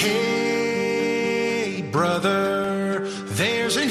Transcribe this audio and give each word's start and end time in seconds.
Hey, 0.00 1.82
brother, 1.90 3.08
there's 3.08 3.76
an 3.76 3.90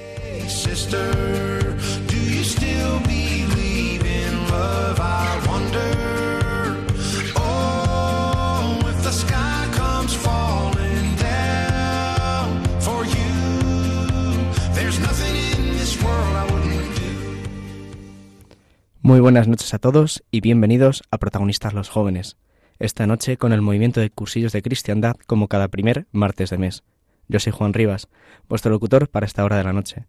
Muy 19.03 19.19
buenas 19.19 19.47
noches 19.47 19.73
a 19.73 19.79
todos 19.79 20.23
y 20.29 20.41
bienvenidos 20.41 21.01
a 21.09 21.17
Protagonistas 21.17 21.73
los 21.73 21.89
Jóvenes. 21.89 22.37
Esta 22.77 23.07
noche 23.07 23.35
con 23.35 23.51
el 23.51 23.59
movimiento 23.59 23.99
de 23.99 24.11
cursillos 24.11 24.51
de 24.51 24.61
cristiandad 24.61 25.15
como 25.25 25.47
cada 25.47 25.69
primer 25.69 26.05
martes 26.11 26.51
de 26.51 26.59
mes. 26.59 26.83
Yo 27.27 27.39
soy 27.39 27.51
Juan 27.51 27.73
Rivas, 27.73 28.09
vuestro 28.47 28.69
locutor 28.69 29.09
para 29.09 29.25
esta 29.25 29.43
hora 29.43 29.57
de 29.57 29.63
la 29.63 29.73
noche. 29.73 30.05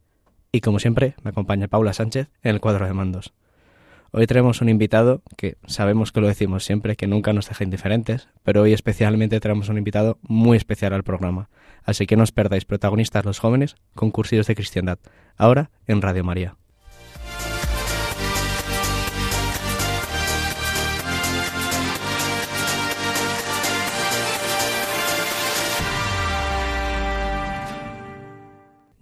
Y 0.53 0.61
como 0.61 0.79
siempre, 0.79 1.15
me 1.23 1.31
acompaña 1.31 1.69
Paula 1.69 1.95
Sánchez 1.95 2.29
en 2.43 2.51
el 2.55 2.61
cuadro 2.61 2.85
de 2.85 2.93
mandos. 2.93 3.33
Hoy 4.11 4.27
tenemos 4.27 4.61
un 4.61 4.69
invitado 4.69 5.23
que 5.39 5.57
sabemos 5.65 6.13
que 6.13 6.20
lo 6.20 6.29
decimos 6.29 6.63
siempre, 6.63 6.95
que 6.95 7.07
nunca 7.07 7.33
nos 7.33 7.48
deja 7.48 7.65
indiferentes, 7.65 8.29
pero 8.43 8.61
hoy 8.61 8.75
especialmente 8.75 9.41
tenemos 9.41 9.70
un 9.70 9.79
invitado 9.79 10.19
muy 10.20 10.59
especial 10.59 10.93
al 10.93 11.03
programa. 11.03 11.48
Así 11.83 12.07
que 12.07 12.17
no 12.17 12.25
os 12.25 12.33
perdáis 12.33 12.67
Protagonistas 12.67 13.25
los 13.25 13.39
Jóvenes 13.39 13.77
con 13.95 14.11
cursillos 14.11 14.48
de 14.48 14.55
cristiandad, 14.55 14.98
ahora 15.39 15.70
en 15.87 16.03
Radio 16.03 16.25
María. 16.25 16.57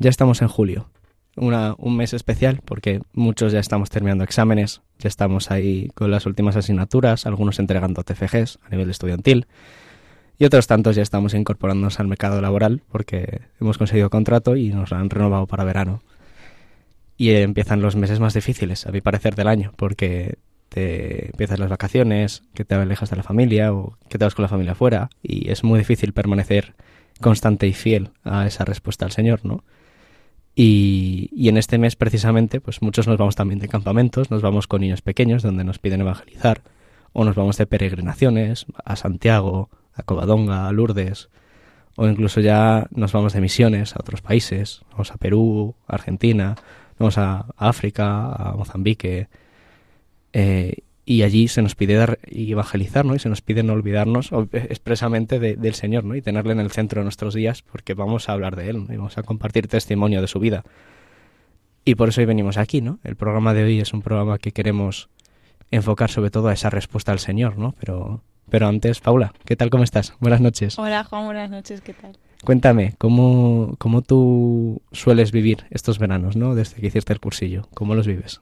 Ya 0.03 0.09
estamos 0.09 0.41
en 0.41 0.49
julio, 0.49 0.89
una- 1.37 1.75
un 1.77 1.95
mes 1.97 2.15
especial 2.15 2.61
porque 2.65 3.03
muchos 3.13 3.53
ya 3.53 3.61
estamos 3.61 3.91
terminando 3.91 4.25
exámenes, 4.25 4.81
ya 4.99 5.09
estamos 5.09 5.51
ahí 5.51 5.91
con 5.95 6.11
las 6.11 6.25
últimas 6.25 6.57
asignaturas, 6.57 7.27
algunos 7.27 7.59
entregando 7.59 8.03
TFGs 8.03 8.59
a 8.65 8.71
nivel 8.71 8.89
estudiantil 8.89 9.47
y 10.39 10.47
otros 10.47 10.67
tantos 10.67 10.97
ya 10.97 11.03
estamos 11.03 11.35
incorporándonos 11.35 12.01
al 12.01 12.09
mercado 12.09 12.41
laboral 12.41 12.83
porque 12.91 13.43
hemos 13.61 13.77
conseguido 13.77 14.09
contrato 14.09 14.57
y 14.57 14.71
nos 14.71 14.91
han 14.93 15.11
renovado 15.11 15.47
para 15.47 15.65
verano. 15.65 16.03
Y 17.19 17.33
empiezan 17.33 17.83
los 17.83 17.97
meses 17.97 18.19
más 18.21 18.33
difíciles, 18.33 18.87
a 18.87 18.93
mi 18.93 19.03
parecer, 19.03 19.35
del 19.35 19.49
año, 19.49 19.75
porque 19.77 20.39
te 20.71 21.27
empiezas 21.27 21.59
las 21.59 21.69
vacaciones, 21.69 22.43
que 22.55 22.65
te 22.65 22.75
alejas 22.75 23.11
de 23.11 23.17
la 23.17 23.23
familia 23.23 23.75
o 23.75 23.99
que 24.09 24.17
te 24.17 24.25
vas 24.25 24.35
con 24.35 24.45
la 24.45 24.49
familia 24.49 24.75
fuera 24.75 25.11
y 25.23 25.51
es 25.51 25.63
muy 25.63 25.79
difícil 25.79 26.15
permanecer 26.15 26.75
constante 27.21 27.67
y 27.67 27.75
fiel 27.75 28.09
a 28.25 28.47
esa 28.47 28.65
respuesta 28.65 29.05
al 29.05 29.13
Señor, 29.13 29.41
¿no? 29.45 29.63
Y, 30.55 31.31
y 31.33 31.49
en 31.49 31.57
este 31.57 31.79
mes 31.79 31.97
precisamente, 31.97 32.61
pues 32.61 32.83
muchos 32.83 33.07
nos 33.07 33.17
vamos 33.17 33.37
también 33.37 33.61
de 33.61 33.69
campamentos, 33.69 34.31
nos 34.31 34.43
vamos 34.43 34.67
con 34.67 34.81
niños 34.81 35.03
pequeños 35.03 35.43
donde 35.43 35.65
nos 35.65 35.79
piden 35.79 36.01
evangelizar, 36.01 36.63
o 37.13 37.25
nos 37.25 37.37
vamos 37.37 37.57
de 37.57 37.67
peregrinaciones 37.67 38.67
a 38.85 38.97
Santiago, 38.97 39.71
a 39.95 40.03
Covadonga, 40.03 40.69
a 40.69 40.73
Lourdes, 40.73 41.29
o 41.97 42.07
incluso 42.07 42.41
ya 42.41 42.87
nos 42.91 43.13
vamos 43.13 43.33
de 43.33 43.41
misiones 43.41 43.95
a 43.95 44.01
otros 44.01 44.23
países, 44.23 44.83
vamos 44.93 45.11
a 45.13 45.17
Perú, 45.17 45.75
Argentina, 45.87 46.57
vamos 46.99 47.19
a 47.19 47.47
África, 47.57 48.33
a 48.33 48.55
Mozambique, 48.57 49.29
eh, 50.33 50.79
y 51.07 51.23
allí 51.23 51.49
se 51.49 51.63
nos 51.63 51.75
pide 51.75 51.95
dar 51.95 52.19
y 52.31 52.53
evangelizar, 52.53 53.05
¿no? 53.05 53.15
Y 53.15 53.19
se 53.19 53.29
nos 53.29 53.41
pide 53.41 53.63
no 53.63 53.73
olvidarnos 53.73 54.33
o- 54.33 54.49
expresamente 54.53 55.39
de- 55.41 55.57
del 55.57 55.75
Señor, 55.75 56.05
¿no? 56.05 56.15
Y 56.15 56.23
tenerle 56.23 56.53
en 56.53 56.61
el 56.61 56.71
centro 56.71 57.01
de 57.01 57.05
nuestros 57.05 57.35
días 57.35 57.63
porque 57.63 57.95
vamos 57.95 58.29
a 58.29 58.33
hablar 58.33 58.55
de 58.57 58.71
Él, 58.71 58.87
¿no? 58.87 58.93
Y 58.95 58.97
vamos 58.97 59.19
a 59.19 59.23
compartir 59.23 59.67
testimonio 59.69 60.21
de 60.21 60.29
su 60.29 60.39
vida. 60.39 60.65
Y 61.85 61.95
por 61.95 62.11
eso 62.11 62.21
hoy 62.21 62.27
venimos 62.27 62.59
aquí, 62.59 62.81
¿no? 62.81 62.99
El 63.03 63.17
programa 63.17 63.55
de 63.55 63.65
hoy 63.65 63.81
es 63.81 63.93
un 63.93 64.03
programa 64.03 64.39
que 64.39 64.53
queremos 64.53 65.09
enfocar 65.71 66.11
sobre 66.11 66.31
todo 66.31 66.49
a 66.49 66.53
esa 66.53 66.69
respuesta 66.71 67.13
al 67.13 67.19
Señor, 67.19 67.57
¿no? 67.59 67.75
Pero, 67.81 68.23
pero 68.49 68.67
antes, 68.69 69.01
Paula, 69.01 69.33
¿qué 69.47 69.57
tal? 69.57 69.71
¿Cómo 69.71 69.85
estás? 69.85 70.15
Buenas 70.21 70.41
noches. 70.41 70.79
Hola 70.79 71.05
Juan, 71.05 71.25
buenas 71.25 71.51
noches, 71.51 71.81
¿qué 71.81 71.95
tal? 71.95 72.17
Cuéntame, 72.45 72.95
¿cómo, 72.99 73.75
¿cómo 73.79 74.03
tú 74.03 74.83
sueles 74.93 75.31
vivir 75.33 75.65
estos 75.71 75.99
veranos, 75.99 76.37
¿no? 76.37 76.55
Desde 76.55 76.81
que 76.81 76.87
hiciste 76.89 77.13
el 77.13 77.21
cursillo. 77.21 77.69
¿Cómo 77.75 77.95
los 77.95 78.07
vives? 78.07 78.41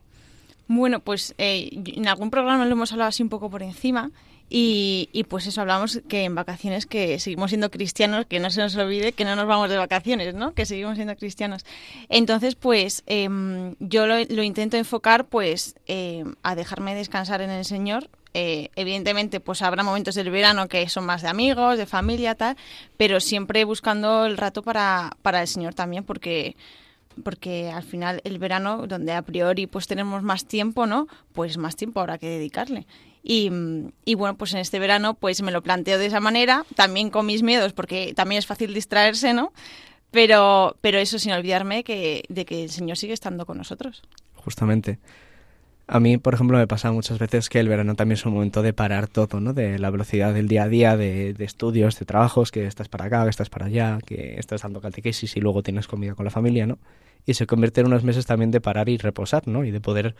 Bueno, 0.68 1.00
pues 1.00 1.34
eh, 1.38 1.70
en 1.72 2.06
algún 2.08 2.30
programa 2.30 2.66
lo 2.66 2.72
hemos 2.72 2.92
hablado 2.92 3.08
así 3.08 3.22
un 3.22 3.30
poco 3.30 3.48
por 3.50 3.62
encima 3.62 4.10
y, 4.50 5.08
y 5.12 5.24
pues 5.24 5.46
eso, 5.46 5.62
hablamos 5.62 6.00
que 6.08 6.24
en 6.24 6.34
vacaciones 6.34 6.86
que 6.86 7.18
seguimos 7.18 7.50
siendo 7.50 7.70
cristianos, 7.70 8.26
que 8.26 8.38
no 8.38 8.50
se 8.50 8.60
nos 8.60 8.76
olvide 8.76 9.12
que 9.12 9.24
no 9.24 9.34
nos 9.34 9.46
vamos 9.46 9.68
de 9.68 9.76
vacaciones, 9.76 10.34
¿no? 10.34 10.54
Que 10.54 10.66
seguimos 10.66 10.96
siendo 10.96 11.16
cristianos. 11.16 11.64
Entonces, 12.08 12.54
pues 12.54 13.02
em, 13.06 13.74
yo 13.78 14.06
lo, 14.06 14.42
intento 14.42 14.76
enfocar 14.76 15.26
pues 15.26 15.74
em, 15.86 16.34
a 16.42 16.54
dejarme 16.54 16.94
descansar 16.94 17.40
en 17.40 17.50
el 17.50 17.64
Señor. 17.64 18.08
Eh, 18.34 18.70
evidentemente, 18.76 19.40
pues 19.40 19.62
habrá 19.62 19.82
momentos 19.82 20.14
del 20.14 20.30
verano 20.30 20.68
que 20.68 20.86
son 20.88 21.04
más 21.04 21.22
de 21.22 21.28
amigos, 21.28 21.78
de 21.78 21.86
familia, 21.86 22.34
tal, 22.34 22.56
pero 22.96 23.20
siempre 23.20 23.64
buscando 23.64 24.26
el 24.26 24.36
rato 24.36 24.62
para, 24.62 25.16
para 25.22 25.40
el 25.40 25.48
Señor 25.48 25.74
también, 25.74 26.04
porque 26.04 26.56
porque 27.22 27.70
al 27.70 27.82
final 27.82 28.20
el 28.24 28.38
verano, 28.38 28.86
donde 28.86 29.12
a 29.12 29.22
priori 29.22 29.66
pues 29.66 29.86
tenemos 29.86 30.22
más 30.22 30.46
tiempo, 30.46 30.86
¿no? 30.86 31.06
Pues 31.32 31.58
más 31.58 31.76
tiempo 31.76 32.00
habrá 32.00 32.18
que 32.18 32.28
dedicarle. 32.28 32.86
Y, 33.22 33.50
y 34.04 34.14
bueno, 34.14 34.36
pues 34.36 34.54
en 34.54 34.60
este 34.60 34.78
verano 34.78 35.14
pues 35.14 35.42
me 35.42 35.52
lo 35.52 35.62
planteo 35.62 35.98
de 35.98 36.06
esa 36.06 36.20
manera, 36.20 36.64
también 36.74 37.10
con 37.10 37.26
mis 37.26 37.42
miedos, 37.42 37.72
porque 37.72 38.14
también 38.14 38.38
es 38.38 38.46
fácil 38.46 38.72
distraerse, 38.72 39.34
¿no? 39.34 39.52
Pero, 40.10 40.76
pero 40.80 40.98
eso 40.98 41.18
sin 41.18 41.32
olvidarme 41.32 41.84
que, 41.84 42.24
de 42.28 42.44
que 42.44 42.64
el 42.64 42.70
Señor 42.70 42.96
sigue 42.96 43.12
estando 43.12 43.44
con 43.44 43.58
nosotros. 43.58 44.02
Justamente. 44.34 44.98
A 45.90 46.00
mí, 46.00 46.18
por 46.18 46.34
ejemplo, 46.34 46.58
me 46.58 46.66
pasa 46.66 46.92
muchas 46.92 47.18
veces 47.18 47.48
que 47.48 47.60
el 47.60 47.68
verano 47.68 47.94
también 47.94 48.18
es 48.18 48.26
un 48.26 48.34
momento 48.34 48.60
de 48.60 48.74
parar 48.74 49.08
todo, 49.08 49.40
¿no? 49.40 49.54
De 49.54 49.78
la 49.78 49.88
velocidad 49.88 50.34
del 50.34 50.46
día 50.46 50.64
a 50.64 50.68
día, 50.68 50.96
de, 50.98 51.32
de 51.32 51.44
estudios, 51.44 51.98
de 51.98 52.04
trabajos, 52.04 52.50
que 52.52 52.66
estás 52.66 52.88
para 52.90 53.06
acá, 53.06 53.24
que 53.24 53.30
estás 53.30 53.48
para 53.48 53.66
allá, 53.66 53.98
que 54.04 54.38
estás 54.38 54.60
dando 54.62 54.82
catequesis 54.82 55.34
y 55.38 55.40
luego 55.40 55.62
tienes 55.62 55.88
comida 55.88 56.14
con 56.14 56.26
la 56.26 56.30
familia, 56.30 56.66
¿no? 56.66 56.78
Y 57.24 57.34
se 57.34 57.46
convierte 57.46 57.80
en 57.80 57.86
unos 57.86 58.04
meses 58.04 58.26
también 58.26 58.50
de 58.50 58.60
parar 58.60 58.90
y 58.90 58.98
reposar, 58.98 59.48
¿no? 59.48 59.64
Y 59.64 59.70
de 59.70 59.80
poder 59.80 60.14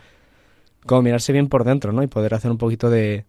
como 0.86 1.02
mirarse 1.02 1.32
bien 1.34 1.48
por 1.48 1.64
dentro, 1.64 1.92
¿no? 1.92 2.02
Y 2.02 2.06
poder 2.06 2.32
hacer 2.32 2.50
un 2.50 2.58
poquito 2.58 2.88
de 2.88 3.26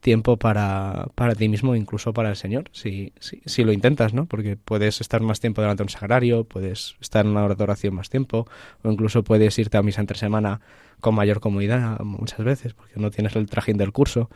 tiempo 0.00 0.36
para, 0.36 1.08
para 1.14 1.34
ti 1.34 1.48
mismo, 1.48 1.74
incluso 1.74 2.12
para 2.12 2.30
el 2.30 2.36
Señor, 2.36 2.64
si, 2.72 3.12
si, 3.18 3.40
si 3.44 3.64
lo 3.64 3.72
intentas, 3.72 4.14
¿no? 4.14 4.26
Porque 4.26 4.56
puedes 4.56 5.00
estar 5.00 5.20
más 5.22 5.40
tiempo 5.40 5.60
delante 5.62 5.82
de 5.82 5.84
un 5.86 5.88
sagrario, 5.90 6.44
puedes 6.44 6.96
estar 7.00 7.24
en 7.24 7.32
una 7.32 7.44
hora 7.44 7.54
de 7.54 7.62
oración 7.64 7.94
más 7.94 8.08
tiempo, 8.10 8.46
o 8.82 8.90
incluso 8.90 9.24
puedes 9.24 9.58
irte 9.58 9.76
a 9.76 9.82
misa 9.82 10.00
entre 10.00 10.18
semana 10.18 10.60
con 11.00 11.14
mayor 11.14 11.40
comodidad 11.40 11.98
muchas 12.00 12.44
veces, 12.44 12.74
porque 12.74 12.94
no 12.96 13.10
tienes 13.10 13.34
el 13.36 13.46
trajín 13.46 13.76
del 13.76 13.92
curso. 13.92 14.30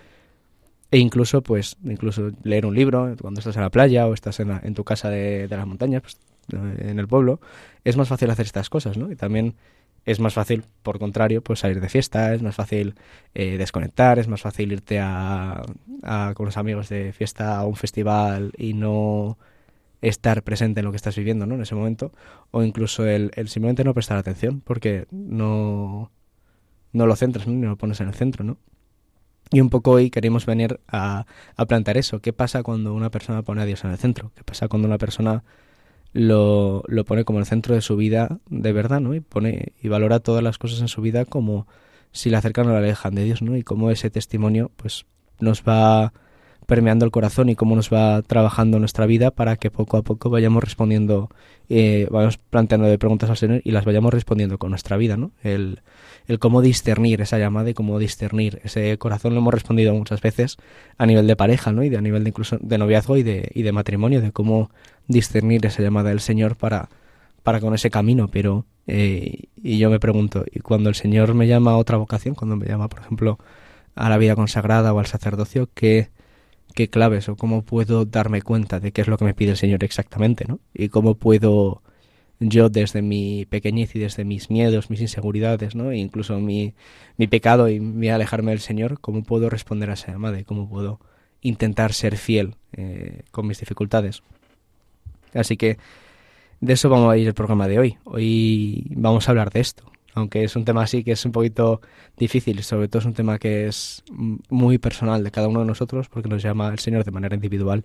E 0.92 0.98
incluso, 0.98 1.42
pues, 1.42 1.76
incluso 1.84 2.32
leer 2.42 2.66
un 2.66 2.74
libro 2.74 3.14
cuando 3.20 3.38
estás 3.38 3.54
en 3.56 3.62
la 3.62 3.70
playa 3.70 4.06
o 4.08 4.14
estás 4.14 4.40
en, 4.40 4.48
la- 4.48 4.60
en 4.64 4.74
tu 4.74 4.82
casa 4.84 5.08
de, 5.08 5.46
de 5.46 5.56
las 5.56 5.66
montañas, 5.66 6.02
pues, 6.02 6.18
en 6.50 6.98
el 6.98 7.06
pueblo, 7.06 7.40
es 7.84 7.96
más 7.96 8.08
fácil 8.08 8.28
hacer 8.30 8.46
estas 8.46 8.68
cosas, 8.70 8.96
¿no? 8.96 9.12
Y 9.12 9.14
también 9.16 9.54
es 10.10 10.18
más 10.18 10.34
fácil, 10.34 10.64
por 10.82 10.98
contrario, 10.98 11.42
pues 11.42 11.60
salir 11.60 11.80
de 11.80 11.88
fiesta, 11.88 12.34
es 12.34 12.42
más 12.42 12.56
fácil 12.56 12.94
eh, 13.34 13.58
desconectar, 13.58 14.18
es 14.18 14.26
más 14.26 14.40
fácil 14.40 14.72
irte 14.72 14.98
a, 15.00 15.62
con 16.34 16.46
los 16.46 16.56
amigos 16.56 16.88
de 16.88 17.12
fiesta 17.12 17.58
a 17.58 17.64
un 17.64 17.76
festival 17.76 18.52
y 18.58 18.74
no 18.74 19.38
estar 20.02 20.42
presente 20.42 20.80
en 20.80 20.86
lo 20.86 20.90
que 20.90 20.96
estás 20.96 21.14
viviendo, 21.16 21.46
¿no? 21.46 21.54
En 21.54 21.62
ese 21.62 21.76
momento, 21.76 22.12
o 22.50 22.64
incluso 22.64 23.06
el, 23.06 23.30
el 23.36 23.48
simplemente 23.48 23.84
no 23.84 23.94
prestar 23.94 24.16
atención, 24.16 24.60
porque 24.62 25.06
no, 25.12 26.10
no 26.92 27.06
lo 27.06 27.14
centras, 27.14 27.46
¿no? 27.46 27.52
Ni 27.52 27.66
lo 27.66 27.76
pones 27.76 28.00
en 28.00 28.08
el 28.08 28.14
centro, 28.14 28.42
¿no? 28.42 28.56
Y 29.52 29.60
un 29.60 29.70
poco 29.70 29.92
hoy 29.92 30.10
queremos 30.10 30.44
venir 30.46 30.80
a, 30.88 31.26
a 31.56 31.66
plantear 31.66 31.98
eso. 31.98 32.20
¿Qué 32.20 32.32
pasa 32.32 32.62
cuando 32.62 32.94
una 32.94 33.10
persona 33.10 33.42
pone 33.42 33.62
a 33.62 33.64
Dios 33.64 33.84
en 33.84 33.90
el 33.90 33.98
centro? 33.98 34.32
¿Qué 34.34 34.42
pasa 34.44 34.68
cuando 34.68 34.88
una 34.88 34.98
persona 34.98 35.44
lo, 36.12 36.82
lo 36.86 37.04
pone 37.04 37.24
como 37.24 37.38
el 37.38 37.46
centro 37.46 37.74
de 37.74 37.80
su 37.80 37.96
vida 37.96 38.38
de 38.48 38.72
verdad, 38.72 39.00
¿no? 39.00 39.14
Y 39.14 39.20
pone 39.20 39.72
y 39.80 39.88
valora 39.88 40.20
todas 40.20 40.42
las 40.42 40.58
cosas 40.58 40.80
en 40.80 40.88
su 40.88 41.02
vida 41.02 41.24
como 41.24 41.66
si 42.12 42.30
le 42.30 42.36
acercan 42.36 42.66
o 42.68 42.72
la 42.72 42.78
alejan 42.78 43.14
de 43.14 43.24
Dios, 43.24 43.42
¿no? 43.42 43.56
Y 43.56 43.62
cómo 43.62 43.90
ese 43.90 44.10
testimonio, 44.10 44.70
pues, 44.76 45.06
nos 45.38 45.62
va 45.62 46.12
permeando 46.70 47.04
el 47.04 47.10
corazón 47.10 47.48
y 47.48 47.56
cómo 47.56 47.74
nos 47.74 47.92
va 47.92 48.22
trabajando 48.22 48.78
nuestra 48.78 49.04
vida 49.04 49.32
para 49.32 49.56
que 49.56 49.72
poco 49.72 49.96
a 49.96 50.02
poco 50.02 50.30
vayamos 50.30 50.62
respondiendo, 50.62 51.28
eh, 51.68 52.06
vayamos 52.12 52.38
planteando 52.38 52.86
de 52.86 52.96
preguntas 52.96 53.28
al 53.28 53.36
Señor 53.36 53.60
y 53.64 53.72
las 53.72 53.84
vayamos 53.84 54.14
respondiendo 54.14 54.56
con 54.56 54.70
nuestra 54.70 54.96
vida, 54.96 55.16
¿no? 55.16 55.32
El, 55.42 55.80
el 56.28 56.38
cómo 56.38 56.62
discernir 56.62 57.22
esa 57.22 57.38
llamada 57.38 57.70
y 57.70 57.74
cómo 57.74 57.98
discernir 57.98 58.60
ese 58.62 58.96
corazón 58.98 59.34
lo 59.34 59.40
hemos 59.40 59.52
respondido 59.52 59.92
muchas 59.94 60.20
veces 60.20 60.58
a 60.96 61.06
nivel 61.06 61.26
de 61.26 61.34
pareja, 61.34 61.72
¿no? 61.72 61.82
Y 61.82 61.88
de, 61.88 61.96
a 61.96 62.00
nivel 62.02 62.22
de 62.22 62.30
incluso 62.30 62.56
de 62.60 62.78
noviazgo 62.78 63.16
y 63.16 63.24
de, 63.24 63.50
y 63.52 63.62
de 63.62 63.72
matrimonio, 63.72 64.20
de 64.20 64.30
cómo 64.30 64.70
discernir 65.08 65.66
esa 65.66 65.82
llamada 65.82 66.10
del 66.10 66.20
Señor 66.20 66.54
para, 66.54 66.88
para 67.42 67.58
con 67.58 67.74
ese 67.74 67.90
camino, 67.90 68.28
pero 68.28 68.64
eh, 68.86 69.48
y 69.60 69.78
yo 69.78 69.90
me 69.90 69.98
pregunto, 69.98 70.44
¿y 70.48 70.60
cuando 70.60 70.88
el 70.88 70.94
Señor 70.94 71.34
me 71.34 71.48
llama 71.48 71.72
a 71.72 71.78
otra 71.78 71.96
vocación, 71.96 72.36
cuando 72.36 72.54
me 72.54 72.66
llama, 72.66 72.86
por 72.86 73.00
ejemplo, 73.00 73.40
a 73.96 74.08
la 74.08 74.18
vida 74.18 74.36
consagrada 74.36 74.92
o 74.92 75.00
al 75.00 75.06
sacerdocio, 75.06 75.68
qué, 75.74 76.10
qué 76.74 76.88
claves 76.88 77.28
o 77.28 77.36
cómo 77.36 77.62
puedo 77.62 78.04
darme 78.04 78.42
cuenta 78.42 78.80
de 78.80 78.92
qué 78.92 79.02
es 79.02 79.08
lo 79.08 79.18
que 79.18 79.24
me 79.24 79.34
pide 79.34 79.52
el 79.52 79.56
Señor 79.56 79.84
exactamente, 79.84 80.44
¿no? 80.46 80.60
Y 80.74 80.88
cómo 80.88 81.14
puedo 81.14 81.82
yo 82.40 82.70
desde 82.70 83.02
mi 83.02 83.44
pequeñez 83.46 83.94
y 83.94 83.98
desde 83.98 84.24
mis 84.24 84.50
miedos, 84.50 84.88
mis 84.88 85.00
inseguridades, 85.00 85.74
¿no? 85.74 85.90
E 85.90 85.98
incluso 85.98 86.38
mi, 86.40 86.74
mi 87.16 87.26
pecado 87.26 87.68
y 87.68 87.80
mi 87.80 88.08
alejarme 88.08 88.52
del 88.52 88.60
Señor, 88.60 88.98
cómo 89.00 89.22
puedo 89.22 89.50
responder 89.50 89.90
a 89.90 89.94
esa 89.94 90.12
llamada 90.12 90.40
y 90.40 90.44
cómo 90.44 90.68
puedo 90.68 91.00
intentar 91.42 91.92
ser 91.92 92.16
fiel 92.16 92.56
eh, 92.72 93.22
con 93.30 93.46
mis 93.46 93.60
dificultades. 93.60 94.22
Así 95.34 95.56
que 95.56 95.78
de 96.60 96.72
eso 96.72 96.88
vamos 96.88 97.12
a 97.12 97.16
ir 97.16 97.26
el 97.26 97.34
programa 97.34 97.68
de 97.68 97.78
hoy. 97.78 97.98
Hoy 98.04 98.86
vamos 98.90 99.28
a 99.28 99.32
hablar 99.32 99.50
de 99.50 99.60
esto, 99.60 99.89
aunque 100.14 100.44
es 100.44 100.56
un 100.56 100.64
tema 100.64 100.82
así 100.82 101.04
que 101.04 101.12
es 101.12 101.24
un 101.24 101.32
poquito 101.32 101.80
difícil, 102.16 102.62
sobre 102.62 102.88
todo 102.88 103.00
es 103.00 103.06
un 103.06 103.14
tema 103.14 103.38
que 103.38 103.66
es 103.66 104.02
muy 104.48 104.78
personal 104.78 105.22
de 105.24 105.30
cada 105.30 105.48
uno 105.48 105.60
de 105.60 105.66
nosotros 105.66 106.08
porque 106.08 106.28
nos 106.28 106.42
llama 106.42 106.68
el 106.68 106.78
Señor 106.78 107.04
de 107.04 107.10
manera 107.10 107.34
individual. 107.34 107.84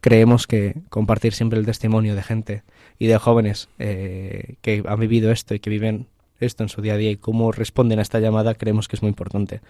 Creemos 0.00 0.46
que 0.46 0.74
compartir 0.90 1.32
siempre 1.32 1.58
el 1.58 1.66
testimonio 1.66 2.14
de 2.14 2.22
gente 2.22 2.62
y 2.98 3.06
de 3.06 3.18
jóvenes 3.18 3.68
eh, 3.78 4.56
que 4.60 4.82
han 4.86 5.00
vivido 5.00 5.30
esto 5.30 5.54
y 5.54 5.60
que 5.60 5.70
viven 5.70 6.06
esto 6.40 6.62
en 6.62 6.68
su 6.68 6.82
día 6.82 6.94
a 6.94 6.96
día 6.96 7.10
y 7.10 7.16
cómo 7.16 7.52
responden 7.52 7.98
a 7.98 8.02
esta 8.02 8.20
llamada, 8.20 8.54
creemos 8.54 8.88
que 8.88 8.96
es 8.96 9.02
muy 9.02 9.08
importante. 9.08 9.60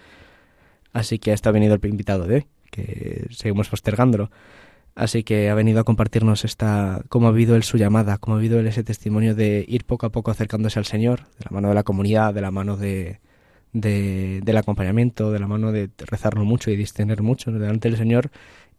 Así 0.93 1.19
que 1.19 1.33
está 1.33 1.51
venido 1.51 1.75
el 1.75 1.89
invitado 1.89 2.25
de 2.25 2.35
hoy, 2.35 2.45
que 2.71 3.27
seguimos 3.31 3.69
postergándolo. 3.69 4.31
Así 4.95 5.23
que 5.23 5.49
ha 5.49 5.55
venido 5.55 5.79
a 5.79 5.83
compartirnos 5.83 6.43
esta, 6.43 7.01
cómo 7.09 7.27
ha 7.27 7.31
vivido 7.31 7.55
él 7.55 7.63
su 7.63 7.77
llamada, 7.77 8.17
cómo 8.17 8.35
ha 8.35 8.39
vivido 8.39 8.59
él 8.59 8.67
ese 8.67 8.83
testimonio 8.83 9.35
de 9.35 9.65
ir 9.67 9.85
poco 9.85 10.05
a 10.05 10.11
poco 10.11 10.31
acercándose 10.31 10.79
al 10.79 10.85
Señor, 10.85 11.21
de 11.37 11.45
la 11.45 11.51
mano 11.51 11.69
de 11.69 11.75
la 11.75 11.83
comunidad, 11.83 12.33
de 12.33 12.41
la 12.41 12.51
mano 12.51 12.75
de, 12.75 13.19
del 13.71 14.57
acompañamiento, 14.57 15.31
de 15.31 15.39
la 15.39 15.47
mano 15.47 15.71
de 15.71 15.89
rezarlo 15.97 16.43
mucho 16.43 16.71
y 16.71 16.75
discernir 16.75 17.21
mucho 17.21 17.51
delante 17.51 17.89
del 17.89 17.97
Señor 17.97 18.31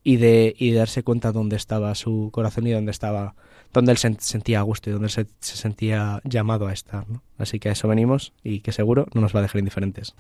y 0.03 0.17
de, 0.17 0.55
y 0.59 0.73
darse 0.73 1.03
cuenta 1.03 1.33
dónde 1.33 1.57
estaba 1.57 1.95
su 1.95 2.31
corazón 2.33 2.67
y 2.67 2.73
dónde 2.73 2.91
estaba, 2.91 3.35
dónde 3.73 3.93
él 3.93 3.99
se 3.99 4.15
sentía 4.19 4.61
a 4.61 4.63
gusto 4.63 4.91
y 4.91 4.93
dónde 4.93 5.09
se, 5.09 5.27
se 5.41 5.57
sentía 5.57 6.21
llamado 6.25 6.67
a 6.67 6.73
estar. 6.73 7.09
¿no? 7.09 7.23
Así 7.39 7.59
que 7.59 7.69
a 7.69 7.73
eso 7.73 7.89
venimos 7.89 8.33
y 8.43 8.61
que 8.61 8.73
seguro 8.73 9.07
no 9.15 9.21
nos 9.21 9.35
va 9.35 9.41
a 9.41 9.43
dejar 9.43 9.59
indiferentes. 9.59 10.15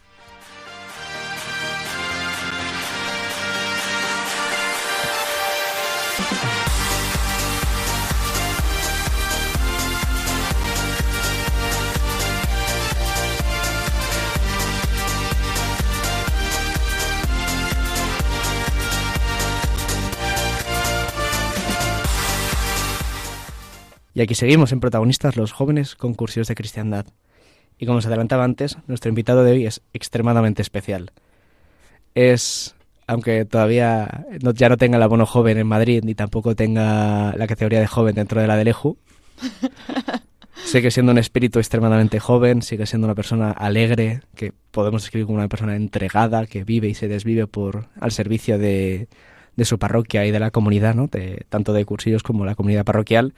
Y 24.20 24.22
aquí 24.22 24.34
seguimos 24.34 24.70
en 24.72 24.80
protagonistas 24.80 25.38
los 25.38 25.52
jóvenes 25.52 25.94
concursos 25.94 26.46
de 26.46 26.54
cristiandad. 26.54 27.06
Y 27.78 27.86
como 27.86 28.00
os 28.00 28.06
adelantaba 28.06 28.44
antes, 28.44 28.76
nuestro 28.86 29.08
invitado 29.08 29.42
de 29.44 29.52
hoy 29.52 29.64
es 29.64 29.80
extremadamente 29.94 30.60
especial. 30.60 31.12
Es, 32.14 32.74
aunque 33.06 33.46
todavía 33.46 34.26
no, 34.42 34.52
ya 34.52 34.68
no 34.68 34.76
tenga 34.76 34.98
el 34.98 35.02
abono 35.04 35.24
joven 35.24 35.56
en 35.56 35.66
Madrid, 35.66 36.02
ni 36.04 36.14
tampoco 36.14 36.54
tenga 36.54 37.34
la 37.34 37.46
categoría 37.46 37.80
de 37.80 37.86
joven 37.86 38.14
dentro 38.14 38.42
de 38.42 38.46
la 38.46 38.56
del 38.56 38.68
EJU, 38.68 38.98
sigue 40.66 40.90
siendo 40.90 41.12
un 41.12 41.18
espíritu 41.18 41.58
extremadamente 41.58 42.20
joven, 42.20 42.60
sigue 42.60 42.84
siendo 42.84 43.06
una 43.06 43.14
persona 43.14 43.52
alegre, 43.52 44.20
que 44.34 44.52
podemos 44.70 45.00
describir 45.00 45.24
como 45.24 45.38
una 45.38 45.48
persona 45.48 45.76
entregada, 45.76 46.44
que 46.44 46.62
vive 46.62 46.88
y 46.88 46.94
se 46.94 47.08
desvive 47.08 47.46
por 47.46 47.88
al 47.98 48.12
servicio 48.12 48.58
de, 48.58 49.08
de 49.56 49.64
su 49.64 49.78
parroquia 49.78 50.26
y 50.26 50.30
de 50.30 50.40
la 50.40 50.50
comunidad, 50.50 50.94
¿no? 50.94 51.06
de, 51.06 51.46
tanto 51.48 51.72
de 51.72 51.86
cursillos 51.86 52.22
como 52.22 52.44
la 52.44 52.54
comunidad 52.54 52.84
parroquial 52.84 53.32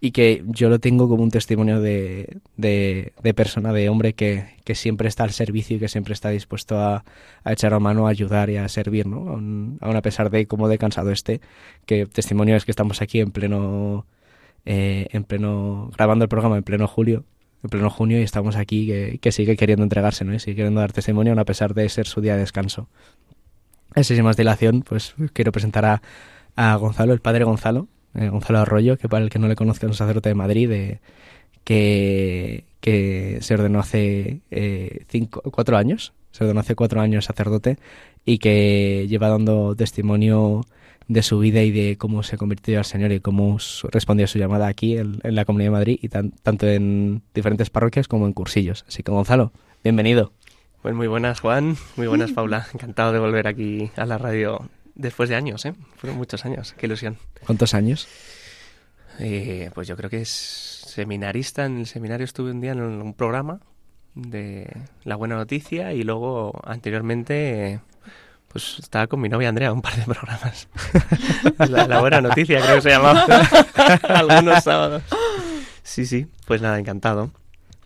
y 0.00 0.12
que 0.12 0.42
yo 0.46 0.70
lo 0.70 0.78
tengo 0.78 1.08
como 1.08 1.22
un 1.22 1.30
testimonio 1.30 1.80
de, 1.80 2.40
de, 2.56 3.34
persona, 3.34 3.72
de 3.72 3.90
hombre 3.90 4.14
que, 4.14 4.56
que, 4.64 4.74
siempre 4.74 5.08
está 5.08 5.24
al 5.24 5.32
servicio 5.32 5.76
y 5.76 5.80
que 5.80 5.88
siempre 5.88 6.14
está 6.14 6.30
dispuesto 6.30 6.78
a, 6.78 7.04
echar 7.44 7.74
a 7.74 7.80
mano, 7.80 8.06
a 8.06 8.10
ayudar 8.10 8.48
y 8.48 8.56
a 8.56 8.66
servir, 8.68 9.06
¿no? 9.06 9.28
Aún, 9.28 9.78
a 9.80 10.00
pesar 10.00 10.30
de 10.30 10.46
cómo 10.46 10.68
de 10.68 10.78
cansado 10.78 11.10
esté, 11.10 11.42
que 11.84 12.06
testimonio 12.06 12.56
es 12.56 12.64
que 12.64 12.70
estamos 12.70 13.02
aquí 13.02 13.20
en 13.20 13.30
pleno, 13.30 14.06
eh, 14.64 15.08
en 15.10 15.24
pleno, 15.24 15.90
grabando 15.94 16.24
el 16.24 16.30
programa 16.30 16.56
en 16.56 16.62
pleno 16.62 16.88
julio, 16.88 17.26
en 17.62 17.68
pleno 17.68 17.90
junio 17.90 18.18
y 18.18 18.22
estamos 18.22 18.56
aquí 18.56 18.86
que, 18.86 19.18
que 19.20 19.32
sigue 19.32 19.54
queriendo 19.56 19.82
entregarse, 19.82 20.24
¿no? 20.24 20.32
Y 20.34 20.38
sigue 20.38 20.56
queriendo 20.56 20.80
dar 20.80 20.92
testimonio 20.92 21.32
aún 21.32 21.40
a 21.40 21.44
pesar 21.44 21.74
de 21.74 21.86
ser 21.90 22.06
su 22.06 22.22
día 22.22 22.34
de 22.34 22.40
descanso. 22.40 22.88
Así 23.94 24.14
sin 24.14 24.24
más 24.24 24.38
dilación, 24.38 24.82
pues 24.82 25.14
quiero 25.34 25.52
presentar 25.52 25.84
a, 25.84 26.02
a 26.56 26.74
Gonzalo, 26.76 27.12
el 27.12 27.20
padre 27.20 27.44
Gonzalo, 27.44 27.88
eh, 28.14 28.28
Gonzalo 28.28 28.60
Arroyo, 28.60 28.96
que 28.96 29.08
para 29.08 29.24
el 29.24 29.30
que 29.30 29.38
no 29.38 29.48
le 29.48 29.56
conozca 29.56 29.86
es 29.86 29.90
un 29.90 29.96
sacerdote 29.96 30.28
de 30.28 30.34
Madrid, 30.34 30.68
de, 30.68 31.00
que, 31.64 32.64
que 32.80 33.38
se 33.40 33.54
ordenó 33.54 33.80
hace 33.80 34.40
eh, 34.50 35.04
cinco, 35.08 35.42
cuatro 35.50 35.76
años, 35.76 36.12
se 36.30 36.44
ordenó 36.44 36.60
hace 36.60 36.74
cuatro 36.74 37.00
años 37.00 37.24
sacerdote 37.24 37.78
y 38.24 38.38
que 38.38 39.06
lleva 39.08 39.28
dando 39.28 39.74
testimonio 39.74 40.62
de 41.08 41.22
su 41.22 41.40
vida 41.40 41.62
y 41.62 41.72
de 41.72 41.96
cómo 41.96 42.22
se 42.22 42.36
convirtió 42.36 42.78
al 42.78 42.84
Señor 42.84 43.10
y 43.12 43.20
cómo 43.20 43.58
respondió 43.90 44.24
a 44.24 44.28
su 44.28 44.38
llamada 44.38 44.68
aquí 44.68 44.96
en, 44.96 45.18
en 45.24 45.34
la 45.34 45.44
Comunidad 45.44 45.68
de 45.68 45.78
Madrid 45.78 45.98
y 46.00 46.08
tan, 46.08 46.30
tanto 46.30 46.68
en 46.68 47.22
diferentes 47.34 47.68
parroquias 47.68 48.06
como 48.06 48.26
en 48.26 48.32
cursillos. 48.32 48.84
Así 48.86 49.02
que 49.02 49.10
Gonzalo, 49.10 49.52
bienvenido. 49.82 50.32
Pues 50.82 50.94
muy 50.94 51.08
buenas 51.08 51.40
Juan, 51.40 51.76
muy 51.96 52.06
buenas 52.06 52.32
Paula, 52.32 52.66
encantado 52.72 53.12
de 53.12 53.18
volver 53.18 53.48
aquí 53.48 53.90
a 53.96 54.06
la 54.06 54.18
radio 54.18 54.68
Después 54.94 55.28
de 55.28 55.36
años, 55.36 55.64
¿eh? 55.64 55.74
Fueron 55.96 56.18
muchos 56.18 56.44
años, 56.44 56.74
qué 56.76 56.86
ilusión. 56.86 57.18
¿Cuántos 57.46 57.74
años? 57.74 58.08
Eh, 59.18 59.70
pues 59.74 59.88
yo 59.88 59.96
creo 59.96 60.10
que 60.10 60.22
es 60.22 60.28
seminarista. 60.86 61.64
En 61.66 61.80
el 61.80 61.86
seminario 61.86 62.24
estuve 62.24 62.50
un 62.50 62.60
día 62.60 62.72
en 62.72 62.80
un 62.80 63.14
programa 63.14 63.60
de 64.14 64.68
La 65.04 65.16
Buena 65.16 65.36
Noticia 65.36 65.92
y 65.92 66.02
luego 66.02 66.60
anteriormente 66.64 67.80
pues 68.48 68.80
estaba 68.80 69.06
con 69.06 69.20
mi 69.20 69.28
novia 69.28 69.48
Andrea 69.48 69.72
un 69.72 69.82
par 69.82 69.94
de 69.94 70.02
programas. 70.02 70.68
la, 71.68 71.86
la, 71.86 72.00
Buena 72.00 72.20
Noticia 72.20 72.60
creo 72.60 72.76
que 72.76 72.82
se 72.82 72.90
llamaba. 72.90 73.24
Algunos 74.08 74.64
sábados. 74.64 75.02
Sí, 75.82 76.04
sí, 76.04 76.26
pues 76.46 76.60
nada, 76.60 76.78
encantado. 76.78 77.30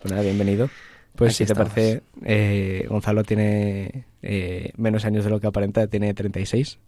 Pues 0.01 0.11
nada, 0.11 0.23
bienvenido. 0.23 0.71
Pues 1.17 1.31
Aquí 1.31 1.37
si 1.37 1.43
estamos. 1.45 1.69
te 1.69 1.81
parece, 1.81 2.03
eh, 2.25 2.87
Gonzalo 2.89 3.25
tiene 3.25 4.07
eh, 4.23 4.73
menos 4.77 5.05
años 5.05 5.25
de 5.25 5.31
lo 5.31 5.39
que 5.39 5.47
aparenta, 5.47 5.87
tiene 5.87 6.13
36. 6.15 6.79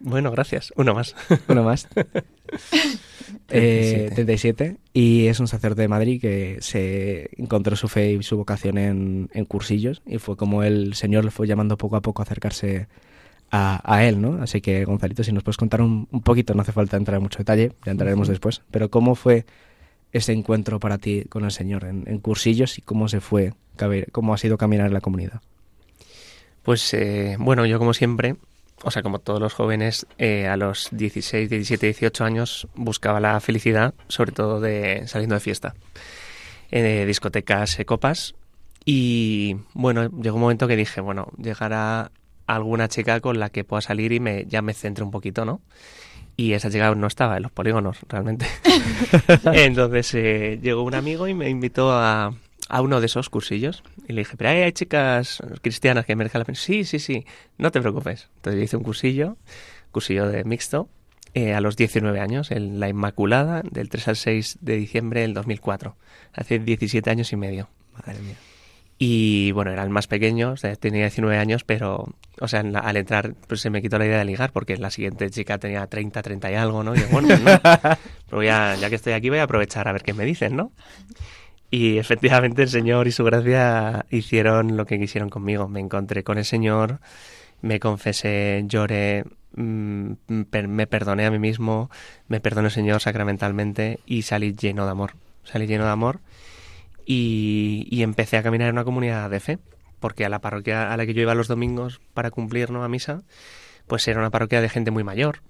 Bueno, 0.00 0.30
gracias. 0.30 0.72
Uno 0.76 0.94
más. 0.94 1.14
Uno 1.48 1.62
más. 1.62 1.88
37. 1.88 2.98
Eh, 3.50 4.10
37. 4.14 4.76
Y 4.94 5.26
es 5.26 5.38
un 5.38 5.48
sacerdote 5.48 5.82
de 5.82 5.88
Madrid 5.88 6.20
que 6.20 6.58
se 6.60 7.30
encontró 7.36 7.76
su 7.76 7.88
fe 7.88 8.12
y 8.12 8.22
su 8.22 8.36
vocación 8.36 8.78
en, 8.78 9.28
en, 9.32 9.44
cursillos 9.44 10.02
y 10.06 10.18
fue 10.18 10.36
como 10.36 10.62
el 10.62 10.94
Señor 10.94 11.24
le 11.24 11.30
fue 11.30 11.46
llamando 11.46 11.76
poco 11.76 11.96
a 11.96 12.00
poco 12.00 12.22
a 12.22 12.24
acercarse 12.24 12.88
a, 13.50 13.80
a 13.84 14.04
él, 14.04 14.20
¿no? 14.20 14.42
Así 14.42 14.60
que, 14.60 14.84
Gonzalito, 14.84 15.24
si 15.24 15.32
nos 15.32 15.42
puedes 15.42 15.56
contar 15.58 15.82
un, 15.82 16.08
un, 16.10 16.22
poquito, 16.22 16.54
no 16.54 16.62
hace 16.62 16.72
falta 16.72 16.96
entrar 16.96 17.16
en 17.16 17.22
mucho 17.22 17.38
detalle, 17.38 17.72
ya 17.84 17.92
entraremos 17.92 18.28
uh 18.28 18.30
-huh. 18.30 18.34
después, 18.34 18.62
pero 18.70 18.90
¿cómo 18.90 19.14
fue 19.14 19.44
ese 20.12 20.32
encuentro 20.32 20.80
para 20.80 20.98
ti 20.98 21.24
con 21.28 21.44
el 21.44 21.50
Señor 21.50 21.84
en, 21.84 22.04
en 22.06 22.18
cursillos 22.20 22.78
y 22.78 22.82
cómo 22.82 23.08
se 23.08 23.20
fue, 23.20 23.52
cómo 24.12 24.32
ha 24.32 24.38
sido 24.38 24.56
caminar 24.56 24.86
en 24.86 24.94
la 24.94 25.00
comunidad? 25.00 25.40
Pues, 26.62 26.92
eh, 26.94 27.36
bueno, 27.38 27.66
yo 27.66 27.78
como 27.78 27.94
siempre 27.94 28.36
o 28.82 28.90
sea, 28.90 29.02
como 29.02 29.18
todos 29.18 29.40
los 29.40 29.54
jóvenes, 29.54 30.06
eh, 30.18 30.46
a 30.46 30.56
los 30.56 30.88
16, 30.92 31.50
17, 31.50 31.86
18 31.86 32.24
años 32.24 32.68
buscaba 32.74 33.20
la 33.20 33.38
felicidad, 33.40 33.94
sobre 34.08 34.32
todo 34.32 34.60
de 34.60 35.06
saliendo 35.06 35.34
de 35.34 35.40
fiesta, 35.40 35.74
en 36.70 37.06
discotecas, 37.06 37.78
copas. 37.86 38.34
Y 38.84 39.56
bueno, 39.74 40.08
llegó 40.22 40.36
un 40.36 40.42
momento 40.42 40.66
que 40.68 40.76
dije, 40.76 41.00
bueno, 41.00 41.28
llegará 41.36 42.10
alguna 42.46 42.88
chica 42.88 43.20
con 43.20 43.38
la 43.38 43.50
que 43.50 43.64
pueda 43.64 43.82
salir 43.82 44.12
y 44.12 44.20
me, 44.20 44.46
ya 44.46 44.62
me 44.62 44.74
centre 44.74 45.04
un 45.04 45.10
poquito, 45.10 45.44
¿no? 45.44 45.60
Y 46.36 46.52
esa 46.52 46.70
chica 46.70 46.94
no 46.94 47.06
estaba 47.06 47.36
en 47.36 47.42
los 47.42 47.52
polígonos, 47.52 47.98
realmente. 48.08 48.46
Entonces 49.52 50.14
eh, 50.14 50.58
llegó 50.62 50.82
un 50.82 50.94
amigo 50.94 51.28
y 51.28 51.34
me 51.34 51.50
invitó 51.50 51.92
a, 51.92 52.32
a 52.68 52.80
uno 52.82 53.00
de 53.00 53.06
esos 53.06 53.30
cursillos 53.30 53.82
y 54.06 54.12
le 54.12 54.20
dije, 54.22 54.36
pero 54.36 54.50
hay, 54.50 54.58
hay 54.62 54.72
chicas 54.72 55.42
cristianas 55.62 56.04
que 56.06 56.14
merezcan 56.16 56.40
la 56.40 56.44
pena. 56.44 56.58
Sí, 56.58 56.84
sí, 56.84 56.98
sí, 56.98 57.24
no 57.56 57.70
te 57.72 57.80
preocupes. 57.80 58.28
Entonces 58.36 58.58
yo 58.58 58.64
hice 58.64 58.76
un 58.76 58.82
cursillo, 58.82 59.36
cursillo 59.90 60.28
de 60.28 60.44
mixto, 60.44 60.88
eh, 61.34 61.54
a 61.54 61.60
los 61.60 61.76
19 61.76 62.20
años, 62.20 62.50
en 62.50 62.80
La 62.80 62.88
Inmaculada, 62.88 63.62
del 63.62 63.88
3 63.88 64.08
al 64.08 64.16
6 64.16 64.58
de 64.60 64.76
diciembre 64.76 65.20
del 65.22 65.34
2004. 65.34 65.96
Hace 66.32 66.58
17 66.58 67.10
años 67.10 67.32
y 67.32 67.36
medio. 67.36 67.68
Madre 67.94 68.20
mía. 68.20 68.36
Y 69.00 69.52
bueno, 69.52 69.70
era 69.70 69.84
el 69.84 69.90
más 69.90 70.08
pequeño, 70.08 70.50
o 70.52 70.56
sea, 70.56 70.74
tenía 70.74 71.02
19 71.02 71.38
años, 71.38 71.62
pero, 71.62 72.12
o 72.40 72.48
sea, 72.48 72.60
en 72.60 72.72
la- 72.72 72.80
al 72.80 72.96
entrar 72.96 73.34
pues 73.46 73.60
se 73.60 73.70
me 73.70 73.80
quitó 73.80 73.96
la 73.96 74.06
idea 74.06 74.18
de 74.18 74.24
ligar, 74.24 74.50
porque 74.50 74.76
la 74.76 74.90
siguiente 74.90 75.30
chica 75.30 75.58
tenía 75.58 75.86
30, 75.86 76.20
30 76.20 76.50
y 76.50 76.54
algo, 76.56 76.82
¿no? 76.82 76.96
Y 76.96 76.98
yo, 77.00 77.08
bueno, 77.08 77.28
pues 77.28 77.40
no. 77.40 77.60
Pero 77.62 78.36
voy 78.38 78.48
a- 78.48 78.74
ya 78.74 78.88
que 78.88 78.96
estoy 78.96 79.12
aquí 79.12 79.28
voy 79.30 79.38
a 79.38 79.44
aprovechar 79.44 79.86
a 79.86 79.92
ver 79.92 80.02
qué 80.02 80.14
me 80.14 80.24
dicen, 80.24 80.56
¿no? 80.56 80.72
Y 81.70 81.98
efectivamente 81.98 82.62
el 82.62 82.68
Señor 82.68 83.08
y 83.08 83.12
su 83.12 83.24
gracia 83.24 84.06
hicieron 84.10 84.76
lo 84.76 84.86
que 84.86 84.98
quisieron 84.98 85.28
conmigo. 85.28 85.68
Me 85.68 85.80
encontré 85.80 86.24
con 86.24 86.38
el 86.38 86.44
Señor, 86.44 87.00
me 87.60 87.78
confesé, 87.78 88.64
lloré, 88.66 89.24
mm, 89.54 90.12
me 90.50 90.86
perdoné 90.86 91.26
a 91.26 91.30
mí 91.30 91.38
mismo, 91.38 91.90
me 92.26 92.40
perdonó 92.40 92.68
el 92.68 92.72
Señor 92.72 93.00
sacramentalmente 93.00 94.00
y 94.06 94.22
salí 94.22 94.54
lleno 94.54 94.86
de 94.86 94.92
amor. 94.92 95.12
Salí 95.44 95.66
lleno 95.66 95.84
de 95.84 95.90
amor 95.90 96.20
y, 97.04 97.86
y 97.90 98.02
empecé 98.02 98.38
a 98.38 98.42
caminar 98.42 98.68
en 98.68 98.74
una 98.74 98.84
comunidad 98.84 99.28
de 99.28 99.40
fe, 99.40 99.58
porque 100.00 100.24
a 100.24 100.28
la 100.28 100.40
parroquia 100.40 100.92
a 100.92 100.96
la 100.96 101.06
que 101.06 101.14
yo 101.14 101.22
iba 101.22 101.34
los 101.34 101.48
domingos 101.48 102.00
para 102.14 102.30
cumplir 102.30 102.70
¿no? 102.70 102.82
a 102.84 102.88
misa, 102.88 103.22
pues 103.86 104.06
era 104.08 104.20
una 104.20 104.30
parroquia 104.30 104.60
de 104.60 104.68
gente 104.68 104.90
muy 104.90 105.04
mayor. 105.04 105.40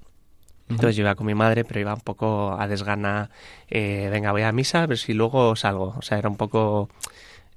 Entonces 0.69 0.97
yo 0.97 1.03
iba 1.03 1.15
con 1.15 1.27
mi 1.27 1.35
madre, 1.35 1.65
pero 1.65 1.81
iba 1.81 1.95
un 1.95 2.01
poco 2.01 2.53
a 2.59 2.69
desgana, 2.69 3.31
eh, 3.69 4.09
venga, 4.11 4.33
voy 4.33 4.43
a 4.43 4.53
misa, 4.53 4.87
pero 4.87 4.97
si 4.97 5.15
luego 5.15 5.57
salgo. 5.57 5.95
O 5.97 6.03
sea, 6.03 6.19
era 6.19 6.29
un 6.29 6.37
poco 6.37 6.89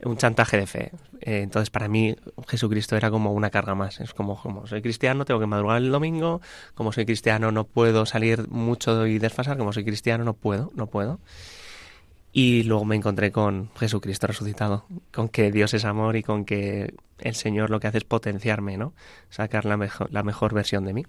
un 0.04 0.18
chantaje 0.18 0.58
de 0.58 0.68
fe. 0.68 0.92
Eh, 1.22 1.42
entonces 1.42 1.70
para 1.70 1.88
mí 1.88 2.16
Jesucristo 2.48 2.96
era 2.96 3.12
como 3.12 3.34
una 3.34 3.50
carga 3.50 3.76
más. 3.76 4.00
Es 4.00 4.14
como, 4.14 4.42
como 4.42 4.68
soy 4.68 4.82
cristiano, 4.82 5.26
tengo 5.26 5.40
que 5.40 5.46
madrugar 5.46 5.78
el 5.78 5.92
domingo, 5.92 6.42
como 6.74 6.92
soy 6.92 7.06
cristiano 7.06 7.52
no 7.52 7.66
puedo 7.66 8.06
salir 8.06 8.48
mucho 8.50 9.06
y 9.08 9.20
desfasar, 9.20 9.58
como 9.58 9.74
soy 9.74 9.84
cristiano 9.84 10.24
no 10.24 10.34
puedo, 10.34 10.72
no 10.76 10.88
puedo. 10.88 11.20
Y 12.34 12.64
luego 12.64 12.86
me 12.86 12.96
encontré 12.96 13.32
con 13.32 13.70
Jesucristo 13.76 14.28
resucitado, 14.28 14.86
con 15.12 15.28
que 15.28 15.52
Dios 15.52 15.74
es 15.74 15.84
amor 15.84 16.16
y 16.16 16.24
con 16.24 16.46
que 16.46 16.94
el 17.20 17.36
Señor 17.36 17.70
lo 17.70 17.80
que 17.80 17.88
hace 17.88 17.98
es 17.98 18.04
potenciarme, 18.06 18.78
¿no? 18.78 18.94
Sacar 19.30 19.66
la 19.66 19.76
mejor, 19.76 20.12
la 20.12 20.24
mejor 20.24 20.54
versión 20.54 20.86
de 20.86 20.94
mí. 20.94 21.06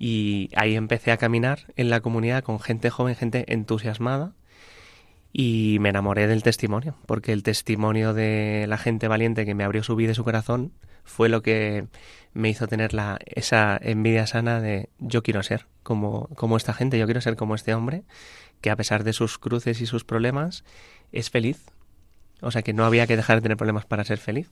Y 0.00 0.48
ahí 0.56 0.76
empecé 0.76 1.12
a 1.12 1.18
caminar 1.18 1.66
en 1.76 1.90
la 1.90 2.00
comunidad 2.00 2.42
con 2.42 2.58
gente 2.58 2.88
joven, 2.88 3.14
gente 3.14 3.44
entusiasmada, 3.52 4.32
y 5.30 5.76
me 5.80 5.90
enamoré 5.90 6.26
del 6.26 6.42
testimonio, 6.42 6.96
porque 7.04 7.34
el 7.34 7.42
testimonio 7.42 8.14
de 8.14 8.64
la 8.66 8.78
gente 8.78 9.08
valiente 9.08 9.44
que 9.44 9.54
me 9.54 9.62
abrió 9.62 9.82
su 9.82 9.96
vida 9.96 10.12
y 10.12 10.14
su 10.14 10.24
corazón 10.24 10.72
fue 11.04 11.28
lo 11.28 11.42
que 11.42 11.86
me 12.32 12.48
hizo 12.48 12.66
tener 12.66 12.94
la, 12.94 13.18
esa 13.26 13.78
envidia 13.80 14.26
sana 14.26 14.62
de 14.62 14.88
yo 14.98 15.22
quiero 15.22 15.42
ser 15.42 15.66
como, 15.82 16.28
como 16.28 16.56
esta 16.56 16.72
gente, 16.72 16.98
yo 16.98 17.04
quiero 17.04 17.20
ser 17.20 17.36
como 17.36 17.54
este 17.54 17.74
hombre, 17.74 18.02
que 18.62 18.70
a 18.70 18.76
pesar 18.76 19.04
de 19.04 19.12
sus 19.12 19.38
cruces 19.38 19.82
y 19.82 19.86
sus 19.86 20.04
problemas, 20.04 20.64
es 21.12 21.28
feliz. 21.28 21.62
O 22.42 22.50
sea 22.50 22.62
que 22.62 22.72
no 22.72 22.84
había 22.84 23.06
que 23.06 23.16
dejar 23.16 23.36
de 23.36 23.42
tener 23.42 23.56
problemas 23.56 23.84
para 23.86 24.04
ser 24.04 24.18
feliz. 24.18 24.50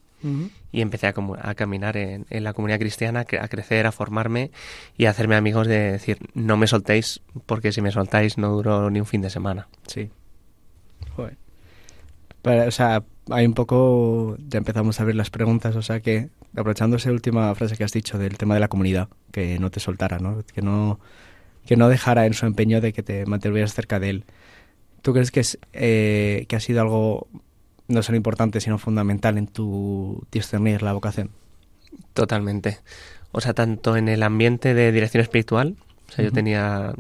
Y 0.73 0.81
empecé 0.81 1.07
a, 1.07 1.15
a 1.43 1.55
caminar 1.55 1.97
en, 1.97 2.27
en 2.31 2.45
la 2.45 2.53
comunidad 2.53 2.79
cristiana, 2.79 3.21
a 3.21 3.49
crecer, 3.49 3.87
a 3.87 3.93
formarme 3.93 4.51
y 4.97 5.07
a 5.07 5.11
hacerme 5.11 5.37
amigos 5.37 5.67
de 5.67 5.93
decir, 5.93 6.19
no 6.35 6.57
me 6.57 6.67
soltéis, 6.67 7.21
porque 7.47 7.73
si 7.73 7.81
me 7.83 7.91
soltáis 7.93 8.37
no 8.39 8.51
duró 8.51 8.91
ni 8.91 9.01
un 9.01 9.07
fin 9.07 9.23
de 9.23 9.31
semana. 9.31 9.69
Sí. 9.87 10.11
Joder. 11.17 11.37
Para- 12.43 12.67
o 12.67 12.71
sea, 12.71 13.03
hay 13.31 13.47
un 13.47 13.55
poco, 13.55 14.37
ya 14.49 14.59
empezamos 14.59 15.01
a 15.01 15.05
ver 15.05 15.15
las 15.17 15.31
preguntas, 15.31 15.75
o 15.77 15.83
sea 15.83 16.01
que, 16.01 16.29
aprovechando 16.53 16.97
esa 16.97 17.11
última 17.11 17.55
frase 17.55 17.77
que 17.77 17.85
has 17.85 17.93
dicho 17.93 18.19
del 18.19 18.37
tema 18.39 18.55
de 18.55 18.61
la 18.61 18.69
comunidad, 18.69 19.09
que 19.33 19.59
no 19.59 19.71
te 19.71 19.81
soltara, 19.81 20.19
¿no? 20.19 20.43
Que 20.55 20.63
no, 20.63 20.99
que 21.67 21.77
no 21.77 21.89
dejara 21.89 22.27
en 22.27 22.35
su 22.35 22.47
empeño 22.47 22.81
de 22.81 22.93
que 22.93 23.03
te 23.03 23.27
mantuvieras 23.27 23.75
cerca 23.75 24.01
de 24.01 24.11
él. 24.11 24.25
¿Tú 25.03 25.13
crees 25.13 25.31
que, 25.31 25.41
es, 25.41 25.59
eh, 25.73 26.47
que 26.49 26.57
ha 26.57 26.61
sido 26.61 26.81
algo 26.81 27.29
no 27.89 28.03
solo 28.03 28.17
importante, 28.17 28.61
sino 28.61 28.79
fundamental 28.79 29.39
en 29.39 29.47
tu 29.47 30.25
discernir 30.31 30.83
la 30.83 30.93
vocación? 30.93 31.31
Totalmente. 32.13 32.79
O 33.33 33.41
sea, 33.41 33.55
tanto 33.55 33.97
en 33.97 34.09
el 34.09 34.23
ambiente 34.23 34.75
de 34.75 34.93
dirección 34.93 35.23
espiritual, 35.23 35.77
o 36.09 36.13
sea, 36.13 36.25
yo 36.25 36.33
tenía 36.33 36.95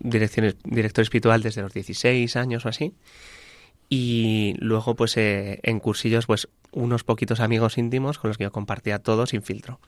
dirección, 0.00 0.54
director 0.64 1.02
espiritual 1.02 1.42
desde 1.42 1.62
los 1.62 1.72
16 1.72 2.36
años 2.36 2.66
o 2.66 2.68
así, 2.68 2.94
y 3.88 4.54
luego 4.58 4.94
pues 4.94 5.16
eh, 5.16 5.60
en 5.62 5.80
cursillos 5.80 6.26
pues 6.26 6.48
unos 6.72 7.04
poquitos 7.04 7.40
amigos 7.40 7.78
íntimos 7.78 8.18
con 8.18 8.28
los 8.28 8.38
que 8.38 8.44
yo 8.44 8.52
compartía 8.52 8.98
todo 8.98 9.26
sin 9.26 9.42
filtro. 9.42 9.80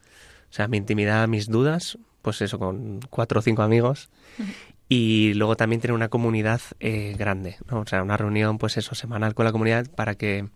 O 0.51 0.53
sea, 0.53 0.69
mi 0.69 0.79
intimidad, 0.79 1.29
mis 1.29 1.49
dudas, 1.49 1.99
pues 2.23 2.41
eso, 2.43 2.59
con 2.59 3.01
cuatro 3.11 3.41
o 3.41 3.43
cinco 3.43 3.63
amigos. 3.63 4.11
Y 4.93 5.35
luego 5.35 5.57
también 5.57 5.81
tener 5.81 5.95
una 5.95 6.09
comunidad 6.09 6.61
eh, 6.81 7.15
grande, 7.17 7.59
¿no? 7.71 7.79
O 7.79 7.87
sea, 7.87 8.03
una 8.03 8.17
reunión, 8.17 8.59
pues 8.59 8.77
eso, 8.77 8.97
semanal 8.97 9.35
con 9.37 9.45
la 9.45 9.53
comunidad 9.53 9.87
para 9.89 10.17
que 10.17 10.49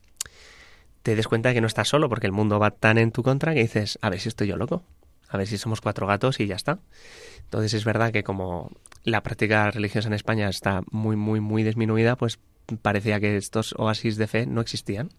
te 1.05 1.14
des 1.14 1.29
cuenta 1.29 1.50
de 1.50 1.55
que 1.55 1.61
no 1.61 1.69
estás 1.69 1.87
solo, 1.87 2.09
porque 2.09 2.26
el 2.26 2.33
mundo 2.33 2.59
va 2.59 2.73
tan 2.73 2.99
en 2.99 3.12
tu 3.12 3.23
contra 3.23 3.55
que 3.55 3.61
dices, 3.61 3.97
a 4.03 4.11
ver 4.11 4.19
si 4.19 4.29
estoy 4.29 4.49
yo 4.49 4.57
loco, 4.57 4.83
a 5.29 5.37
ver 5.37 5.47
si 5.47 5.57
somos 5.57 5.81
cuatro 5.81 6.09
gatos 6.09 6.41
y 6.41 6.49
ya 6.49 6.57
está. 6.57 6.81
Entonces 7.45 7.75
es 7.75 7.85
verdad 7.85 8.11
que 8.11 8.25
como 8.25 8.73
la 9.05 9.23
práctica 9.23 9.71
religiosa 9.71 10.09
en 10.09 10.14
España 10.14 10.49
está 10.49 10.83
muy, 10.91 11.14
muy, 11.14 11.38
muy 11.38 11.62
disminuida, 11.62 12.17
pues 12.17 12.41
parecía 12.83 13.21
que 13.21 13.37
estos 13.37 13.73
oasis 13.79 14.17
de 14.17 14.26
fe 14.26 14.47
no 14.47 14.61
existían. 14.61 15.11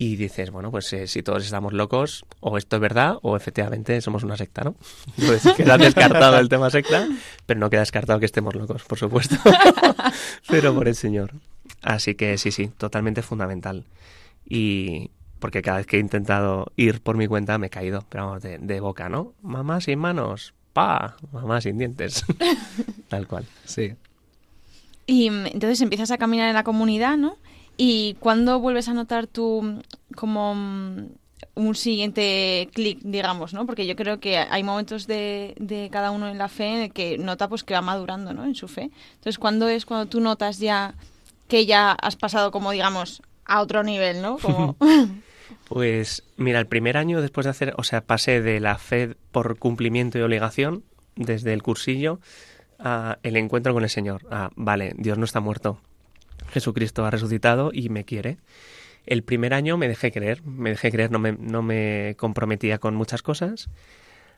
Y 0.00 0.14
dices, 0.14 0.52
bueno, 0.52 0.70
pues 0.70 0.92
eh, 0.92 1.08
si 1.08 1.24
todos 1.24 1.44
estamos 1.44 1.72
locos, 1.72 2.24
o 2.38 2.56
esto 2.56 2.76
es 2.76 2.82
verdad, 2.82 3.16
o 3.22 3.36
efectivamente 3.36 4.00
somos 4.00 4.22
una 4.22 4.36
secta, 4.36 4.62
¿no? 4.62 4.76
Entonces 5.18 5.54
queda 5.54 5.76
descartado 5.76 6.38
el 6.38 6.48
tema 6.48 6.70
secta, 6.70 7.08
pero 7.46 7.58
no 7.58 7.68
queda 7.68 7.80
descartado 7.80 8.20
que 8.20 8.26
estemos 8.26 8.54
locos, 8.54 8.84
por 8.84 8.98
supuesto. 8.98 9.36
pero 10.48 10.72
por 10.72 10.86
el 10.86 10.94
Señor. 10.94 11.32
Así 11.82 12.14
que 12.14 12.38
sí, 12.38 12.52
sí, 12.52 12.68
totalmente 12.68 13.22
fundamental. 13.22 13.84
Y 14.48 15.10
porque 15.40 15.62
cada 15.62 15.78
vez 15.78 15.86
que 15.86 15.96
he 15.96 16.00
intentado 16.00 16.72
ir 16.76 17.00
por 17.00 17.16
mi 17.16 17.26
cuenta 17.26 17.58
me 17.58 17.66
he 17.66 17.70
caído, 17.70 18.04
pero 18.08 18.26
vamos, 18.26 18.42
de, 18.42 18.58
de 18.58 18.80
boca, 18.80 19.08
¿no? 19.08 19.34
Mamá 19.42 19.80
sin 19.80 19.98
manos, 19.98 20.54
pa, 20.72 21.16
mamá 21.32 21.60
sin 21.60 21.76
dientes. 21.76 22.24
Tal 23.08 23.26
cual. 23.26 23.46
Sí. 23.64 23.94
Y 25.06 25.30
mm, 25.30 25.46
entonces 25.46 25.80
empiezas 25.80 26.10
a 26.12 26.18
caminar 26.18 26.48
en 26.48 26.54
la 26.54 26.64
comunidad, 26.64 27.16
¿no? 27.16 27.36
¿Y 27.78 28.14
cuándo 28.14 28.60
vuelves 28.60 28.88
a 28.88 28.92
notar 28.92 29.28
tú 29.28 29.62
mm, 29.62 29.80
como 30.14 30.54
mm, 30.54 31.06
un 31.54 31.74
siguiente 31.74 32.68
clic, 32.74 32.98
digamos, 33.02 33.54
¿no? 33.54 33.64
Porque 33.64 33.86
yo 33.86 33.96
creo 33.96 34.20
que 34.20 34.36
hay 34.36 34.62
momentos 34.62 35.06
de, 35.06 35.54
de 35.58 35.88
cada 35.90 36.10
uno 36.10 36.28
en 36.28 36.36
la 36.36 36.48
fe 36.48 36.66
en 36.66 36.80
el 36.82 36.92
que 36.92 37.16
nota 37.16 37.48
pues 37.48 37.64
que 37.64 37.74
va 37.74 37.80
madurando, 37.80 38.34
¿no? 38.34 38.44
En 38.44 38.54
su 38.54 38.68
fe. 38.68 38.90
Entonces, 39.14 39.38
¿cuándo 39.38 39.68
es 39.68 39.86
cuando 39.86 40.06
tú 40.06 40.20
notas 40.20 40.58
ya 40.58 40.94
que 41.46 41.64
ya 41.64 41.92
has 41.92 42.16
pasado 42.16 42.50
como, 42.50 42.72
digamos, 42.72 43.22
a 43.44 43.62
otro 43.62 43.82
nivel, 43.82 44.20
¿no? 44.20 44.38
Como... 44.38 44.76
Pues 45.68 46.24
mira, 46.36 46.58
el 46.58 46.66
primer 46.66 46.96
año 46.96 47.20
después 47.20 47.44
de 47.44 47.50
hacer, 47.50 47.74
o 47.76 47.84
sea, 47.84 48.02
pasé 48.02 48.42
de 48.42 48.60
la 48.60 48.76
fe 48.78 49.16
por 49.32 49.58
cumplimiento 49.58 50.18
y 50.18 50.22
obligación, 50.22 50.84
desde 51.16 51.52
el 51.52 51.62
cursillo, 51.62 52.20
a 52.78 53.18
el 53.22 53.36
encuentro 53.36 53.74
con 53.74 53.82
el 53.82 53.90
Señor. 53.90 54.26
A, 54.30 54.50
vale, 54.56 54.92
Dios 54.96 55.18
no 55.18 55.24
está 55.24 55.40
muerto. 55.40 55.80
Jesucristo 56.50 57.04
ha 57.04 57.10
resucitado 57.10 57.70
y 57.72 57.88
me 57.88 58.04
quiere. 58.04 58.38
El 59.06 59.22
primer 59.22 59.54
año 59.54 59.76
me 59.78 59.88
dejé 59.88 60.12
creer, 60.12 60.42
me 60.44 60.70
dejé 60.70 60.90
creer, 60.90 61.10
no 61.10 61.18
me, 61.18 61.32
no 61.32 61.62
me 61.62 62.14
comprometía 62.18 62.78
con 62.78 62.94
muchas 62.94 63.22
cosas. 63.22 63.68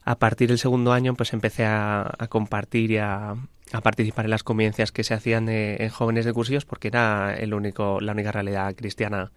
A 0.05 0.19
partir 0.19 0.49
del 0.49 0.59
segundo 0.59 0.93
año, 0.93 1.15
pues 1.15 1.33
empecé 1.33 1.65
a, 1.67 2.15
compartir 2.29 2.91
y 2.93 2.99
a, 2.99 3.31
a 3.73 3.81
participar 3.83 4.25
en 4.27 4.31
las 4.31 4.43
convivencias 4.45 4.93
que 4.93 5.05
se 5.05 5.13
hacían 5.15 5.47
de- 5.47 5.77
en 5.81 5.89
jóvenes 5.91 6.25
de 6.25 6.33
cursillos, 6.33 6.65
porque 6.65 6.89
era 6.89 7.35
el 7.35 7.53
único, 7.53 8.01
la 8.01 8.13
única 8.13 8.33
realidad 8.33 8.75
cristiana 8.75 9.33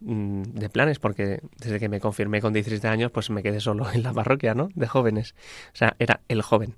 mm, 0.00 0.42
de 0.42 0.68
planes, 0.68 0.98
porque 0.98 1.40
desde 1.58 1.80
que 1.80 1.88
me 1.88 2.00
confirmé 2.00 2.40
con 2.40 2.52
17 2.52 2.86
años, 2.88 3.10
pues 3.10 3.30
me 3.30 3.42
quedé 3.42 3.60
solo 3.60 3.90
en 3.92 4.02
la 4.02 4.12
parroquia, 4.12 4.54
¿no? 4.54 4.68
De 4.74 4.86
jóvenes. 4.86 5.34
O 5.72 5.76
sea, 5.76 5.96
era 5.98 6.20
el 6.28 6.42
joven. 6.42 6.74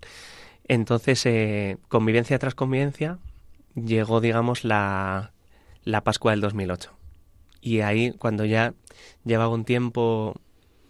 Entonces, 0.66 1.24
eh, 1.26 1.76
convivencia 1.88 2.38
tras 2.38 2.54
convivencia, 2.54 3.18
llegó, 3.84 4.20
digamos, 4.20 4.64
la, 4.64 5.32
la 5.84 6.04
Pascua 6.04 6.32
del 6.32 6.40
2008. 6.40 6.92
Y 7.60 7.80
ahí, 7.80 8.12
cuando 8.12 8.44
ya 8.44 8.74
llevaba 9.24 9.52
un 9.54 9.64
tiempo 9.64 10.34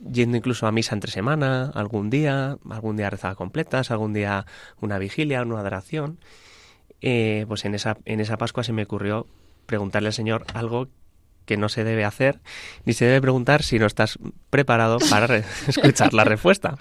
yendo 0.01 0.37
incluso 0.37 0.67
a 0.67 0.73
misa 0.73 0.95
entre 0.95 1.11
semana, 1.11 1.71
algún 1.75 2.11
día, 2.11 2.59
algún 2.71 2.97
día 2.97 3.11
rezaba 3.11 3.35
completas, 3.35 3.91
algún 3.91 4.13
día 4.13 4.47
una 4.81 4.99
vigilia, 4.99 5.43
una 5.43 5.61
adoración, 5.61 6.19
eh, 7.01 7.45
pues 7.49 7.65
en 7.65 7.75
esa, 7.75 7.97
en 8.05 8.21
esa 8.21 8.37
Pascua 8.37 8.65
se 8.65 8.73
me 8.73 8.83
ocurrió 8.85 9.27
preguntarle 9.67 10.09
al 10.09 10.15
Señor 10.15 10.45
algo 10.55 10.89
que 11.45 11.57
no 11.57 11.69
se 11.69 11.83
debe 11.83 12.05
hacer, 12.05 12.41
ni 12.85 12.93
se 12.93 13.07
debe 13.07 13.23
preguntar 13.23 13.63
si 13.63 13.79
no 13.79 13.87
estás 13.87 14.19
preparado 14.51 14.99
para 15.11 15.37
escuchar 15.67 16.13
la 16.13 16.25
respuesta. 16.25 16.77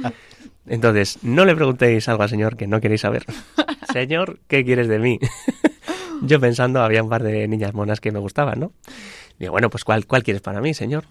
Entonces, 0.66 1.18
no 1.22 1.44
le 1.44 1.54
preguntéis 1.54 2.08
algo 2.08 2.22
al 2.22 2.28
Señor 2.28 2.56
que 2.56 2.66
no 2.66 2.80
queréis 2.80 3.02
saber. 3.02 3.24
Señor, 3.92 4.40
¿qué 4.48 4.64
quieres 4.64 4.88
de 4.88 4.98
mí? 4.98 5.18
Yo 6.22 6.38
pensando, 6.40 6.82
había 6.82 7.02
un 7.02 7.08
par 7.08 7.22
de 7.22 7.48
niñas 7.48 7.74
monas 7.74 8.00
que 8.00 8.12
me 8.12 8.18
gustaban, 8.18 8.60
¿no? 8.60 8.72
Digo, 9.38 9.52
bueno, 9.52 9.70
pues 9.70 9.84
¿cuál, 9.84 10.06
cuál 10.06 10.22
quieres 10.22 10.42
para 10.42 10.60
mí, 10.60 10.74
señor? 10.74 11.04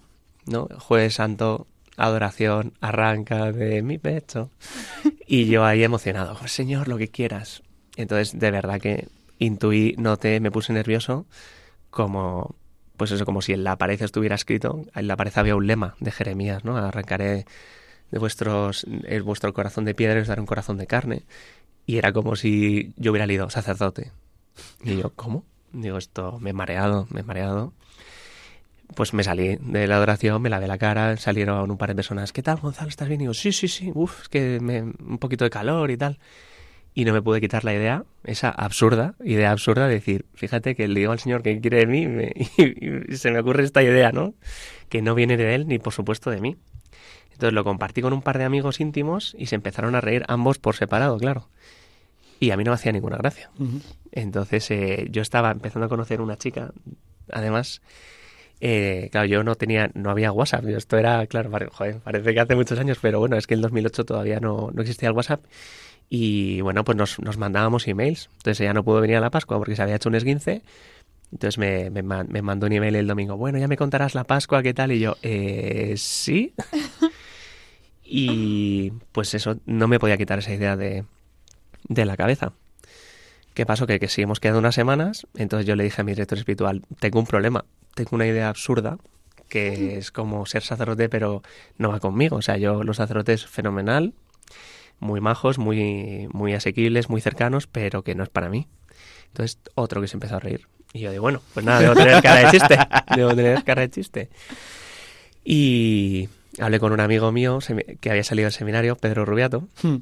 ¿No? 0.46 0.68
Jueves 0.78 1.14
Santo, 1.14 1.66
adoración, 1.96 2.74
arranca 2.80 3.52
de 3.52 3.82
mi 3.82 3.98
pecho. 3.98 4.50
Y 5.26 5.46
yo 5.46 5.64
ahí 5.64 5.84
emocionado, 5.84 6.36
Señor, 6.48 6.88
lo 6.88 6.96
que 6.96 7.08
quieras. 7.08 7.62
Entonces, 7.96 8.38
de 8.38 8.50
verdad 8.50 8.80
que 8.80 9.08
intuí, 9.38 9.94
noté, 9.98 10.40
me 10.40 10.50
puse 10.50 10.72
nervioso, 10.72 11.26
como, 11.90 12.54
pues 12.96 13.10
eso, 13.10 13.24
como 13.24 13.42
si 13.42 13.52
en 13.52 13.64
la 13.64 13.76
pared 13.76 14.00
estuviera 14.00 14.34
escrito, 14.34 14.84
en 14.94 15.06
la 15.06 15.16
pared 15.16 15.32
había 15.36 15.56
un 15.56 15.66
lema 15.66 15.94
de 16.00 16.10
Jeremías, 16.10 16.64
¿no? 16.64 16.76
Arrancaré 16.76 17.46
de 18.10 18.18
vuestros, 18.18 18.86
el 19.04 19.22
vuestro 19.22 19.52
corazón 19.52 19.84
de 19.84 19.94
piedra 19.94 20.18
y 20.18 20.22
os 20.22 20.28
daré 20.28 20.40
un 20.40 20.46
corazón 20.46 20.78
de 20.78 20.86
carne. 20.86 21.22
Y 21.90 21.98
era 21.98 22.12
como 22.12 22.36
si 22.36 22.92
yo 22.96 23.10
hubiera 23.10 23.26
leído 23.26 23.50
sacerdote. 23.50 24.12
Y 24.84 24.98
yo, 24.98 25.10
¿cómo? 25.16 25.44
Digo, 25.72 25.98
esto 25.98 26.38
me 26.38 26.50
he 26.50 26.52
mareado, 26.52 27.08
me 27.10 27.18
he 27.18 27.22
mareado. 27.24 27.72
Pues 28.94 29.12
me 29.12 29.24
salí 29.24 29.56
de 29.60 29.88
la 29.88 29.96
adoración, 29.96 30.40
me 30.40 30.50
lavé 30.50 30.68
la 30.68 30.78
cara, 30.78 31.16
salieron 31.16 31.68
un 31.68 31.76
par 31.76 31.88
de 31.88 31.96
personas, 31.96 32.32
¿qué 32.32 32.44
tal, 32.44 32.58
Gonzalo? 32.58 32.88
¿Estás 32.88 33.08
bien? 33.08 33.22
Y 33.22 33.24
digo, 33.24 33.34
sí, 33.34 33.50
sí, 33.50 33.66
sí, 33.66 33.90
uff, 33.92 34.22
es 34.22 34.28
que 34.28 34.60
me, 34.60 34.82
un 34.82 35.18
poquito 35.18 35.42
de 35.42 35.50
calor 35.50 35.90
y 35.90 35.96
tal. 35.96 36.20
Y 36.94 37.04
no 37.04 37.12
me 37.12 37.22
pude 37.22 37.40
quitar 37.40 37.64
la 37.64 37.74
idea, 37.74 38.04
esa 38.22 38.50
absurda, 38.50 39.16
idea 39.24 39.50
absurda 39.50 39.88
de 39.88 39.94
decir, 39.94 40.26
fíjate 40.34 40.76
que 40.76 40.86
le 40.86 41.00
digo 41.00 41.10
al 41.10 41.18
Señor 41.18 41.42
que 41.42 41.60
quiere 41.60 41.78
de 41.78 41.86
mí 41.86 42.02
y, 42.56 43.12
y 43.12 43.16
se 43.16 43.32
me 43.32 43.40
ocurre 43.40 43.64
esta 43.64 43.82
idea, 43.82 44.12
¿no? 44.12 44.34
Que 44.88 45.02
no 45.02 45.16
viene 45.16 45.36
de 45.36 45.56
Él 45.56 45.66
ni 45.66 45.80
por 45.80 45.92
supuesto 45.92 46.30
de 46.30 46.40
mí. 46.40 46.56
Entonces 47.32 47.52
lo 47.52 47.64
compartí 47.64 48.00
con 48.00 48.12
un 48.12 48.22
par 48.22 48.38
de 48.38 48.44
amigos 48.44 48.78
íntimos 48.78 49.34
y 49.36 49.46
se 49.46 49.56
empezaron 49.56 49.96
a 49.96 50.00
reír 50.00 50.24
ambos 50.28 50.60
por 50.60 50.76
separado, 50.76 51.18
claro. 51.18 51.48
Y 52.40 52.50
a 52.50 52.56
mí 52.56 52.64
no 52.64 52.70
me 52.70 52.76
hacía 52.76 52.90
ninguna 52.90 53.18
gracia. 53.18 53.50
Entonces 54.10 54.70
eh, 54.70 55.06
yo 55.10 55.20
estaba 55.20 55.50
empezando 55.50 55.86
a 55.86 55.88
conocer 55.90 56.22
una 56.22 56.38
chica, 56.38 56.72
además, 57.30 57.82
eh, 58.62 59.10
claro, 59.12 59.26
yo 59.26 59.44
no 59.44 59.54
tenía, 59.56 59.90
no 59.94 60.10
había 60.10 60.32
WhatsApp. 60.32 60.66
Esto 60.68 60.96
era, 60.96 61.26
claro, 61.26 61.50
joder, 61.70 61.98
parece 61.98 62.32
que 62.32 62.40
hace 62.40 62.56
muchos 62.56 62.78
años, 62.78 62.98
pero 63.00 63.20
bueno, 63.20 63.36
es 63.36 63.46
que 63.46 63.54
en 63.54 63.60
2008 63.60 64.04
todavía 64.06 64.40
no, 64.40 64.70
no 64.72 64.80
existía 64.80 65.10
el 65.10 65.14
WhatsApp. 65.14 65.44
Y 66.08 66.62
bueno, 66.62 66.82
pues 66.82 66.96
nos, 66.96 67.20
nos, 67.20 67.36
mandábamos 67.36 67.86
emails. 67.86 68.30
Entonces 68.38 68.60
ella 68.62 68.72
no 68.72 68.84
pudo 68.84 69.02
venir 69.02 69.16
a 69.16 69.20
la 69.20 69.30
Pascua 69.30 69.58
porque 69.58 69.76
se 69.76 69.82
había 69.82 69.96
hecho 69.96 70.08
un 70.08 70.14
esguince. 70.14 70.62
Entonces 71.30 71.58
me, 71.58 71.90
me, 71.90 72.02
me 72.02 72.42
mandó 72.42 72.66
un 72.66 72.72
email 72.72 72.96
el 72.96 73.06
domingo. 73.06 73.36
Bueno, 73.36 73.58
ya 73.58 73.68
me 73.68 73.76
contarás 73.76 74.14
la 74.14 74.24
Pascua, 74.24 74.62
¿qué 74.62 74.74
tal? 74.74 74.92
Y 74.92 74.98
yo, 74.98 75.16
eh, 75.22 75.94
sí. 75.96 76.54
y 78.02 78.90
pues 79.12 79.34
eso, 79.34 79.58
no 79.66 79.88
me 79.88 80.00
podía 80.00 80.16
quitar 80.16 80.40
esa 80.40 80.52
idea 80.52 80.76
de, 80.76 81.04
de 81.90 82.06
la 82.06 82.16
cabeza. 82.16 82.52
¿Qué 83.52 83.66
pasó? 83.66 83.86
Que, 83.86 83.98
que 84.00 84.08
seguimos 84.08 84.40
quedando 84.40 84.60
unas 84.60 84.74
semanas, 84.74 85.26
entonces 85.34 85.66
yo 85.66 85.76
le 85.76 85.84
dije 85.84 86.00
a 86.00 86.04
mi 86.04 86.12
director 86.12 86.38
espiritual, 86.38 86.82
tengo 87.00 87.18
un 87.18 87.26
problema, 87.26 87.64
tengo 87.94 88.10
una 88.12 88.26
idea 88.26 88.48
absurda, 88.48 88.96
que 89.48 89.98
es 89.98 90.12
como 90.12 90.46
ser 90.46 90.62
sacerdote, 90.62 91.08
pero 91.08 91.42
no 91.76 91.90
va 91.90 91.98
conmigo. 91.98 92.36
O 92.36 92.42
sea, 92.42 92.56
yo 92.56 92.84
los 92.84 92.98
sacerdotes 92.98 93.44
fenomenal, 93.44 94.14
muy 95.00 95.20
majos, 95.20 95.58
muy, 95.58 96.28
muy 96.32 96.54
asequibles, 96.54 97.10
muy 97.10 97.20
cercanos, 97.20 97.66
pero 97.66 98.02
que 98.02 98.14
no 98.14 98.22
es 98.22 98.30
para 98.30 98.48
mí. 98.48 98.68
Entonces, 99.26 99.58
otro 99.74 100.00
que 100.00 100.06
se 100.06 100.16
empezó 100.16 100.36
a 100.36 100.40
reír. 100.40 100.68
Y 100.92 101.00
yo 101.00 101.10
digo, 101.10 101.22
bueno, 101.22 101.42
pues 101.52 101.66
nada, 101.66 101.80
debo 101.80 101.94
tener 101.94 102.22
cara 102.22 102.44
de 102.44 102.50
chiste. 102.50 102.78
Debo 103.16 103.34
tener 103.34 103.64
cara 103.64 103.82
de 103.82 103.90
chiste. 103.90 104.30
Y 105.44 106.28
hablé 106.60 106.78
con 106.78 106.92
un 106.92 107.00
amigo 107.00 107.30
mío 107.32 107.58
que 108.00 108.10
había 108.10 108.24
salido 108.24 108.46
del 108.46 108.52
seminario, 108.52 108.96
Pedro 108.96 109.24
Rubiato, 109.24 109.68
hmm. 109.82 109.96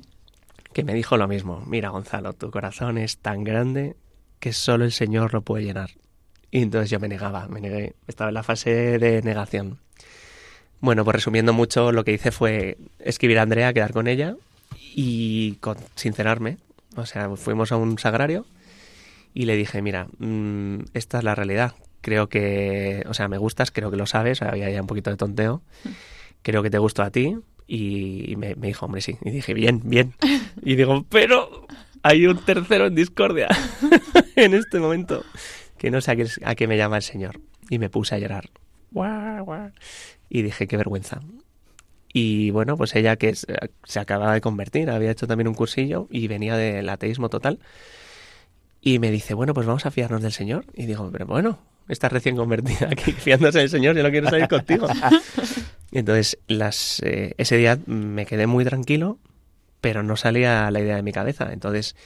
Que 0.73 0.85
me 0.85 0.95
dijo 0.95 1.17
lo 1.17 1.29
mismo. 1.29 1.63
Mira, 1.67 1.91
Gonzalo, 1.91 2.33
tu 2.33 2.51
corazón 2.51 2.99
es 2.99 3.19
tan 3.19 3.45
grande 3.45 3.97
que 4.41 4.53
solo 4.53 4.85
el 4.85 4.93
Señor 4.93 5.35
lo 5.35 5.43
puede 5.43 5.65
llenar. 5.65 5.91
Y 6.51 6.63
entonces 6.63 6.91
yo 6.91 7.01
me 7.01 7.09
negaba, 7.09 7.49
me 7.49 7.61
negué. 7.61 7.95
Estaba 8.07 8.31
en 8.31 8.35
la 8.35 8.43
fase 8.43 8.99
de 8.99 9.23
negación. 9.23 9.79
Bueno, 10.81 11.05
pues 11.05 11.17
resumiendo 11.17 11.53
mucho, 11.53 11.93
lo 11.93 12.05
que 12.05 12.13
hice 12.13 12.31
fue 12.31 12.79
escribir 13.01 13.39
a 13.39 13.43
Andrea, 13.43 13.73
quedar 13.73 13.93
con 13.93 14.07
ella 14.07 14.37
y 14.95 15.55
con, 15.57 15.77
sincerarme. 15.97 16.59
O 16.97 17.05
sea, 17.05 17.35
fuimos 17.37 17.73
a 17.73 17.77
un 17.77 17.99
sagrario 17.99 18.47
y 19.35 19.45
le 19.45 19.57
dije, 19.57 19.83
mira, 19.83 20.07
mmm, 20.19 20.81
esta 20.95 21.19
es 21.19 21.25
la 21.25 21.35
realidad. 21.35 21.75
Creo 22.01 22.29
que, 22.29 23.05
o 23.09 23.15
sea, 23.15 23.29
me 23.29 23.39
gustas, 23.39 23.71
creo 23.71 23.91
que 23.91 23.97
lo 23.97 24.07
sabes, 24.07 24.41
había 24.41 24.71
ya 24.71 24.81
un 24.81 24.87
poquito 24.87 25.11
de 25.11 25.17
tonteo. 25.17 25.63
Creo 26.43 26.63
que 26.63 26.71
te 26.71 26.79
gusto 26.79 27.03
a 27.03 27.11
ti. 27.11 27.37
Y 27.71 28.35
me, 28.37 28.55
dijo, 28.55 28.87
hombre, 28.87 29.03
sí. 29.03 29.19
Y 29.21 29.31
dije, 29.31 29.53
bien, 29.53 29.83
bien. 29.85 30.15
Y 30.63 30.75
digo, 30.75 31.05
pero 31.11 31.67
hay 32.03 32.27
un 32.27 32.39
tercero 32.39 32.87
en 32.87 32.95
discordia 32.95 33.49
en 34.37 34.55
este 34.55 34.81
momento 34.81 35.23
que 35.77 35.91
no 35.91 36.01
sé 36.01 36.13
a 36.13 36.17
qué, 36.17 36.27
a 36.45 36.55
qué 36.55 36.67
me 36.67 36.79
llama 36.79 36.97
el 36.97 37.03
Señor. 37.03 37.41
Y 37.69 37.79
me 37.79 37.91
puse 37.91 38.15
a 38.15 38.19
llorar. 38.19 38.49
Y 40.31 40.43
dije, 40.43 40.67
qué 40.67 40.77
vergüenza. 40.77 41.21
Y 42.13 42.51
bueno, 42.51 42.77
pues 42.77 42.97
ella 42.97 43.17
que 43.17 43.35
se 43.35 44.01
acababa 44.01 44.33
de 44.33 44.41
convertir, 44.41 44.89
había 44.91 45.11
hecho 45.11 45.27
también 45.27 45.49
un 45.49 45.55
cursillo 45.55 46.09
y 46.11 46.27
venía 46.27 46.57
del 46.57 46.89
ateísmo 46.89 47.29
total. 47.29 47.59
Y 48.81 48.99
me 48.99 49.11
dice, 49.11 49.35
bueno, 49.35 49.55
pues 49.55 49.67
vamos 49.67 49.85
a 49.87 49.91
fiarnos 49.91 50.23
del 50.23 50.33
Señor. 50.33 50.65
Y 50.75 50.87
digo, 50.87 51.11
pero 51.13 51.27
bueno, 51.27 51.59
estás 51.89 52.13
recién 52.13 52.37
convertida 52.37 52.89
aquí 52.91 53.13
fiándose 53.19 53.59
del 53.59 53.71
Señor, 53.71 53.97
yo 53.97 54.03
no 54.03 54.11
quiero 54.11 54.31
salir 54.31 54.49
contigo. 54.49 54.87
y 55.91 55.99
entonces, 55.99 56.39
las, 56.47 57.01
eh, 57.05 57.35
ese 57.39 57.57
día 57.57 57.79
me 57.87 58.27
quedé 58.27 58.47
muy 58.47 58.65
tranquilo, 58.65 59.19
pero 59.81 60.03
no 60.03 60.17
salía 60.17 60.71
la 60.71 60.81
idea 60.81 60.97
de 60.97 61.03
mi 61.03 61.13
cabeza. 61.13 61.53
Entonces, 61.53 61.97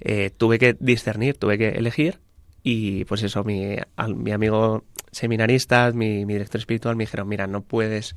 eh, 0.00 0.30
tuve 0.36 0.58
que 0.58 0.76
discernir, 0.78 1.36
tuve 1.36 1.58
que 1.58 1.68
elegir 1.70 2.18
y 2.62 3.04
pues 3.04 3.22
eso, 3.22 3.44
mi, 3.44 3.76
mi 4.08 4.32
amigo 4.32 4.84
seminarista, 5.12 5.92
mi, 5.92 6.24
mi 6.24 6.34
director 6.34 6.58
espiritual 6.58 6.96
me 6.96 7.04
dijeron, 7.04 7.28
mira, 7.28 7.46
no 7.46 7.62
puedes 7.62 8.14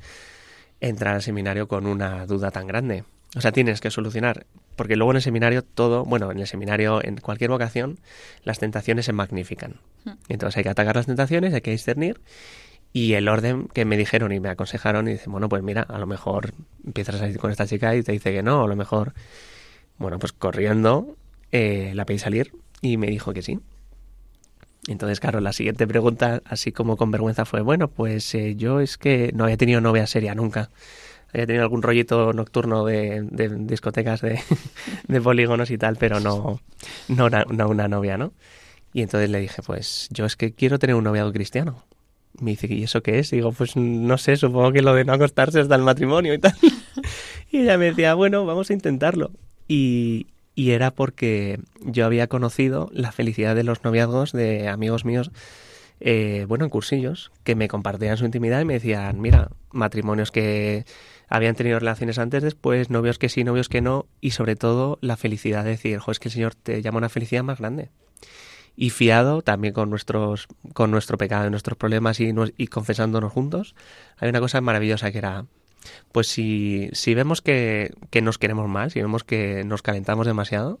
entrar 0.80 1.14
al 1.14 1.22
seminario 1.22 1.66
con 1.68 1.86
una 1.86 2.26
duda 2.26 2.50
tan 2.50 2.66
grande. 2.66 3.04
O 3.36 3.40
sea, 3.40 3.52
tienes 3.52 3.80
que 3.80 3.90
solucionar, 3.90 4.46
porque 4.76 4.96
luego 4.96 5.12
en 5.12 5.16
el 5.16 5.22
seminario 5.22 5.62
todo, 5.62 6.04
bueno, 6.04 6.30
en 6.30 6.38
el 6.38 6.46
seminario, 6.46 7.04
en 7.04 7.16
cualquier 7.16 7.50
vocación, 7.50 7.98
las 8.42 8.58
tentaciones 8.58 9.06
se 9.06 9.12
magnifican. 9.12 9.76
Hmm. 10.04 10.12
Entonces 10.28 10.58
hay 10.58 10.64
que 10.64 10.70
atacar 10.70 10.96
las 10.96 11.06
tentaciones, 11.06 11.54
hay 11.54 11.60
que 11.60 11.70
discernir, 11.70 12.20
y 12.92 13.14
el 13.14 13.28
orden 13.28 13.68
que 13.68 13.84
me 13.84 13.96
dijeron 13.96 14.32
y 14.32 14.40
me 14.40 14.48
aconsejaron, 14.48 15.08
y 15.08 15.12
dicen, 15.12 15.32
bueno, 15.32 15.48
pues 15.48 15.62
mira, 15.62 15.82
a 15.82 15.98
lo 15.98 16.06
mejor 16.06 16.52
empiezas 16.84 17.16
a 17.16 17.18
salir 17.18 17.38
con 17.38 17.50
esta 17.50 17.66
chica 17.66 17.94
y 17.96 18.02
te 18.02 18.12
dice 18.12 18.32
que 18.32 18.42
no, 18.42 18.64
a 18.64 18.68
lo 18.68 18.76
mejor, 18.76 19.14
bueno, 19.98 20.18
pues 20.18 20.32
corriendo, 20.32 21.16
eh, 21.50 21.92
la 21.94 22.04
pedí 22.04 22.18
salir 22.18 22.52
y 22.80 22.96
me 22.96 23.08
dijo 23.08 23.32
que 23.32 23.42
sí. 23.42 23.60
Entonces, 24.86 25.18
claro, 25.18 25.40
la 25.40 25.52
siguiente 25.52 25.86
pregunta, 25.86 26.42
así 26.44 26.72
como 26.72 26.96
con 26.96 27.10
vergüenza, 27.10 27.44
fue, 27.44 27.62
bueno, 27.62 27.88
pues 27.88 28.34
eh, 28.34 28.54
yo 28.56 28.80
es 28.80 28.98
que 28.98 29.32
no 29.34 29.44
había 29.44 29.56
tenido 29.56 29.80
novia 29.80 30.06
seria 30.06 30.34
nunca. 30.34 30.70
Había 31.34 31.46
tenido 31.46 31.64
algún 31.64 31.82
rollito 31.82 32.32
nocturno 32.32 32.84
de, 32.84 33.26
discotecas 33.58 34.22
de, 35.08 35.20
polígonos 35.20 35.72
y 35.72 35.78
tal, 35.78 35.96
pero 35.96 36.20
no, 36.20 36.60
no, 37.08 37.26
una, 37.66 37.88
novia, 37.88 38.16
¿no? 38.16 38.32
Y 38.92 39.02
entonces 39.02 39.28
le 39.28 39.40
dije, 39.40 39.60
pues 39.60 40.08
yo 40.12 40.26
es 40.26 40.36
que 40.36 40.52
quiero 40.52 40.78
tener 40.78 40.94
un 40.94 41.02
noviado 41.02 41.32
cristiano. 41.32 41.84
Me 42.38 42.52
dice, 42.52 42.72
¿y 42.72 42.84
eso 42.84 43.02
qué 43.02 43.18
es? 43.18 43.32
Y 43.32 43.36
digo, 43.36 43.50
pues 43.50 43.76
no 43.76 44.16
sé, 44.16 44.36
supongo 44.36 44.70
que 44.70 44.82
lo 44.82 44.94
de 44.94 45.04
no 45.04 45.12
acostarse 45.12 45.58
hasta 45.58 45.74
el 45.74 45.82
matrimonio 45.82 46.34
y 46.34 46.38
tal. 46.38 46.54
y 47.50 47.62
ella 47.62 47.78
me 47.78 47.86
decía, 47.86 48.14
bueno, 48.14 48.46
vamos 48.46 48.70
a 48.70 48.72
intentarlo. 48.72 49.32
Y, 49.66 50.28
y 50.54 50.70
era 50.70 50.92
porque 50.92 51.58
yo 51.80 52.06
había 52.06 52.28
conocido 52.28 52.90
la 52.92 53.10
felicidad 53.10 53.56
de 53.56 53.64
los 53.64 53.82
noviazgos 53.82 54.30
de 54.30 54.68
amigos 54.68 55.04
míos, 55.04 55.32
eh, 55.98 56.44
bueno, 56.48 56.64
en 56.64 56.70
cursillos, 56.70 57.32
que 57.42 57.56
me 57.56 57.66
compartían 57.66 58.16
su 58.16 58.24
intimidad 58.24 58.60
y 58.60 58.64
me 58.64 58.74
decían, 58.74 59.20
mira, 59.20 59.50
matrimonios 59.72 60.30
que 60.30 60.84
habían 61.34 61.56
tenido 61.56 61.80
relaciones 61.80 62.18
antes, 62.18 62.44
después, 62.44 62.90
novios 62.90 63.18
que 63.18 63.28
sí, 63.28 63.42
novios 63.42 63.68
que 63.68 63.80
no, 63.80 64.06
y 64.20 64.30
sobre 64.30 64.54
todo 64.54 64.98
la 65.00 65.16
felicidad 65.16 65.64
de 65.64 65.70
decir, 65.70 65.98
jo, 65.98 66.12
que 66.12 66.28
el 66.28 66.32
Señor 66.32 66.54
te 66.54 66.80
llama 66.80 66.98
una 66.98 67.08
felicidad 67.08 67.42
más 67.42 67.58
grande. 67.58 67.90
Y 68.76 68.90
fiado 68.90 69.42
también 69.42 69.74
con 69.74 69.90
nuestros, 69.90 70.46
con 70.74 70.92
nuestro 70.92 71.18
pecado, 71.18 71.50
nuestros 71.50 71.76
problemas 71.76 72.20
y, 72.20 72.32
y 72.56 72.66
confesándonos 72.68 73.32
juntos, 73.32 73.74
hay 74.16 74.28
una 74.28 74.38
cosa 74.38 74.60
maravillosa 74.60 75.10
que 75.10 75.18
era 75.18 75.46
pues 76.12 76.28
si, 76.28 76.88
si 76.92 77.14
vemos 77.14 77.42
que, 77.42 77.92
que 78.10 78.22
nos 78.22 78.38
queremos 78.38 78.68
más, 78.68 78.92
si 78.92 79.02
vemos 79.02 79.24
que 79.24 79.64
nos 79.64 79.82
calentamos 79.82 80.26
demasiado, 80.26 80.78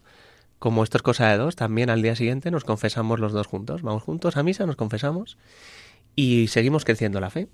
como 0.60 0.84
esto 0.84 0.98
es 0.98 1.02
cosa 1.02 1.30
de 1.30 1.36
dos, 1.36 1.56
también 1.56 1.90
al 1.90 2.00
día 2.00 2.14
siguiente 2.14 2.52
nos 2.52 2.64
confesamos 2.64 3.18
los 3.18 3.32
dos 3.32 3.48
juntos. 3.48 3.82
Vamos 3.82 4.04
juntos 4.04 4.36
a 4.36 4.44
misa, 4.44 4.66
nos 4.66 4.76
confesamos 4.76 5.36
y 6.14 6.46
seguimos 6.46 6.84
creciendo 6.84 7.20
la 7.20 7.30
fe. 7.30 7.48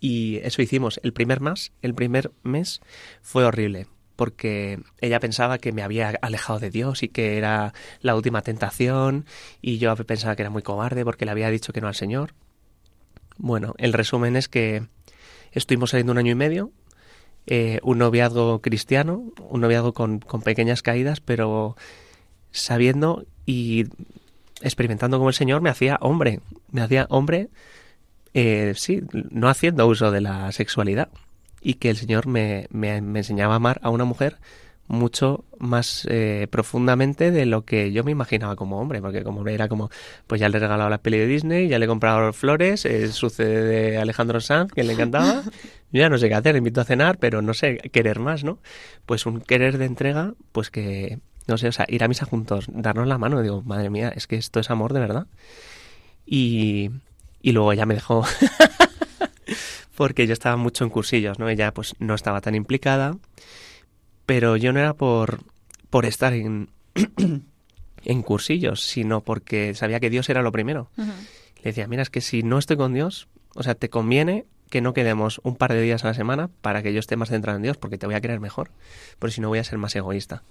Y 0.00 0.36
eso 0.38 0.62
hicimos. 0.62 1.00
El 1.02 1.12
primer 1.12 1.40
mes, 1.40 1.72
el 1.82 1.94
primer 1.94 2.32
mes 2.42 2.80
fue 3.22 3.44
horrible 3.44 3.86
porque 4.16 4.80
ella 5.02 5.20
pensaba 5.20 5.58
que 5.58 5.72
me 5.72 5.82
había 5.82 6.08
alejado 6.22 6.58
de 6.58 6.70
Dios 6.70 7.02
y 7.02 7.08
que 7.08 7.36
era 7.36 7.74
la 8.00 8.16
última 8.16 8.40
tentación 8.40 9.26
y 9.60 9.76
yo 9.76 9.94
pensaba 9.94 10.36
que 10.36 10.42
era 10.42 10.50
muy 10.50 10.62
cobarde 10.62 11.04
porque 11.04 11.26
le 11.26 11.32
había 11.32 11.50
dicho 11.50 11.74
que 11.74 11.82
no 11.82 11.88
al 11.88 11.94
Señor. 11.94 12.32
Bueno, 13.36 13.74
el 13.76 13.92
resumen 13.92 14.36
es 14.36 14.48
que 14.48 14.86
Estuvimos 15.56 15.88
saliendo 15.88 16.12
un 16.12 16.18
año 16.18 16.32
y 16.32 16.34
medio, 16.34 16.70
eh, 17.46 17.80
un 17.82 17.96
noviazgo 17.96 18.60
cristiano, 18.60 19.32
un 19.48 19.62
noviazgo 19.62 19.94
con, 19.94 20.18
con, 20.18 20.42
pequeñas 20.42 20.82
caídas, 20.82 21.20
pero 21.20 21.76
sabiendo 22.50 23.24
y 23.46 23.86
experimentando 24.60 25.16
como 25.16 25.30
el 25.30 25.34
Señor 25.34 25.62
me 25.62 25.70
hacía 25.70 25.96
hombre, 26.02 26.40
me 26.72 26.82
hacía 26.82 27.06
hombre, 27.08 27.48
eh, 28.38 28.74
sí, 28.76 29.00
no 29.30 29.48
haciendo 29.48 29.86
uso 29.86 30.10
de 30.10 30.20
la 30.20 30.52
sexualidad. 30.52 31.08
Y 31.62 31.74
que 31.74 31.88
el 31.88 31.96
Señor 31.96 32.26
me, 32.26 32.66
me, 32.70 33.00
me 33.00 33.20
enseñaba 33.20 33.54
a 33.54 33.56
amar 33.56 33.80
a 33.82 33.88
una 33.88 34.04
mujer 34.04 34.36
mucho 34.88 35.46
más 35.58 36.06
eh, 36.10 36.46
profundamente 36.50 37.30
de 37.30 37.46
lo 37.46 37.64
que 37.64 37.92
yo 37.92 38.04
me 38.04 38.10
imaginaba 38.10 38.54
como 38.54 38.78
hombre, 38.78 39.00
porque 39.00 39.24
como 39.24 39.38
hombre 39.38 39.54
era 39.54 39.68
como, 39.68 39.88
pues 40.26 40.38
ya 40.38 40.50
le 40.50 40.58
he 40.58 40.60
regalado 40.60 40.90
la 40.90 40.98
peli 40.98 41.16
de 41.16 41.26
Disney, 41.26 41.66
ya 41.66 41.78
le 41.78 41.86
he 41.86 41.88
comprado 41.88 42.30
flores, 42.34 42.84
eh, 42.84 43.08
sucede 43.08 43.62
de 43.62 43.96
Alejandro 43.96 44.38
Sanz, 44.40 44.70
que 44.70 44.84
le 44.84 44.92
encantaba, 44.92 45.42
yo 45.90 46.00
ya 46.00 46.10
no 46.10 46.18
sé 46.18 46.28
qué 46.28 46.34
hacer, 46.34 46.52
le 46.52 46.58
invito 46.58 46.82
a 46.82 46.84
cenar, 46.84 47.16
pero 47.16 47.40
no 47.40 47.54
sé, 47.54 47.78
querer 47.78 48.20
más, 48.20 48.44
¿no? 48.44 48.58
Pues 49.06 49.24
un 49.24 49.40
querer 49.40 49.78
de 49.78 49.86
entrega, 49.86 50.34
pues 50.52 50.70
que, 50.70 51.20
no 51.46 51.56
sé, 51.56 51.68
o 51.68 51.72
sea, 51.72 51.86
ir 51.88 52.04
a 52.04 52.08
misa 52.08 52.26
juntos, 52.26 52.66
darnos 52.68 53.08
la 53.08 53.16
mano, 53.16 53.40
digo, 53.40 53.62
madre 53.62 53.88
mía, 53.88 54.12
es 54.14 54.26
que 54.26 54.36
esto 54.36 54.60
es 54.60 54.70
amor 54.70 54.92
de 54.92 55.00
verdad. 55.00 55.26
Y, 56.26 56.90
y 57.46 57.52
luego 57.52 57.72
ya 57.72 57.86
me 57.86 57.94
dejó... 57.94 58.24
porque 59.96 60.26
yo 60.26 60.34
estaba 60.34 60.56
mucho 60.56 60.84
en 60.84 60.90
cursillos, 60.90 61.38
¿no? 61.38 61.48
Ella 61.48 61.72
pues 61.72 61.94
no 61.98 62.14
estaba 62.14 62.42
tan 62.42 62.54
implicada 62.54 63.16
pero 64.26 64.56
yo 64.56 64.72
no 64.72 64.80
era 64.80 64.94
por, 64.94 65.40
por 65.88 66.04
estar 66.04 66.34
en, 66.34 66.68
en 68.04 68.22
cursillos, 68.22 68.82
sino 68.82 69.22
porque 69.22 69.74
sabía 69.74 70.00
que 70.00 70.10
Dios 70.10 70.28
era 70.28 70.42
lo 70.42 70.52
primero. 70.52 70.90
Le 70.96 71.70
decía, 71.70 71.86
mira, 71.86 72.02
es 72.02 72.10
que 72.10 72.20
si 72.20 72.42
no 72.42 72.58
estoy 72.58 72.76
con 72.76 72.92
Dios, 72.92 73.28
o 73.54 73.62
sea, 73.62 73.76
te 73.76 73.88
conviene 73.88 74.44
que 74.68 74.80
no 74.80 74.92
quedemos 74.92 75.40
un 75.44 75.54
par 75.54 75.72
de 75.72 75.80
días 75.80 76.04
a 76.04 76.08
la 76.08 76.14
semana 76.14 76.50
para 76.60 76.82
que 76.82 76.92
yo 76.92 76.98
esté 76.98 77.16
más 77.16 77.30
centrado 77.30 77.56
en 77.56 77.62
Dios, 77.62 77.76
porque 77.76 77.98
te 77.98 78.06
voy 78.06 78.16
a 78.16 78.20
querer 78.20 78.40
mejor, 78.40 78.72
porque 79.20 79.34
si 79.34 79.40
no 79.40 79.48
voy 79.48 79.60
a 79.60 79.64
ser 79.64 79.78
más 79.78 79.94
egoísta. 79.94 80.42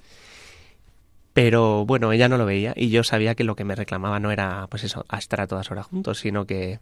Pero 1.35 1.85
bueno, 1.85 2.13
ella 2.13 2.29
no 2.29 2.37
lo 2.37 2.45
veía 2.45 2.71
y 2.77 2.91
yo 2.91 3.03
sabía 3.03 3.35
que 3.35 3.43
lo 3.43 3.57
que 3.57 3.65
me 3.65 3.75
reclamaba 3.75 4.21
no 4.21 4.31
era, 4.31 4.67
pues 4.69 4.85
eso, 4.85 5.03
a 5.09 5.17
estar 5.17 5.41
a 5.41 5.47
todas 5.47 5.69
horas 5.69 5.85
juntos, 5.85 6.19
sino 6.19 6.45
que, 6.47 6.79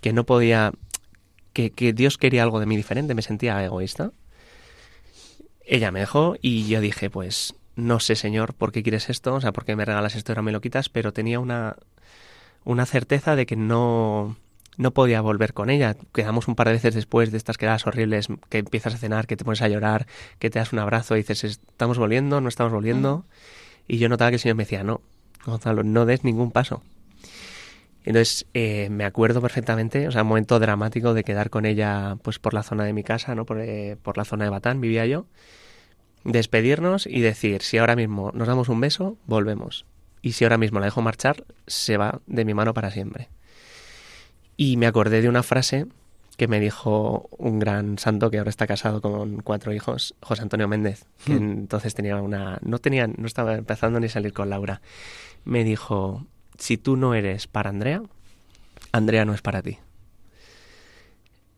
que 0.00 0.12
no 0.12 0.22
podía, 0.22 0.70
que, 1.52 1.72
que 1.72 1.92
Dios 1.92 2.16
quería 2.16 2.44
algo 2.44 2.60
de 2.60 2.66
mí 2.66 2.76
diferente, 2.76 3.16
me 3.16 3.22
sentía 3.22 3.64
egoísta. 3.64 4.12
Ella 5.64 5.90
me 5.90 5.98
dejó 5.98 6.36
y 6.40 6.68
yo 6.68 6.80
dije, 6.80 7.10
pues 7.10 7.56
no 7.74 7.98
sé, 7.98 8.14
señor, 8.14 8.54
por 8.54 8.70
qué 8.70 8.84
quieres 8.84 9.10
esto, 9.10 9.34
o 9.34 9.40
sea, 9.40 9.50
por 9.50 9.64
qué 9.64 9.74
me 9.74 9.84
regalas 9.84 10.14
esto 10.14 10.30
y 10.30 10.34
ahora 10.34 10.42
me 10.42 10.52
lo 10.52 10.60
quitas, 10.60 10.88
pero 10.88 11.12
tenía 11.12 11.40
una, 11.40 11.74
una 12.64 12.86
certeza 12.86 13.34
de 13.34 13.46
que 13.46 13.56
no, 13.56 14.36
no 14.76 14.92
podía 14.92 15.20
volver 15.20 15.52
con 15.52 15.70
ella. 15.70 15.96
Quedamos 16.12 16.48
un 16.48 16.54
par 16.54 16.68
de 16.68 16.74
veces 16.74 16.94
después 16.94 17.30
de 17.30 17.38
estas 17.38 17.58
quedadas 17.58 17.86
horribles, 17.86 18.28
que 18.48 18.58
empiezas 18.58 18.94
a 18.94 18.98
cenar, 18.98 19.26
que 19.26 19.36
te 19.36 19.44
pones 19.44 19.62
a 19.62 19.68
llorar, 19.68 20.06
que 20.38 20.50
te 20.50 20.58
das 20.58 20.72
un 20.72 20.78
abrazo 20.78 21.14
y 21.16 21.20
dices, 21.20 21.44
¿estamos 21.44 21.98
volviendo? 21.98 22.40
¿No 22.40 22.48
estamos 22.48 22.72
volviendo? 22.72 23.24
Y 23.88 23.98
yo 23.98 24.08
notaba 24.08 24.30
que 24.30 24.36
el 24.36 24.40
señor 24.40 24.56
me 24.56 24.64
decía, 24.64 24.84
no, 24.84 25.00
Gonzalo, 25.44 25.82
no 25.82 26.06
des 26.06 26.24
ningún 26.24 26.50
paso. 26.50 26.82
Entonces 28.04 28.46
eh, 28.54 28.88
me 28.90 29.04
acuerdo 29.04 29.40
perfectamente, 29.40 30.06
o 30.06 30.12
sea, 30.12 30.22
un 30.22 30.28
momento 30.28 30.60
dramático 30.60 31.12
de 31.12 31.24
quedar 31.24 31.50
con 31.50 31.66
ella 31.66 32.16
pues 32.22 32.38
por 32.38 32.54
la 32.54 32.62
zona 32.62 32.84
de 32.84 32.92
mi 32.92 33.02
casa, 33.02 33.34
¿no? 33.34 33.44
Por, 33.44 33.60
eh, 33.60 33.96
por 34.00 34.16
la 34.16 34.24
zona 34.24 34.44
de 34.44 34.50
Batán 34.50 34.80
vivía 34.80 35.06
yo. 35.06 35.26
Despedirnos 36.22 37.06
y 37.06 37.20
decir, 37.20 37.62
si 37.62 37.78
ahora 37.78 37.96
mismo 37.96 38.30
nos 38.32 38.48
damos 38.48 38.68
un 38.68 38.80
beso, 38.80 39.16
volvemos. 39.26 39.86
Y 40.22 40.32
si 40.32 40.44
ahora 40.44 40.58
mismo 40.58 40.78
la 40.78 40.86
dejo 40.86 41.02
marchar, 41.02 41.44
se 41.66 41.96
va 41.96 42.20
de 42.26 42.44
mi 42.44 42.54
mano 42.54 42.74
para 42.74 42.90
siempre. 42.90 43.28
Y 44.56 44.76
me 44.76 44.86
acordé 44.86 45.20
de 45.20 45.28
una 45.28 45.42
frase 45.42 45.86
que 46.36 46.48
me 46.48 46.60
dijo 46.60 47.28
un 47.38 47.58
gran 47.58 47.98
santo 47.98 48.30
que 48.30 48.38
ahora 48.38 48.50
está 48.50 48.66
casado 48.66 49.00
con 49.00 49.40
cuatro 49.40 49.72
hijos, 49.72 50.14
José 50.20 50.42
Antonio 50.42 50.68
Méndez, 50.68 51.06
que 51.24 51.34
hmm. 51.34 51.52
entonces 51.52 51.94
tenía 51.94 52.16
una 52.16 52.58
no 52.62 52.78
tenía 52.78 53.06
no 53.06 53.26
estaba 53.26 53.54
empezando 53.54 54.00
ni 54.00 54.06
a 54.06 54.10
salir 54.10 54.32
con 54.32 54.50
Laura. 54.50 54.82
Me 55.44 55.64
dijo, 55.64 56.26
si 56.58 56.76
tú 56.76 56.96
no 56.96 57.14
eres 57.14 57.46
para 57.46 57.70
Andrea, 57.70 58.02
Andrea 58.92 59.24
no 59.24 59.34
es 59.34 59.42
para 59.42 59.62
ti. 59.62 59.78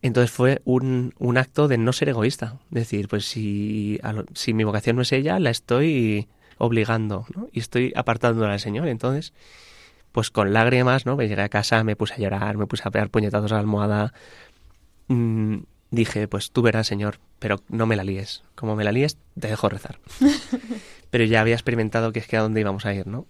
Entonces 0.01 0.31
fue 0.31 0.61
un, 0.63 1.13
un 1.19 1.37
acto 1.37 1.67
de 1.67 1.77
no 1.77 1.91
ser 1.91 2.09
egoísta. 2.09 2.57
Decir, 2.69 3.09
pues 3.09 3.25
si, 3.25 3.99
si 4.33 4.53
mi 4.53 4.63
vocación 4.63 4.95
no 4.95 5.01
es 5.01 5.11
ella, 5.11 5.39
la 5.39 5.49
estoy 5.49 6.27
obligando, 6.57 7.25
¿no? 7.35 7.49
Y 7.51 7.59
estoy 7.59 7.91
apartándola 7.95 8.51
del 8.51 8.59
Señor. 8.59 8.87
Entonces, 8.87 9.33
pues 10.11 10.29
con 10.31 10.53
lágrimas, 10.53 11.05
¿no? 11.05 11.15
Me 11.15 11.27
llegué 11.27 11.41
a 11.41 11.49
casa, 11.49 11.83
me 11.83 11.95
puse 11.95 12.15
a 12.15 12.17
llorar, 12.17 12.57
me 12.57 12.67
puse 12.67 12.83
a 12.85 12.91
pegar 12.91 13.09
puñetazos 13.09 13.51
a 13.51 13.55
la 13.55 13.61
almohada. 13.61 14.13
Mm, 15.07 15.59
dije, 15.91 16.27
pues 16.27 16.51
tú 16.51 16.61
verás, 16.61 16.87
Señor, 16.87 17.19
pero 17.39 17.61
no 17.69 17.85
me 17.85 17.95
la 17.95 18.03
líes. 18.03 18.43
Como 18.55 18.75
me 18.75 18.83
la 18.83 18.91
líes, 18.91 19.17
te 19.39 19.47
dejo 19.47 19.69
rezar. 19.69 19.99
pero 21.09 21.23
ya 21.23 21.41
había 21.41 21.55
experimentado 21.55 22.11
que 22.11 22.19
es 22.19 22.27
que 22.27 22.37
a 22.37 22.41
dónde 22.41 22.61
íbamos 22.61 22.85
a 22.85 22.93
ir, 22.93 23.07
¿no? 23.07 23.25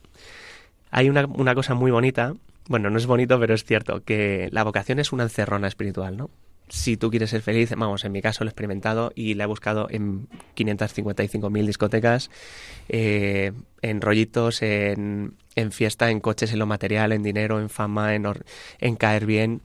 Hay 0.91 1.09
una, 1.09 1.25
una 1.27 1.53
cosa 1.55 1.75
muy 1.75 1.91
bonita, 1.91 2.33
bueno, 2.67 2.89
no 2.89 2.97
es 2.97 3.07
bonito, 3.07 3.39
pero 3.39 3.53
es 3.53 3.63
cierto, 3.63 4.03
que 4.03 4.49
la 4.51 4.63
vocación 4.63 4.99
es 4.99 5.11
una 5.11 5.23
encerrona 5.23 5.67
espiritual, 5.67 6.17
¿no? 6.17 6.29
Si 6.69 6.97
tú 6.97 7.09
quieres 7.09 7.31
ser 7.31 7.41
feliz, 7.41 7.71
vamos, 7.75 8.05
en 8.05 8.11
mi 8.11 8.21
caso 8.21 8.43
lo 8.43 8.49
he 8.49 8.51
experimentado 8.51 9.11
y 9.15 9.33
la 9.33 9.45
he 9.45 9.47
buscado 9.47 9.87
en 9.89 10.27
555.000 10.55 11.65
discotecas, 11.65 12.29
eh, 12.87 13.51
en 13.81 14.01
rollitos, 14.01 14.61
en, 14.61 15.33
en, 15.55 15.71
fiesta, 15.71 16.09
en 16.09 16.19
coches, 16.19 16.53
en 16.53 16.59
lo 16.59 16.65
material, 16.65 17.11
en 17.11 17.23
dinero, 17.23 17.59
en 17.59 17.69
fama, 17.69 18.15
en, 18.15 18.25
en 18.79 18.95
caer 18.95 19.25
bien. 19.25 19.61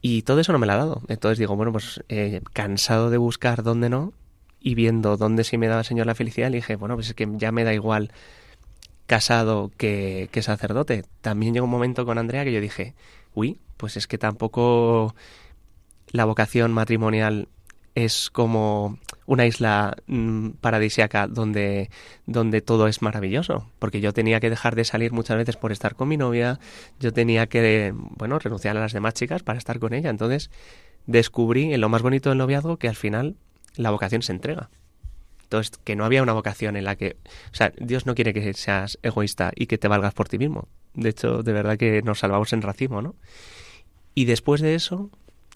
Y 0.00 0.22
todo 0.22 0.40
eso 0.40 0.52
no 0.52 0.58
me 0.58 0.66
lo 0.66 0.72
ha 0.72 0.76
dado. 0.76 1.02
Entonces 1.08 1.38
digo, 1.38 1.56
bueno, 1.56 1.72
pues 1.72 2.02
eh, 2.08 2.40
cansado 2.52 3.10
de 3.10 3.18
buscar 3.18 3.62
dónde 3.62 3.88
no 3.88 4.12
y 4.60 4.74
viendo 4.74 5.16
dónde 5.16 5.44
sí 5.44 5.58
me 5.58 5.68
daba 5.68 5.80
el 5.80 5.86
Señor 5.86 6.06
la 6.06 6.14
felicidad, 6.14 6.50
le 6.50 6.58
dije, 6.58 6.76
bueno, 6.76 6.94
pues 6.94 7.08
es 7.08 7.14
que 7.14 7.28
ya 7.36 7.52
me 7.52 7.64
da 7.64 7.74
igual 7.74 8.12
casado 9.08 9.72
que, 9.76 10.28
sacerdote. 10.40 11.04
También 11.22 11.54
llegó 11.54 11.64
un 11.64 11.70
momento 11.70 12.04
con 12.04 12.18
Andrea 12.18 12.44
que 12.44 12.52
yo 12.52 12.60
dije, 12.60 12.94
uy, 13.34 13.58
pues 13.76 13.96
es 13.96 14.06
que 14.06 14.18
tampoco 14.18 15.14
la 16.12 16.24
vocación 16.24 16.72
matrimonial 16.72 17.48
es 17.94 18.30
como 18.30 18.98
una 19.26 19.46
isla 19.46 19.96
mm, 20.06 20.50
paradisiaca 20.60 21.26
donde, 21.26 21.90
donde 22.26 22.60
todo 22.60 22.86
es 22.86 23.02
maravilloso, 23.02 23.70
porque 23.78 24.00
yo 24.00 24.12
tenía 24.12 24.38
que 24.38 24.50
dejar 24.50 24.76
de 24.76 24.84
salir 24.84 25.12
muchas 25.12 25.36
veces 25.36 25.56
por 25.56 25.72
estar 25.72 25.96
con 25.96 26.08
mi 26.08 26.16
novia, 26.16 26.60
yo 27.00 27.12
tenía 27.12 27.48
que, 27.48 27.92
bueno, 27.94 28.38
renunciar 28.38 28.76
a 28.76 28.80
las 28.80 28.92
demás 28.92 29.14
chicas 29.14 29.42
para 29.42 29.58
estar 29.58 29.80
con 29.80 29.94
ella. 29.94 30.10
Entonces 30.10 30.50
descubrí 31.06 31.72
en 31.72 31.80
lo 31.80 31.88
más 31.88 32.02
bonito 32.02 32.28
del 32.28 32.38
noviazgo 32.38 32.76
que 32.76 32.88
al 32.88 32.94
final 32.94 33.36
la 33.76 33.90
vocación 33.90 34.22
se 34.22 34.32
entrega. 34.32 34.70
Entonces, 35.42 35.78
que 35.82 35.96
no 35.96 36.04
había 36.04 36.22
una 36.22 36.34
vocación 36.34 36.76
en 36.76 36.84
la 36.84 36.94
que... 36.96 37.16
O 37.50 37.54
sea, 37.54 37.72
Dios 37.80 38.04
no 38.04 38.14
quiere 38.14 38.34
que 38.34 38.52
seas 38.52 38.98
egoísta 39.02 39.50
y 39.56 39.66
que 39.66 39.78
te 39.78 39.88
valgas 39.88 40.12
por 40.12 40.28
ti 40.28 40.36
mismo. 40.38 40.68
De 40.92 41.08
hecho, 41.08 41.42
de 41.42 41.52
verdad 41.52 41.78
que 41.78 42.02
nos 42.02 42.18
salvamos 42.18 42.52
en 42.52 42.60
racimo, 42.60 43.00
¿no? 43.00 43.14
Y 44.14 44.26
después 44.26 44.60
de 44.60 44.74
eso, 44.74 45.10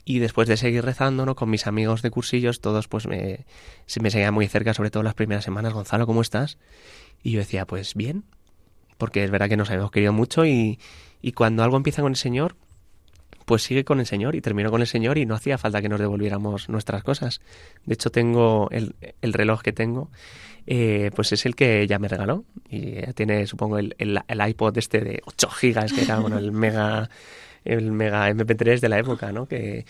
y 0.05 0.19
después 0.19 0.49
de 0.49 0.57
seguir 0.57 0.85
rezando, 0.85 1.27
¿no? 1.27 1.35
Con 1.35 1.51
mis 1.51 1.67
amigos 1.67 2.03
de 2.03 2.11
cursillos, 2.11 2.61
todos 2.61 2.89
pues 2.89 3.07
me, 3.07 3.45
se 3.87 4.01
me 4.01 4.11
seguían 4.11 4.35
muy 4.35 4.49
cerca, 4.49 4.75
sobre 4.75 4.91
todo 4.91 5.03
las 5.03 5.15
primeras 5.15 5.45
semanas. 5.45 5.73
Gonzalo, 5.73 6.07
¿cómo 6.07 6.23
estás? 6.23 6.59
Y 7.23 7.33
yo 7.33 7.39
decía, 7.39 7.67
pues 7.67 7.95
bien, 7.95 8.25
porque 8.99 9.23
es 9.23 9.31
verdad 9.31 9.49
que 9.49 9.57
nos 9.57 9.71
habíamos 9.71 9.93
querido 9.93 10.13
mucho 10.13 10.45
y, 10.45 10.79
y 11.21 11.33
cuando 11.33 11.63
algo 11.63 11.77
empieza 11.77 12.03
con 12.03 12.13
el 12.13 12.17
Señor, 12.17 12.57
pues 13.45 13.63
sigue 13.63 13.85
con 13.85 14.01
el 14.01 14.07
Señor 14.07 14.35
y 14.35 14.41
terminó 14.41 14.71
con 14.71 14.81
el 14.81 14.87
Señor 14.87 15.19
y 15.19 15.27
no 15.27 15.35
hacía 15.35 15.59
falta 15.59 15.83
que 15.83 15.89
nos 15.89 16.01
devolviéramos 16.01 16.69
nuestras 16.69 17.03
cosas. 17.05 17.41
De 17.85 17.95
hecho, 17.95 18.11
tengo 18.11 18.69
el, 18.71 18.95
el 19.21 19.33
reloj 19.33 19.63
que 19.63 19.73
tengo, 19.73 20.11
eh, 20.67 21.11
pues 21.15 21.33
es 21.33 21.45
el 21.47 21.57
que 21.57 21.83
ella 21.83 21.99
me 21.99 22.09
regaló 22.09 22.45
y 22.69 23.01
tiene, 23.15 23.47
supongo, 23.47 23.79
el, 23.79 23.95
el, 23.99 24.49
iPod 24.49 24.79
este 24.79 25.01
de 25.01 25.21
8 25.25 25.51
gigas, 25.51 25.93
que 25.93 26.03
era 26.03 26.21
bueno, 26.21 26.39
el 26.39 26.53
mega 26.53 27.11
el 27.65 27.93
mega 27.93 28.29
MP3 28.31 28.81
de 28.81 28.89
la 28.89 28.99
época, 28.99 29.33
¿no? 29.33 29.47
Que 29.47 29.87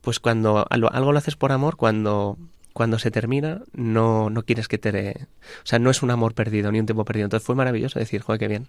pues 0.00 0.20
cuando 0.20 0.66
algo 0.68 1.12
lo 1.12 1.18
haces 1.18 1.36
por 1.36 1.52
amor, 1.52 1.76
cuando 1.76 2.38
cuando 2.74 2.98
se 2.98 3.12
termina, 3.12 3.62
no, 3.72 4.30
no 4.30 4.42
quieres 4.42 4.66
que 4.66 4.78
te... 4.78 5.28
O 5.62 5.66
sea, 5.66 5.78
no 5.78 5.90
es 5.90 6.02
un 6.02 6.10
amor 6.10 6.34
perdido, 6.34 6.72
ni 6.72 6.80
un 6.80 6.86
tiempo 6.86 7.04
perdido. 7.04 7.26
Entonces 7.26 7.46
fue 7.46 7.54
maravilloso 7.54 8.00
decir, 8.00 8.20
joder, 8.20 8.40
qué 8.40 8.48
bien. 8.48 8.68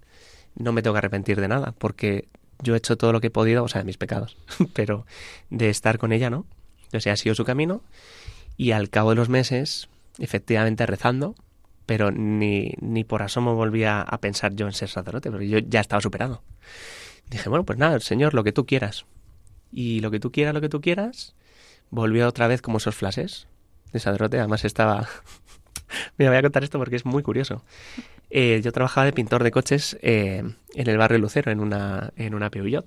No 0.56 0.72
me 0.72 0.84
tengo 0.84 0.94
que 0.94 1.00
arrepentir 1.00 1.41
de 1.41 1.48
nada, 1.48 1.74
porque 1.80 2.28
yo 2.62 2.76
he 2.76 2.78
hecho 2.78 2.98
todo 2.98 3.12
lo 3.12 3.20
que 3.20 3.28
he 3.28 3.32
podido, 3.32 3.63
o 3.63 3.68
sea, 3.68 3.82
de 3.82 3.86
mis 3.86 3.98
pecados, 3.98 4.38
pero 4.74 5.08
de 5.50 5.70
estar 5.70 5.98
con 5.98 6.13
ella, 6.13 6.30
¿no? 6.30 6.46
O 6.94 7.00
sea, 7.00 7.13
ha 7.13 7.18
sido 7.18 7.34
su 7.34 7.46
camino 7.46 7.82
y 8.58 8.72
al 8.72 8.91
cabo 8.91 9.10
de 9.10 9.15
los 9.15 9.28
meses, 9.28 9.89
efectivamente 10.20 10.86
rezando, 10.86 11.36
pero 11.88 12.12
ni, 12.12 12.74
ni 12.80 13.04
por 13.04 13.24
asomo 13.24 13.56
volvía 13.56 14.02
a 14.02 14.20
pensar 14.20 14.56
yo 14.56 14.68
en 14.68 14.74
ser 14.74 14.89
sacerdote, 14.89 15.32
porque 15.32 15.50
yo 15.50 15.58
ya 15.58 15.82
estaba 15.82 16.02
superado. 16.02 16.44
Dije, 17.30 17.50
bueno, 17.50 17.66
pues 17.66 17.80
nada, 17.80 18.00
Señor, 18.00 18.34
lo 18.34 18.44
que 18.44 18.52
tú 18.52 18.66
quieras. 18.66 19.06
Y 19.72 20.00
lo 20.00 20.12
que 20.12 20.20
tú 20.20 20.32
quieras, 20.32 20.54
lo 20.54 20.62
que 20.62 20.70
tú 20.70 20.82
quieras, 20.82 21.36
volvió 21.90 22.28
otra 22.28 22.48
vez 22.48 22.62
como 22.62 22.78
esos 22.78 22.96
flashes 22.96 23.48
de 23.92 24.00
sacerdote. 24.00 24.40
Además 24.40 24.66
estaba... 24.66 25.08
Mira, 26.18 26.32
voy 26.32 26.38
a 26.38 26.42
contar 26.42 26.64
esto 26.64 26.78
porque 26.78 26.96
es 26.96 27.06
muy 27.06 27.24
curioso. 27.24 27.64
Eh, 28.30 28.62
yo 28.64 28.72
trabajaba 28.72 29.06
de 29.06 29.14
pintor 29.14 29.44
de 29.44 29.52
coches 29.52 29.98
eh, 30.02 30.44
en 30.74 30.90
el 30.90 30.98
barrio 30.98 31.20
Lucero, 31.20 31.52
en 31.52 31.60
una, 31.60 32.12
en 32.16 32.36
una 32.36 32.50
Peugeot. 32.50 32.86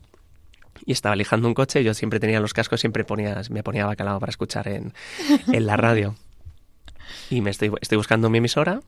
Y 0.85 0.93
estaba 0.93 1.17
lijando 1.17 1.49
un 1.49 1.55
coche, 1.55 1.83
yo 1.83 1.93
siempre 1.93 2.21
tenía 2.21 2.41
los 2.41 2.55
cascos, 2.55 2.81
siempre 2.81 3.05
ponía, 3.05 3.43
me 3.51 3.63
ponía 3.63 3.85
bacalao 3.85 4.21
para 4.21 4.31
escuchar 4.31 4.69
en, 4.69 4.93
en 5.53 5.67
la 5.67 5.77
radio. 5.77 6.15
Y 7.31 7.41
me 7.41 7.51
estoy, 7.51 7.73
estoy 7.81 7.97
buscando 7.97 8.29
mi 8.29 8.37
emisora 8.37 8.81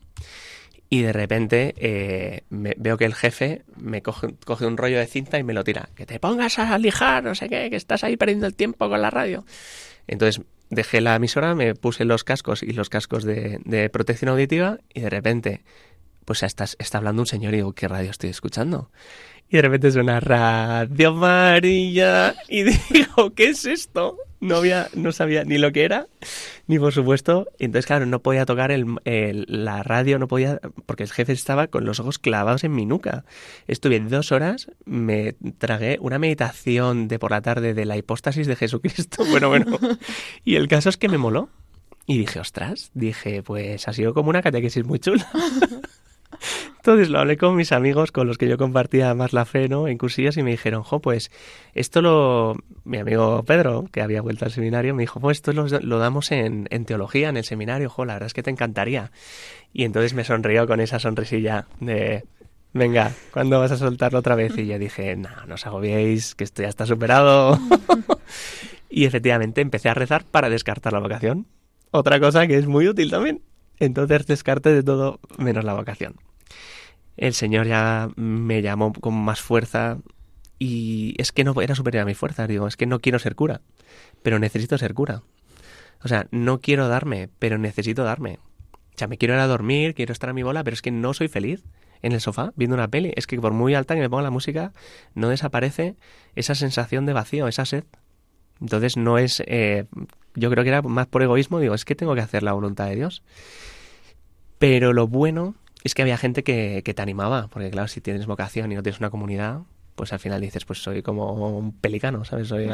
y 0.93 1.03
de 1.03 1.13
repente 1.13 1.75
eh, 1.79 2.43
me- 2.51 2.75
veo 2.77 2.99
que 2.99 3.05
el 3.05 3.15
jefe 3.15 3.63
me 3.77 4.03
coge, 4.03 4.27
un 4.67 4.77
rollo 4.77 4.99
de 4.99 5.07
cinta 5.07 5.39
y 5.39 5.45
me 5.45 5.55
lo 5.55 5.63
tira. 5.65 5.89
Que 5.95 6.05
te 6.05 6.19
pongas 6.19 6.59
a 6.59 6.77
lijar, 6.79 7.23
no 7.23 7.35
sé 7.37 7.49
qué, 7.49 7.71
que 7.71 7.77
estás 7.77 8.03
ahí 8.05 8.17
perdiendo 8.17 8.47
el 8.47 8.55
tiempo 8.57 8.89
con 8.89 9.01
la 9.01 9.09
radio. 9.09 9.45
Entonces 10.09 10.45
dejé 10.69 11.01
la 11.01 11.15
emisora, 11.15 11.55
me 11.55 11.75
puse 11.77 12.05
los 12.05 12.25
cascos 12.25 12.63
y 12.65 12.73
los 12.73 12.89
cascos 12.91 13.25
de, 13.25 13.89
protección 13.93 14.31
auditiva 14.31 14.79
y 14.93 15.01
de 15.01 15.11
repente, 15.11 15.63
pues 16.25 16.43
está, 16.43 16.65
está 16.79 16.99
hablando 16.99 17.23
un 17.23 17.27
señor 17.27 17.55
y 17.55 17.59
digo, 17.59 17.73
¿qué 17.73 17.87
radio 17.87 18.11
estoy 18.11 18.31
escuchando? 18.31 18.91
Y 19.49 19.57
de 19.57 19.63
repente 19.63 19.91
suena 19.93 20.19
Radio 20.21 21.15
María 21.15 22.35
y 22.49 22.63
digo, 22.93 23.33
¿qué 23.35 23.51
es 23.51 23.65
esto? 23.65 24.17
No 24.41 24.57
había, 24.57 24.89
no 24.95 25.13
sabía 25.13 25.45
ni 25.45 25.59
lo 25.59 25.71
que 25.71 25.85
era, 25.85 26.07
ni 26.67 26.79
por 26.79 26.93
supuesto. 26.95 27.47
Entonces, 27.59 27.85
claro, 27.87 28.07
no 28.07 28.21
podía 28.23 28.47
tocar 28.47 28.71
el- 28.73 28.97
la 29.49 29.83
radio, 29.83 30.19
no 30.19 30.29
podía, 30.29 30.61
porque 30.87 31.03
el 31.03 31.11
jefe 31.11 31.33
estaba 31.33 31.67
con 31.67 31.85
los 31.85 32.01
ojos 32.01 32.19
clavados 32.19 32.65
en 32.65 32.75
mi 32.75 32.87
nuca. 32.87 33.25
Estuve 33.69 34.01
dos 34.01 34.33
horas, 34.33 34.71
me 34.87 35.35
tragué 35.59 35.99
una 36.01 36.19
meditación 36.19 37.07
de 37.07 37.19
por 37.19 37.33
la 37.33 37.43
tarde 37.43 37.75
de 37.75 37.85
la 37.85 37.97
hipóstasis 37.99 38.47
de 38.47 38.57
Jesucristo. 38.57 39.25
Bueno, 39.31 39.49
bueno. 39.51 39.79
Y 40.45 40.57
el 40.57 40.69
caso 40.69 40.89
es 40.89 40.97
que 40.97 41.09
me 41.09 41.19
moló. 41.19 41.51
Y 42.07 42.19
dije, 42.19 42.41
ostras, 42.41 42.91
dije, 42.95 43.43
pues 43.43 43.87
ha 43.87 43.93
sido 43.93 44.15
como 44.15 44.31
una 44.31 44.43
catequesis 44.43 44.85
muy 44.85 44.99
chula. 44.99 45.29
Entonces 46.81 47.11
lo 47.11 47.19
hablé 47.19 47.37
con 47.37 47.57
mis 47.57 47.73
amigos 47.73 48.11
con 48.11 48.27
los 48.27 48.39
que 48.39 48.49
yo 48.49 48.57
compartía 48.57 49.15
más 49.15 49.35
la 49.35 49.45
fe, 49.45 49.69
¿no? 49.69 49.87
En 49.87 49.99
cursillos 49.99 50.39
y 50.39 50.43
me 50.43 50.53
dijeron, 50.53 50.83
jo, 50.83 51.01
pues 51.01 51.31
esto 51.75 52.01
lo... 52.01 52.57
Mi 52.85 52.97
amigo 52.97 53.43
Pedro, 53.43 53.85
que 53.93 54.01
había 54.01 54.23
vuelto 54.23 54.47
al 54.47 54.51
seminario, 54.51 54.95
me 54.95 55.03
dijo, 55.03 55.21
pues 55.21 55.37
esto 55.39 55.53
lo, 55.53 55.99
damos 55.99 56.33
en, 56.33 56.69
en 56.71 56.87
teología, 56.87 57.29
en 57.29 57.37
el 57.37 57.45
seminario, 57.45 57.91
jo, 57.91 58.07
la 58.07 58.15
verdad 58.15 58.29
es 58.29 58.33
que 58.33 58.43
te 58.43 58.49
encantaría. 58.49 59.13
Y 59.75 59.85
entonces 59.85 60.15
me 60.15 60.25
sonrió 60.25 60.67
con 60.67 60.81
esa 60.81 60.99
sonrisilla 60.99 61.67
de, 61.81 62.25
venga, 62.73 63.13
¿cuándo 63.31 63.61
vas 63.61 63.73
a 63.73 63.77
soltarlo 63.77 64.21
otra 64.21 64.35
vez? 64.35 64.57
Y 64.57 64.67
yo 64.67 64.79
dije, 64.79 65.17
no, 65.17 65.29
no 65.47 65.57
os 65.57 65.67
agobiéis, 65.67 66.35
que 66.35 66.45
esto 66.45 66.63
ya 66.63 66.69
está 66.69 66.87
superado. 66.87 67.59
y 68.89 69.05
efectivamente 69.05 69.61
empecé 69.61 69.91
a 69.91 69.95
rezar 69.95 70.25
para 70.25 70.49
descartar 70.49 70.95
la 70.95 71.01
vocación. 71.01 71.47
Otra 71.91 72.19
cosa 72.21 72.47
que 72.47 72.57
es 72.57 72.67
muy 72.67 72.89
útil 72.89 73.11
también. 73.11 73.43
Entonces 73.79 74.27
descarte 74.27 74.73
de 74.73 74.83
todo 74.83 75.21
menos 75.37 75.65
la 75.65 75.75
vocación. 75.75 76.15
El 77.17 77.35
Señor 77.35 77.67
ya 77.67 78.09
me 78.17 78.63
llamó 78.63 78.93
con 78.93 79.15
más 79.15 79.41
fuerza 79.41 79.99
y 80.59 81.15
es 81.19 81.33
que 81.33 81.45
no 81.45 81.61
era 81.61 81.75
superior 81.75 82.03
a 82.03 82.07
mi 82.07 82.15
fuerza. 82.15 82.47
Digo, 82.47 82.67
es 82.67 82.77
que 82.77 82.87
no 82.87 83.01
quiero 83.01 83.19
ser 83.19 83.35
cura, 83.35 83.61
pero 84.23 84.39
necesito 84.39 84.79
ser 84.79 84.95
cura. 84.95 85.23
O 86.03 86.09
sea, 86.09 86.27
no 86.31 86.61
quiero 86.61 86.89
darme, 86.89 87.29
pero 87.39 87.59
necesito 87.59 88.05
darme. 88.05 88.39
O 88.73 88.99
sea, 88.99 89.09
me 89.09 89.19
quiero 89.19 89.35
ir 89.35 89.41
a 89.41 89.47
dormir, 89.47 89.95
quiero 89.95 90.13
estar 90.13 90.31
a 90.31 90.33
mi 90.33 90.43
bola, 90.43 90.65
pero 90.65 90.75
es 90.75 90.83
que 90.83 90.91
no 90.91 91.15
soy 91.15 91.29
feliz 91.29 91.65
en 92.03 92.13
el 92.13 92.21
sofá 92.21 92.53
viendo 92.57 92.75
una 92.75 92.89
peli. 92.89 93.13
Es 93.17 93.27
que 93.27 93.39
por 93.41 93.53
muy 93.53 93.75
alta 93.75 93.95
que 93.95 94.01
me 94.01 94.11
ponga 94.11 94.23
la 94.23 94.31
música, 94.31 94.73
no 95.15 95.29
desaparece 95.29 95.97
esa 96.35 96.55
sensación 96.55 97.07
de 97.07 97.13
vacío, 97.13 97.49
esa 97.49 97.65
sed. 97.65 97.85
Entonces 98.61 98.97
no 98.97 99.19
es, 99.19 99.43
eh, 99.47 99.87
yo 100.35 100.51
creo 100.51 100.65
que 100.65 100.71
era 100.71 100.83
más 100.83 101.07
por 101.07 101.23
egoísmo, 101.23 101.61
digo, 101.61 101.75
es 101.75 101.85
que 101.85 101.95
tengo 101.95 102.15
que 102.15 102.21
hacer 102.21 102.43
la 102.43 102.53
voluntad 102.53 102.87
de 102.87 102.97
Dios. 102.97 103.23
Pero 104.59 104.93
lo 104.93 105.07
bueno 105.07 105.55
es 105.83 105.95
que 105.95 106.03
había 106.03 106.17
gente 106.17 106.43
que, 106.43 106.83
que 106.85 106.95
te 106.95 107.03
animaba, 107.03 107.49
porque 107.49 107.71
claro, 107.71 107.89
si 107.89 108.01
tienes 108.01 108.27
vocación 108.27 108.71
y 108.73 108.75
no 108.75 108.83
tienes 108.83 109.01
una 109.01 109.11
comunidad, 109.11 109.63
pues 109.95 110.13
al 110.13 110.19
final 110.19 110.41
dices, 110.41 110.65
pues 110.65 110.83
soy 110.83 111.03
como 111.03 111.33
un 111.59 111.73
pelicano, 111.73 112.25
¿sabes? 112.25 112.49
Soy, 112.49 112.69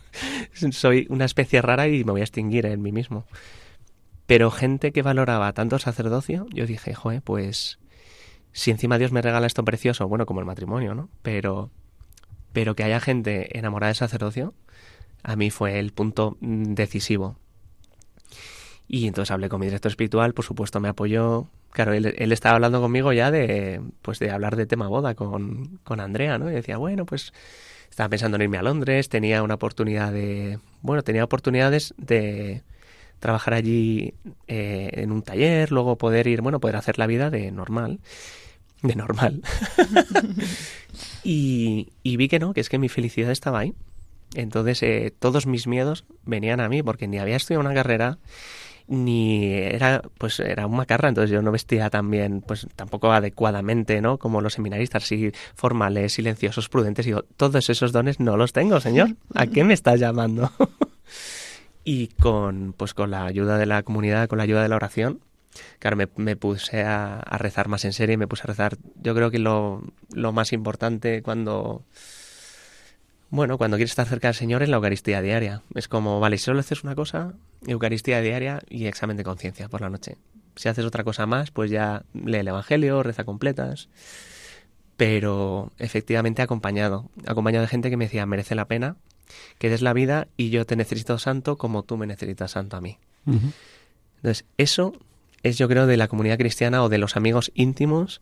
soy 0.72 1.06
una 1.08 1.24
especie 1.24 1.62
rara 1.62 1.88
y 1.88 2.04
me 2.04 2.12
voy 2.12 2.20
a 2.20 2.24
extinguir 2.24 2.66
en 2.66 2.82
mí 2.82 2.92
mismo. 2.92 3.24
Pero 4.26 4.50
gente 4.50 4.92
que 4.92 5.00
valoraba 5.00 5.52
tanto 5.54 5.76
el 5.76 5.80
sacerdocio, 5.80 6.46
yo 6.50 6.66
dije, 6.66 6.94
joder, 6.94 7.22
pues 7.22 7.78
si 8.52 8.70
encima 8.70 8.98
Dios 8.98 9.12
me 9.12 9.22
regala 9.22 9.46
esto 9.46 9.64
precioso, 9.64 10.08
bueno, 10.08 10.26
como 10.26 10.40
el 10.40 10.46
matrimonio, 10.46 10.94
¿no? 10.94 11.08
Pero, 11.22 11.70
pero 12.52 12.76
que 12.76 12.84
haya 12.84 13.00
gente 13.00 13.58
enamorada 13.58 13.88
del 13.88 13.96
sacerdocio, 13.96 14.52
a 15.22 15.36
mí 15.36 15.50
fue 15.50 15.78
el 15.78 15.92
punto 15.92 16.36
decisivo. 16.40 17.36
Y 18.86 19.06
entonces 19.06 19.30
hablé 19.30 19.48
con 19.48 19.60
mi 19.60 19.66
director 19.66 19.90
espiritual, 19.90 20.34
por 20.34 20.44
supuesto 20.44 20.80
me 20.80 20.88
apoyó. 20.88 21.48
Claro, 21.72 21.92
él, 21.92 22.14
él 22.16 22.32
estaba 22.32 22.56
hablando 22.56 22.80
conmigo 22.80 23.12
ya 23.12 23.30
de, 23.30 23.80
pues 24.02 24.18
de 24.18 24.30
hablar 24.30 24.56
de 24.56 24.66
tema 24.66 24.88
boda 24.88 25.14
con, 25.14 25.78
con 25.84 26.00
Andrea, 26.00 26.38
¿no? 26.38 26.50
Y 26.50 26.54
decía, 26.54 26.76
bueno, 26.76 27.06
pues 27.06 27.32
estaba 27.90 28.08
pensando 28.08 28.36
en 28.36 28.42
irme 28.42 28.58
a 28.58 28.62
Londres, 28.62 29.08
tenía 29.08 29.42
una 29.42 29.54
oportunidad 29.54 30.12
de, 30.12 30.58
bueno, 30.82 31.02
tenía 31.02 31.24
oportunidades 31.24 31.94
de 31.96 32.62
trabajar 33.18 33.54
allí 33.54 34.14
eh, 34.46 34.90
en 34.92 35.12
un 35.12 35.22
taller, 35.22 35.72
luego 35.72 35.96
poder 35.96 36.26
ir, 36.26 36.40
bueno, 36.40 36.60
poder 36.60 36.76
hacer 36.76 36.98
la 36.98 37.06
vida 37.06 37.30
de 37.30 37.50
normal, 37.50 38.00
de 38.82 38.94
normal. 38.94 39.42
y, 41.24 41.88
y 42.02 42.16
vi 42.16 42.28
que 42.28 42.38
no, 42.38 42.54
que 42.54 42.60
es 42.60 42.68
que 42.68 42.78
mi 42.78 42.88
felicidad 42.88 43.30
estaba 43.30 43.60
ahí. 43.60 43.74
Entonces 44.34 44.82
eh, 44.82 45.12
todos 45.18 45.46
mis 45.46 45.66
miedos 45.66 46.04
venían 46.24 46.60
a 46.60 46.68
mí 46.68 46.82
porque 46.82 47.08
ni 47.08 47.18
había 47.18 47.36
estudiado 47.36 47.60
una 47.60 47.74
carrera 47.74 48.18
ni 48.88 49.52
era 49.52 50.02
pues 50.16 50.40
era 50.40 50.66
un 50.66 50.76
macarra 50.76 51.10
entonces 51.10 51.30
yo 51.30 51.42
no 51.42 51.52
vestía 51.52 51.90
también 51.90 52.40
pues 52.40 52.66
tampoco 52.74 53.12
adecuadamente 53.12 54.00
no 54.00 54.18
como 54.18 54.40
los 54.40 54.54
seminaristas 54.54 55.04
así 55.04 55.30
formales 55.54 56.14
silenciosos 56.14 56.68
prudentes. 56.68 57.06
Y 57.06 57.10
digo 57.10 57.22
todos 57.36 57.68
esos 57.68 57.92
dones 57.92 58.18
no 58.18 58.36
los 58.36 58.52
tengo 58.52 58.80
señor. 58.80 59.16
A 59.34 59.46
qué 59.46 59.62
me 59.64 59.74
estás 59.74 60.00
llamando 60.00 60.50
y 61.84 62.08
con 62.08 62.74
pues 62.76 62.94
con 62.94 63.10
la 63.10 63.26
ayuda 63.26 63.58
de 63.58 63.66
la 63.66 63.82
comunidad 63.82 64.28
con 64.28 64.38
la 64.38 64.44
ayuda 64.44 64.62
de 64.62 64.68
la 64.68 64.76
oración 64.76 65.20
claro 65.78 65.96
me, 65.96 66.36
puse 66.36 66.82
a, 66.82 67.18
a, 67.18 67.38
rezar 67.38 67.68
más 67.68 67.84
en 67.84 67.92
serio 67.92 68.16
me 68.16 68.28
puse 68.28 68.42
a 68.44 68.46
rezar 68.46 68.76
yo 68.96 69.14
creo 69.14 69.30
que 69.30 69.38
lo, 69.38 69.82
lo 70.12 70.32
más 70.32 70.52
importante 70.52 71.22
cuando 71.22 71.84
bueno, 73.30 73.58
cuando 73.58 73.76
quieres 73.76 73.90
estar 73.90 74.06
cerca 74.06 74.28
del 74.28 74.34
Señor 74.34 74.62
es 74.62 74.68
la 74.68 74.76
Eucaristía 74.76 75.20
diaria. 75.20 75.62
Es 75.74 75.88
como, 75.88 76.20
vale, 76.20 76.38
si 76.38 76.44
solo 76.44 76.60
haces 76.60 76.82
una 76.82 76.94
cosa, 76.94 77.34
Eucaristía 77.66 78.20
diaria 78.20 78.60
y 78.68 78.86
examen 78.86 79.16
de 79.16 79.24
conciencia 79.24 79.68
por 79.68 79.80
la 79.80 79.90
noche. 79.90 80.16
Si 80.56 80.68
haces 80.68 80.84
otra 80.84 81.04
cosa 81.04 81.26
más, 81.26 81.50
pues 81.50 81.70
ya 81.70 82.04
lee 82.14 82.38
el 82.38 82.48
Evangelio, 82.48 83.02
reza 83.02 83.24
completas. 83.24 83.88
Pero 84.96 85.72
efectivamente 85.78 86.42
acompañado, 86.42 87.10
acompañado 87.26 87.62
de 87.62 87.68
gente 87.68 87.90
que 87.90 87.96
me 87.96 88.06
decía, 88.06 88.26
merece 88.26 88.54
la 88.54 88.66
pena 88.66 88.96
que 89.58 89.68
des 89.68 89.82
la 89.82 89.92
vida 89.92 90.28
y 90.36 90.50
yo 90.50 90.64
te 90.64 90.74
necesito 90.74 91.18
santo 91.18 91.58
como 91.58 91.82
tú 91.82 91.96
me 91.96 92.06
necesitas 92.06 92.52
santo 92.52 92.76
a 92.76 92.80
mí. 92.80 92.98
Uh 93.26 93.32
-huh. 93.32 93.52
Entonces, 94.16 94.46
eso 94.56 94.94
es 95.42 95.58
yo 95.58 95.68
creo 95.68 95.86
de 95.86 95.96
la 95.96 96.08
comunidad 96.08 96.38
cristiana 96.38 96.82
o 96.82 96.88
de 96.88 96.98
los 96.98 97.16
amigos 97.16 97.52
íntimos 97.54 98.20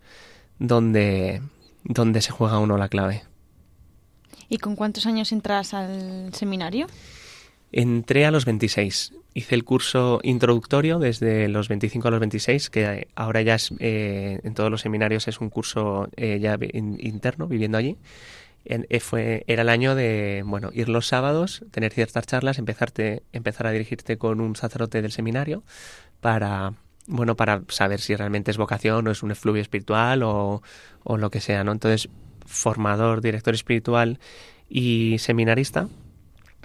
donde, 0.59 1.43
donde 1.85 2.21
se 2.23 2.33
juega 2.33 2.59
uno 2.59 2.77
la 2.77 2.89
clave. 2.89 3.23
¿Y 4.49 4.59
con 4.59 4.77
cuántos 4.77 5.07
años 5.07 5.33
entras 5.33 5.75
al 5.75 6.33
seminario? 6.33 6.87
Entré 7.73 8.27
a 8.27 8.31
los 8.31 8.45
26. 8.45 9.13
Hice 9.35 9.55
el 9.55 9.65
curso 9.65 10.21
introductorio 10.23 10.99
desde 10.99 11.49
los 11.49 11.69
25 11.69 12.09
a 12.09 12.11
los 12.11 12.21
26, 12.21 12.71
que 12.71 13.09
ahora 13.17 13.43
ya 13.43 13.57
es, 13.57 13.73
eh, 13.81 14.41
en 14.45 14.55
todos 14.55 14.71
los 14.71 14.81
seminarios 14.81 15.29
es 15.29 15.41
un 15.41 15.51
curso 15.51 16.09
eh, 16.17 16.39
ya 16.41 16.57
in, 16.73 16.97
interno, 17.01 17.47
viviendo 17.47 17.77
allí. 17.77 17.99
En, 18.65 18.87
eh, 18.89 19.01
fue, 19.01 19.45
era 19.47 19.63
el 19.63 19.69
año 19.69 19.95
de 19.95 20.43
bueno 20.47 20.71
ir 20.73 20.89
los 20.89 21.07
sábados, 21.07 21.65
tener 21.71 21.93
ciertas 21.93 22.27
charlas, 22.27 22.59
empezarte, 22.59 23.23
empezar 23.33 23.67
a 23.67 23.73
dirigirte 23.73 24.17
con 24.17 24.41
un 24.41 24.57
sacerdote 24.57 25.03
del 25.03 25.13
seminario 25.13 25.63
para 26.21 26.73
bueno 27.07 27.37
para 27.37 27.63
saber 27.69 28.01
si 28.01 28.17
realmente 28.17 28.51
es 28.51 28.57
vocación 28.57 29.07
o 29.07 29.11
es 29.11 29.23
un 29.23 29.31
efluvio 29.31 29.63
espiritual 29.63 30.23
o, 30.23 30.63
o 31.05 31.17
lo 31.17 31.31
que 31.31 31.41
sea, 31.41 31.63
¿no? 31.63 31.73
Entonces 31.73 32.09
formador, 32.47 33.21
director 33.21 33.55
espiritual 33.55 34.19
y 34.69 35.17
seminarista, 35.19 35.89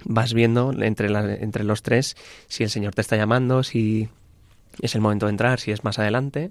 vas 0.04 0.34
viendo 0.34 0.72
entre, 0.82 1.08
entre 1.42 1.64
los 1.64 1.82
tres 1.82 2.16
si 2.48 2.64
el 2.64 2.70
Señor 2.70 2.94
te 2.94 3.00
está 3.00 3.16
llamando, 3.16 3.62
si 3.62 4.08
es 4.80 4.94
el 4.94 5.00
momento 5.00 5.26
de 5.26 5.30
entrar, 5.30 5.60
si 5.60 5.70
es 5.70 5.84
más 5.84 5.98
adelante. 5.98 6.50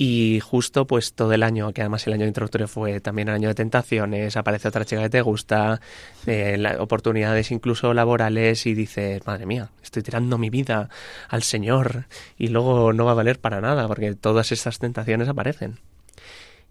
Y 0.00 0.38
justo 0.38 0.86
pues 0.86 1.12
todo 1.14 1.32
el 1.32 1.42
año, 1.42 1.72
que 1.72 1.80
además 1.80 2.06
el 2.06 2.12
año 2.12 2.24
introductorio 2.24 2.68
fue 2.68 3.00
también 3.00 3.28
el 3.28 3.34
año 3.34 3.48
de 3.48 3.56
tentaciones, 3.56 4.36
aparece 4.36 4.68
otra 4.68 4.84
chica 4.84 5.02
que 5.02 5.10
te 5.10 5.22
gusta, 5.22 5.80
eh, 6.24 6.56
oportunidades 6.78 7.50
incluso 7.50 7.92
laborales 7.92 8.64
y 8.66 8.74
dices, 8.74 9.26
madre 9.26 9.44
mía, 9.44 9.70
estoy 9.82 10.04
tirando 10.04 10.38
mi 10.38 10.50
vida 10.50 10.88
al 11.28 11.42
Señor 11.42 12.04
y 12.36 12.46
luego 12.46 12.92
no 12.92 13.06
va 13.06 13.10
a 13.10 13.14
valer 13.14 13.40
para 13.40 13.60
nada 13.60 13.88
porque 13.88 14.14
todas 14.14 14.52
estas 14.52 14.78
tentaciones 14.78 15.28
aparecen. 15.28 15.80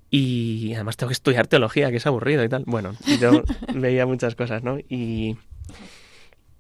Y 0.10 0.74
además 0.74 0.98
tengo 0.98 1.10
que 1.10 1.14
estudiar 1.14 1.48
teología, 1.48 1.92
que 1.92 1.98
es 1.98 2.08
aburrido 2.08 2.44
y 2.44 2.50
tal. 2.50 2.64
Bueno, 2.66 2.94
yo 3.20 3.44
veía 3.74 4.06
muchas 4.06 4.36
cosas, 4.36 4.64
¿no? 4.64 4.80
Y, 4.80 5.38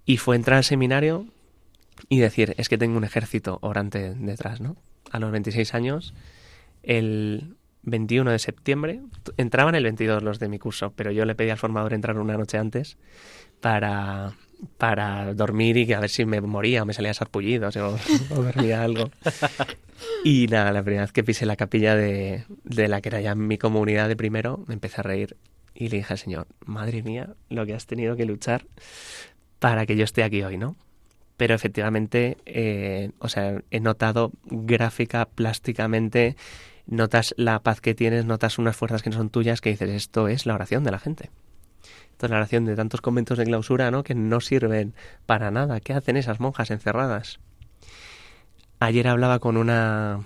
y 0.06 0.18
fue 0.18 0.36
entrar 0.36 0.58
al 0.58 0.64
seminario 0.64 1.26
y 2.10 2.20
decir, 2.20 2.54
es 2.58 2.70
que 2.70 2.78
tengo 2.78 2.98
un 2.98 3.04
ejército 3.04 3.60
orante 3.62 4.14
detrás, 4.16 4.62
¿no? 4.62 4.76
A 5.12 5.20
los 5.20 5.32
26 5.32 5.74
años, 5.74 6.14
el 6.84 7.56
21 7.84 8.32
de 8.32 8.40
septiembre, 8.40 9.02
entraban 9.38 9.76
el 9.76 9.84
22 9.84 10.24
los 10.24 10.40
de 10.40 10.50
mi 10.50 10.60
curso, 10.60 10.92
pero 10.96 11.12
yo 11.12 11.24
le 11.26 11.36
pedí 11.36 11.50
al 11.50 11.58
formador 11.58 11.94
entrar 11.94 12.18
una 12.20 12.38
noche 12.38 12.58
antes 12.58 12.98
para, 13.62 14.34
para 14.78 15.34
dormir 15.34 15.78
y 15.78 15.86
que 15.86 15.96
a 15.96 16.00
ver 16.00 16.10
si 16.10 16.26
me 16.26 16.42
moría 16.42 16.84
o 16.84 16.86
me 16.86 16.94
salía 16.94 17.14
sarpullidos 17.14 17.76
o, 17.78 17.98
o 18.32 18.42
dormía 18.42 18.84
algo. 18.84 19.10
Y 20.24 20.48
nada, 20.48 20.72
la 20.72 20.84
primera 20.84 21.04
vez 21.04 21.12
que 21.12 21.24
pisé 21.24 21.46
la 21.46 21.56
capilla 21.56 21.96
de, 21.96 22.46
de 22.64 22.88
la 22.88 23.02
que 23.02 23.10
era 23.10 23.20
ya 23.20 23.34
mi 23.34 23.58
comunidad 23.58 24.08
de 24.08 24.16
primero, 24.16 24.64
me 24.68 24.76
empecé 24.76 25.02
a 25.02 25.04
reír 25.04 25.38
y 25.74 25.90
le 25.90 25.98
dije 25.98 26.14
al 26.14 26.20
Señor, 26.20 26.48
madre 26.66 27.04
mía, 27.04 27.36
lo 27.50 27.66
que 27.66 27.74
has 27.74 27.86
tenido 27.86 28.16
que 28.16 28.26
luchar 28.26 28.66
para 29.60 29.86
que 29.86 29.96
yo 29.96 30.04
esté 30.04 30.24
aquí 30.24 30.44
hoy, 30.44 30.58
¿no? 30.58 30.76
Pero 31.38 31.54
efectivamente, 31.54 32.38
eh, 32.46 33.12
o 33.20 33.30
sea, 33.30 33.62
he 33.70 33.80
notado 33.80 34.32
gráfica, 34.46 35.26
plásticamente, 35.26 36.36
notas 36.88 37.36
la 37.38 37.60
paz 37.60 37.80
que 37.80 37.94
tienes, 37.94 38.26
notas 38.26 38.58
unas 38.58 38.76
fuerzas 38.76 39.04
que 39.04 39.12
no 39.12 39.18
son 39.18 39.30
tuyas, 39.30 39.62
que 39.62 39.70
dices, 39.70 39.90
esto 39.90 40.28
es 40.28 40.48
la 40.48 40.56
oración 40.56 40.84
de 40.84 40.92
la 40.92 41.00
gente. 41.00 41.30
La 42.20 42.38
oración 42.38 42.66
de 42.66 42.76
tantos 42.76 43.02
conventos 43.02 43.38
de 43.38 43.46
clausura, 43.46 43.92
¿no? 43.92 44.04
Que 44.04 44.16
no 44.16 44.42
sirven 44.42 44.94
para 45.26 45.52
nada. 45.52 45.80
¿Qué 45.80 45.94
hacen 45.94 46.18
esas 46.18 46.40
monjas 46.40 46.72
encerradas? 46.72 47.40
Ayer 48.80 49.08
hablaba 49.08 49.40
con 49.40 49.56
una 49.56 50.26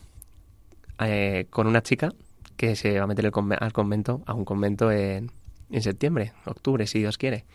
eh, 0.99 1.47
con 1.49 1.67
una 1.67 1.81
chica 1.81 2.13
que 2.55 2.75
se 2.75 2.97
va 2.97 3.03
a 3.03 3.07
meter 3.07 3.25
al 3.25 3.73
convento, 3.73 4.21
a 4.25 4.33
un 4.33 4.45
convento 4.45 4.91
en, 4.91 5.31
en 5.69 5.81
septiembre, 5.81 6.33
octubre, 6.45 6.85
si 6.87 6.99
Dios 6.99 7.17
quiere. 7.17 7.45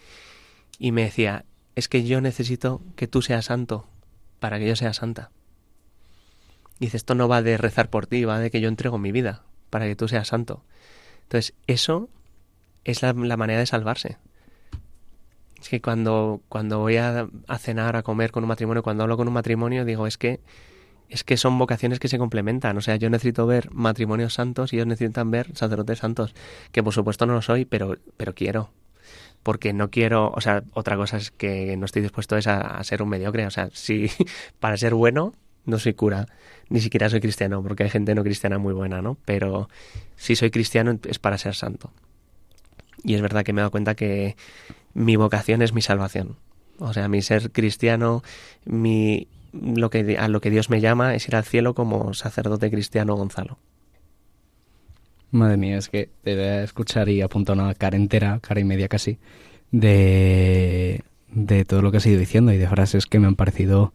Y 0.79 0.92
me 0.92 1.03
decía, 1.05 1.44
es 1.75 1.88
que 1.88 2.05
yo 2.05 2.20
necesito 2.20 2.83
que 2.96 3.07
tú 3.07 3.22
seas 3.22 3.46
santo 3.46 3.87
para 4.40 4.59
que 4.59 4.66
yo 4.66 4.77
sea 4.77 4.92
santa. 4.92 5.31
Y 6.79 6.87
dice, 6.87 6.96
esto 6.96 7.14
no 7.14 7.29
va 7.29 7.42
de 7.42 7.57
rezar 7.57 7.88
por 7.88 8.07
ti, 8.07 8.25
va 8.25 8.38
de 8.38 8.51
que 8.51 8.61
yo 8.61 8.68
entrego 8.68 8.99
mi 8.99 9.12
vida 9.12 9.44
para 9.70 9.87
que 9.87 9.96
tú 9.96 10.09
seas 10.09 10.29
santo. 10.29 10.64
Entonces, 11.22 11.55
eso 11.66 12.09
es 12.90 13.03
la, 13.03 13.12
manera 13.12 13.61
de 13.61 13.66
salvarse. 13.66 14.18
Es 15.61 15.68
que 15.68 15.81
cuando, 15.81 16.40
cuando 16.49 16.79
voy 16.79 16.96
a, 16.96 17.29
a, 17.49 17.59
cenar, 17.59 17.96
a 17.96 18.03
comer 18.03 18.31
con 18.31 18.44
un 18.44 18.49
matrimonio, 18.49 18.83
cuando 18.83 19.03
hablo 19.03 19.16
con 19.16 19.27
un 19.29 19.35
matrimonio, 19.35 19.85
digo, 19.85 20.07
es 20.07 20.18
que 20.18 20.40
es 21.09 21.25
que 21.25 21.37
son 21.37 21.59
vocaciones 21.59 21.99
que 21.99 22.09
se 22.09 22.18
complementan. 22.18 22.77
O 22.77 22.81
sea, 22.81 22.96
yo 22.96 23.11
necesito 23.11 23.46
ver 23.46 23.70
matrimonios 23.72 24.35
santos 24.35 24.72
y 24.72 24.77
ellos 24.77 24.87
necesitan 24.87 25.31
ver 25.31 25.57
sacerdotes 25.57 25.99
santos, 25.99 26.35
que 26.72 26.83
por 26.83 26.92
supuesto 26.92 27.27
no 27.27 27.35
lo 27.35 27.42
soy, 27.42 27.64
pero, 27.64 27.96
pero 28.16 28.35
quiero. 28.35 28.70
Porque 29.42 29.72
no 29.72 29.90
quiero, 29.90 30.33
o 30.35 30.40
sea, 30.40 30.64
otra 30.72 30.96
cosa 30.96 31.18
es 31.18 31.31
que 31.31 31.77
no 31.77 31.85
estoy 31.85 32.03
dispuesto 32.03 32.37
es 32.37 32.49
a, 32.49 32.83
ser 32.83 33.03
un 33.03 33.09
mediocre. 33.09 33.46
O 33.46 33.51
sea, 33.51 33.68
si 33.72 34.11
para 34.61 34.77
ser 34.77 34.94
bueno 34.94 35.35
no 35.64 35.79
soy 35.79 35.94
cura, 35.94 36.27
ni 36.68 36.81
siquiera 36.81 37.09
soy 37.09 37.20
cristiano, 37.20 37.62
porque 37.62 37.85
hay 37.85 37.90
gente 37.90 38.14
no 38.14 38.22
cristiana 38.22 38.59
muy 38.59 38.72
buena, 38.72 39.03
¿no? 39.03 39.18
Pero 39.25 39.68
si 40.16 40.37
soy 40.37 40.51
cristiano 40.51 40.99
es 41.09 41.18
para 41.18 41.38
ser 41.38 41.55
santo. 41.55 41.92
Y 43.07 43.14
es 43.14 43.23
verdad 43.23 43.45
que 43.45 43.53
me 43.53 43.61
he 43.61 43.62
dado 43.62 43.71
cuenta 43.71 43.95
que 43.95 44.37
mi 44.92 45.14
vocación 45.14 45.62
es 45.62 45.73
mi 45.73 45.81
salvación. 45.81 46.37
O 46.81 46.92
sea, 46.92 47.09
mi 47.09 47.23
ser 47.23 47.53
cristiano, 47.53 48.25
mi 48.64 49.29
lo 49.53 49.90
que, 49.90 50.19
a 50.19 50.27
lo 50.29 50.40
que 50.40 50.51
Dios 50.51 50.71
me 50.71 50.81
llama 50.81 51.14
es 51.14 51.29
ir 51.29 51.37
al 51.37 51.45
cielo 51.45 51.73
como 51.75 52.12
sacerdote 52.14 52.69
cristiano 52.69 53.14
Gonzalo. 53.14 53.59
Madre 55.31 55.57
mía, 55.57 55.79
es 55.79 55.88
que 55.88 56.11
te 56.25 56.35
voy 56.35 56.45
a 56.45 56.62
escuchar 56.64 57.09
y 57.09 57.23
apunto 57.23 57.53
una 57.53 57.73
cara 57.75 57.97
entera, 57.97 58.40
cara 58.40 58.61
y 58.61 58.64
media 58.64 58.88
casi, 58.88 59.19
de, 59.71 61.05
de 61.31 61.64
todo 61.64 61.83
lo 61.83 61.92
que 61.92 61.99
has 61.99 62.07
ido 62.07 62.19
diciendo 62.19 62.53
y 62.53 62.59
de 62.59 62.69
frases 62.69 63.07
que 63.07 63.21
me 63.21 63.29
han 63.29 63.37
parecido 63.37 63.92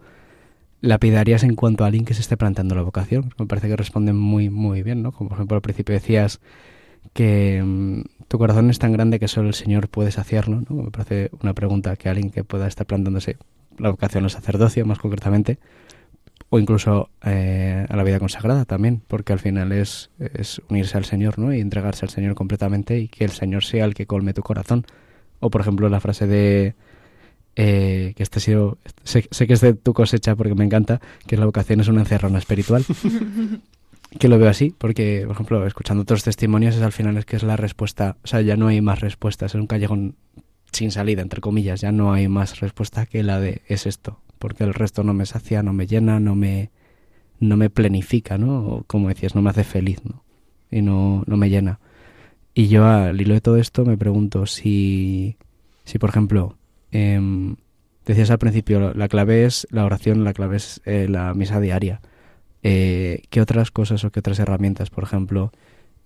lapidarias 0.80 1.44
en 1.44 1.56
cuanto 1.56 1.84
a 1.84 1.88
alguien 1.88 2.06
que 2.06 2.14
se 2.14 2.22
esté 2.22 2.38
planteando 2.38 2.76
la 2.76 2.82
vocación. 2.82 3.34
Me 3.38 3.46
parece 3.46 3.68
que 3.68 3.76
responden 3.76 4.16
muy, 4.16 4.50
muy 4.50 4.84
bien, 4.84 5.04
¿no? 5.04 5.12
Como 5.12 5.30
por 5.30 5.38
ejemplo 5.38 5.56
al 5.56 5.62
principio 5.62 5.94
decías 5.94 6.40
que 7.14 7.62
mm, 7.64 8.02
tu 8.32 8.38
corazón 8.38 8.70
es 8.70 8.80
tan 8.80 8.94
grande 8.94 9.20
que 9.20 9.28
solo 9.28 9.50
el 9.50 9.54
Señor 9.54 9.90
puede 9.90 10.10
saciarlo. 10.10 10.64
Me 10.70 10.90
parece 10.90 11.32
una 11.44 11.54
pregunta 11.54 11.98
que 11.98 12.08
alguien 12.08 12.30
que 12.32 12.46
pueda 12.46 12.66
estar 12.66 12.88
plantándose 12.88 13.36
la 13.78 13.90
vocación 13.90 14.24
al 14.24 14.30
sacerdocio 14.30 14.86
más 14.86 15.00
concretamente, 15.00 15.60
o 16.50 16.58
incluso 16.58 17.10
eh, 17.26 17.86
a 17.90 17.94
la 17.98 18.04
vida 18.06 18.20
consagrada 18.20 18.64
también, 18.64 19.02
porque 19.06 19.34
al 19.34 19.40
final 19.40 19.74
es, 19.74 20.12
es 20.18 20.62
unirse 20.70 20.98
al 20.98 21.04
Señor 21.04 21.40
¿no? 21.40 21.54
y 21.54 21.60
entregarse 21.60 22.06
al 22.06 22.10
Señor 22.10 22.34
completamente 22.34 22.98
y 23.00 23.10
que 23.10 23.26
el 23.26 23.32
Señor 23.32 23.66
sea 23.66 23.84
el 23.84 23.96
que 23.96 24.06
colme 24.06 24.34
tu 24.34 24.44
corazón. 24.44 24.86
O 25.42 25.50
por 25.50 25.60
ejemplo 25.60 25.90
la 25.90 26.00
frase 26.00 26.26
de 26.26 26.74
eh, 27.58 28.14
que 28.16 28.24
este 28.24 28.40
ha 28.40 28.42
sido, 28.42 28.78
sé, 29.04 29.24
que 29.28 29.54
es 29.54 29.60
de 29.60 29.74
tu 29.74 29.94
cosecha 29.94 30.38
porque 30.38 30.56
me 30.56 30.64
encanta, 30.64 31.02
que 31.28 31.36
la 31.36 31.44
vocación 31.44 31.82
es 31.82 31.90
una 31.90 32.00
encerrona 32.00 32.40
espiritual. 32.40 32.86
que 34.20 34.28
lo 34.28 34.38
veo 34.38 34.50
así, 34.50 34.76
porque, 34.78 35.24
por 35.26 35.36
ejemplo, 35.36 35.66
escuchando 35.66 36.04
otros 36.04 36.24
testimonios, 36.24 36.76
es 36.76 36.82
al 36.82 36.92
final 36.92 37.18
es 37.18 37.26
que 37.26 37.38
es 37.38 37.44
la 37.44 37.56
respuesta, 37.56 38.18
o 38.24 38.28
sea, 38.28 38.42
ya 38.42 38.58
no 38.58 38.68
hay 38.68 38.82
más 38.82 39.00
respuestas, 39.00 39.56
es 39.56 39.60
un 39.60 39.68
callejón 39.68 40.16
sin 40.72 40.92
salida, 40.92 41.22
entre 41.22 41.42
comillas, 41.42 41.82
ya 41.82 41.92
no 41.92 42.14
hay 42.14 42.28
más 42.28 42.60
respuesta 42.60 43.06
que 43.06 43.24
la 43.24 43.40
de 43.40 43.62
es 43.68 43.86
esto, 43.86 44.20
porque 44.40 44.64
el 44.64 44.74
resto 44.74 45.04
no 45.04 45.14
me 45.14 45.26
sacia, 45.26 45.64
no 45.64 45.74
me 45.74 45.88
llena, 45.88 46.20
no 46.20 46.36
me, 46.36 46.72
no 47.40 47.58
me 47.58 47.70
plenifica, 47.70 48.38
¿no? 48.38 48.84
como 48.88 49.08
decías, 49.08 49.36
no 49.36 49.42
me 49.42 49.50
hace 49.50 49.64
feliz, 49.64 50.02
¿no? 50.06 50.24
Y 50.70 50.82
no, 50.82 51.24
no 51.28 51.36
me 51.36 51.50
llena. 51.50 51.80
Y 52.54 52.68
yo 52.68 52.86
al 52.86 53.20
hilo 53.20 53.34
de 53.34 53.42
todo 53.42 53.58
esto 53.58 53.86
me 53.86 53.98
pregunto 53.98 54.46
si, 54.46 55.36
si 55.84 56.00
por 56.00 56.10
ejemplo, 56.10 56.58
eh, 56.92 57.56
decías 58.06 58.32
al 58.32 58.40
principio, 58.40 58.94
la 58.94 59.08
clave 59.08 59.46
es 59.46 59.68
la 59.72 59.86
oración, 59.86 60.24
la 60.24 60.34
clave 60.34 60.58
es 60.58 60.82
eh, 60.86 61.08
la 61.10 61.34
misa 61.34 61.60
diaria. 61.60 62.02
Eh, 62.64 63.24
¿Qué 63.30 63.42
otras 63.42 63.72
cosas 63.72 64.04
o 64.04 64.12
qué 64.12 64.20
otras 64.20 64.40
herramientas, 64.40 64.90
por 64.90 65.04
ejemplo, 65.04 65.52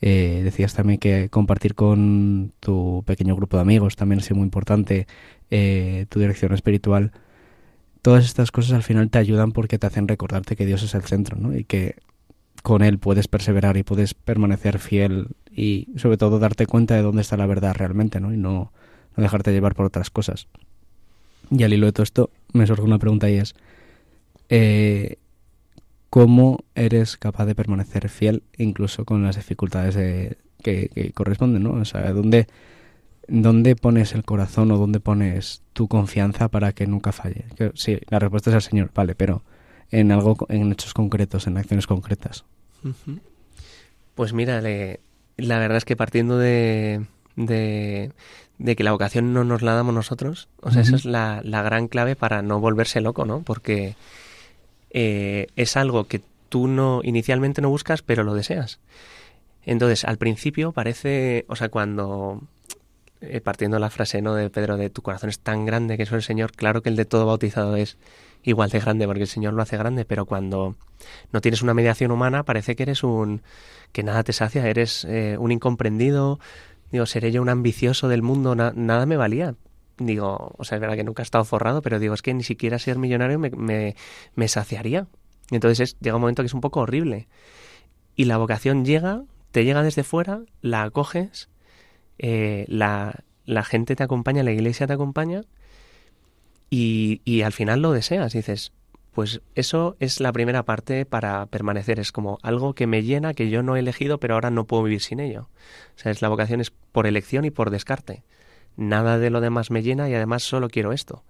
eh, 0.01 0.41
decías 0.43 0.73
también 0.73 0.99
que 0.99 1.29
compartir 1.29 1.75
con 1.75 2.53
tu 2.59 3.03
pequeño 3.05 3.35
grupo 3.35 3.57
de 3.57 3.61
amigos 3.61 3.95
también 3.95 4.19
es 4.19 4.31
muy 4.31 4.43
importante, 4.43 5.07
eh, 5.51 6.05
tu 6.09 6.19
dirección 6.19 6.53
espiritual. 6.53 7.11
Todas 8.01 8.25
estas 8.25 8.51
cosas 8.51 8.73
al 8.73 8.83
final 8.83 9.09
te 9.09 9.17
ayudan 9.17 9.51
porque 9.51 9.79
te 9.79 9.87
hacen 9.87 10.07
recordarte 10.07 10.55
que 10.55 10.65
Dios 10.65 10.83
es 10.83 10.93
el 10.93 11.03
centro, 11.03 11.37
¿no? 11.37 11.55
Y 11.55 11.63
que 11.63 11.95
con 12.61 12.83
Él 12.83 12.99
puedes 12.99 13.27
perseverar 13.27 13.77
y 13.77 13.83
puedes 13.83 14.13
permanecer 14.13 14.79
fiel 14.79 15.29
y 15.51 15.89
sobre 15.97 16.17
todo 16.17 16.39
darte 16.39 16.67
cuenta 16.67 16.95
de 16.95 17.01
dónde 17.01 17.21
está 17.21 17.37
la 17.37 17.45
verdad 17.47 17.75
realmente, 17.75 18.19
¿no? 18.19 18.33
Y 18.33 18.37
no, 18.37 18.71
no 19.15 19.23
dejarte 19.23 19.51
llevar 19.51 19.75
por 19.75 19.85
otras 19.85 20.09
cosas. 20.09 20.47
Y 21.51 21.63
al 21.63 21.73
hilo 21.73 21.85
de 21.85 21.93
todo 21.93 22.03
esto 22.03 22.29
me 22.53 22.67
surge 22.67 22.83
una 22.83 22.99
pregunta 22.99 23.29
y 23.29 23.35
es, 23.35 23.55
eh, 24.49 25.17
cómo 26.15 26.63
eres 26.75 27.17
capaz 27.17 27.45
de 27.45 27.55
permanecer 27.55 28.07
fiel 28.07 28.43
incluso 28.57 29.03
con 29.03 29.21
las 29.23 29.35
dificultades 29.35 29.97
que, 30.63 31.11
corresponden, 31.13 31.61
¿no? 31.61 31.73
O 31.73 31.83
sea, 31.83 32.13
¿dónde, 32.13 32.47
¿dónde 33.27 33.75
pones 33.75 34.15
el 34.15 34.23
corazón 34.23 34.71
o 34.71 34.77
dónde 34.77 35.01
pones 35.01 35.61
tu 35.73 35.89
confianza 35.89 36.47
para 36.47 36.71
que 36.71 36.87
nunca 36.87 37.11
falle? 37.11 37.43
sí, 37.73 37.99
la 38.07 38.19
respuesta 38.19 38.49
es 38.49 38.55
el 38.55 38.61
Señor, 38.61 38.91
vale, 38.95 39.13
pero 39.13 39.43
en 39.91 40.13
algo, 40.13 40.37
en 40.47 40.71
hechos 40.71 40.93
concretos, 40.93 41.47
en 41.47 41.57
acciones 41.57 41.85
concretas. 41.85 42.45
Pues 44.15 44.31
mira, 44.31 44.61
la 44.61 45.59
verdad 45.59 45.77
es 45.77 45.83
que 45.83 45.97
partiendo 45.97 46.37
de, 46.37 47.07
de, 47.35 48.13
que 48.57 48.83
la 48.85 48.93
vocación 48.93 49.33
no 49.33 49.43
nos 49.43 49.63
la 49.63 49.73
damos 49.73 49.93
nosotros, 49.93 50.47
o 50.61 50.71
sea, 50.71 50.81
esa 50.81 50.95
es 50.95 51.03
la, 51.03 51.41
la 51.43 51.61
gran 51.61 51.89
clave 51.89 52.15
para 52.15 52.41
no 52.41 52.61
volverse 52.61 53.01
loco, 53.01 53.25
¿no? 53.25 53.41
Porque 53.41 53.97
eh, 54.97 55.47
es 55.57 55.75
algo 55.75 56.05
que 56.05 56.21
tú 56.47 56.69
no 56.69 57.01
inicialmente 57.03 57.61
no 57.61 57.69
buscas, 57.69 58.01
pero 58.01 58.23
lo 58.23 58.33
deseas. 58.33 58.79
Entonces, 59.65 60.05
al 60.05 60.17
principio 60.17 60.71
parece, 60.71 61.43
o 61.49 61.57
sea, 61.57 61.67
cuando 61.67 62.41
eh, 63.19 63.41
partiendo 63.41 63.77
la 63.77 63.89
frase 63.89 64.21
no 64.21 64.35
de 64.35 64.49
Pedro 64.49 64.77
de 64.77 64.89
tu 64.89 65.01
corazón 65.01 65.29
es 65.29 65.39
tan 65.39 65.65
grande 65.65 65.97
que 65.97 66.03
es 66.03 66.11
el 66.13 66.23
Señor, 66.23 66.53
claro 66.53 66.81
que 66.81 66.87
el 66.87 66.95
de 66.95 67.03
todo 67.03 67.25
bautizado 67.25 67.75
es 67.75 67.97
igual 68.43 68.69
de 68.69 68.79
grande 68.79 69.05
porque 69.05 69.23
el 69.23 69.27
Señor 69.27 69.53
lo 69.53 69.61
hace 69.61 69.75
grande, 69.75 70.05
pero 70.05 70.25
cuando 70.25 70.75
no 71.33 71.41
tienes 71.41 71.61
una 71.61 71.73
mediación 71.73 72.11
humana 72.11 72.43
parece 72.43 72.77
que 72.77 72.83
eres 72.83 73.03
un 73.03 73.41
que 73.91 74.03
nada 74.03 74.23
te 74.23 74.31
sacia, 74.31 74.65
eres 74.69 75.03
eh, 75.09 75.35
un 75.37 75.51
incomprendido, 75.51 76.39
digo, 76.93 77.05
seré 77.05 77.33
yo 77.33 77.41
un 77.41 77.49
ambicioso 77.49 78.07
del 78.07 78.21
mundo, 78.21 78.55
nada 78.55 79.05
me 79.05 79.17
valía, 79.17 79.55
digo, 79.97 80.53
o 80.57 80.63
sea, 80.63 80.77
es 80.77 80.81
verdad 80.81 80.95
que 80.95 81.03
nunca 81.03 81.21
he 81.21 81.25
estado 81.25 81.45
forrado, 81.45 81.81
pero 81.81 81.99
digo, 81.99 82.13
es 82.13 82.21
que 82.21 82.33
ni 82.33 82.43
siquiera 82.43 82.79
ser 82.79 82.97
millonario 82.97 83.39
me, 83.39 83.49
me, 83.51 83.95
me 84.35 84.47
saciaría. 84.47 85.07
Entonces 85.51 85.79
es, 85.79 85.99
llega 85.99 86.15
un 86.15 86.21
momento 86.21 86.41
que 86.43 86.47
es 86.47 86.53
un 86.53 86.61
poco 86.61 86.81
horrible. 86.81 87.27
Y 88.15 88.25
la 88.25 88.37
vocación 88.37 88.85
llega, 88.85 89.23
te 89.51 89.63
llega 89.63 89.83
desde 89.83 90.03
fuera, 90.03 90.41
la 90.61 90.83
acoges, 90.83 91.49
eh, 92.17 92.65
la, 92.67 93.23
la, 93.45 93.63
gente 93.63 93.95
te 93.95 94.03
acompaña, 94.03 94.43
la 94.43 94.51
iglesia 94.51 94.87
te 94.87 94.93
acompaña 94.93 95.41
y, 96.69 97.21
y 97.25 97.41
al 97.41 97.51
final 97.51 97.81
lo 97.81 97.91
deseas. 97.91 98.33
Dices, 98.33 98.71
pues 99.13 99.41
eso 99.53 99.95
es 99.99 100.19
la 100.19 100.31
primera 100.31 100.63
parte 100.63 101.05
para 101.05 101.45
permanecer. 101.45 101.99
Es 101.99 102.11
como 102.11 102.39
algo 102.41 102.73
que 102.73 102.87
me 102.87 103.03
llena, 103.03 103.33
que 103.33 103.49
yo 103.49 103.63
no 103.63 103.75
he 103.75 103.79
elegido, 103.79 104.19
pero 104.19 104.33
ahora 104.33 104.49
no 104.49 104.65
puedo 104.65 104.83
vivir 104.83 105.01
sin 105.01 105.19
ello. 105.19 105.49
O 105.95 105.99
sea, 105.99 106.11
es 106.11 106.21
la 106.21 106.29
vocación 106.29 106.61
es 106.61 106.71
por 106.71 107.07
elección 107.07 107.45
y 107.45 107.51
por 107.51 107.69
descarte 107.69 108.23
nada 108.77 109.17
de 109.17 109.29
lo 109.29 109.41
demás 109.41 109.71
me 109.71 109.83
llena 109.83 110.09
y 110.09 110.13
además 110.13 110.43
solo 110.43 110.69
quiero 110.69 110.91
esto. 110.93 111.23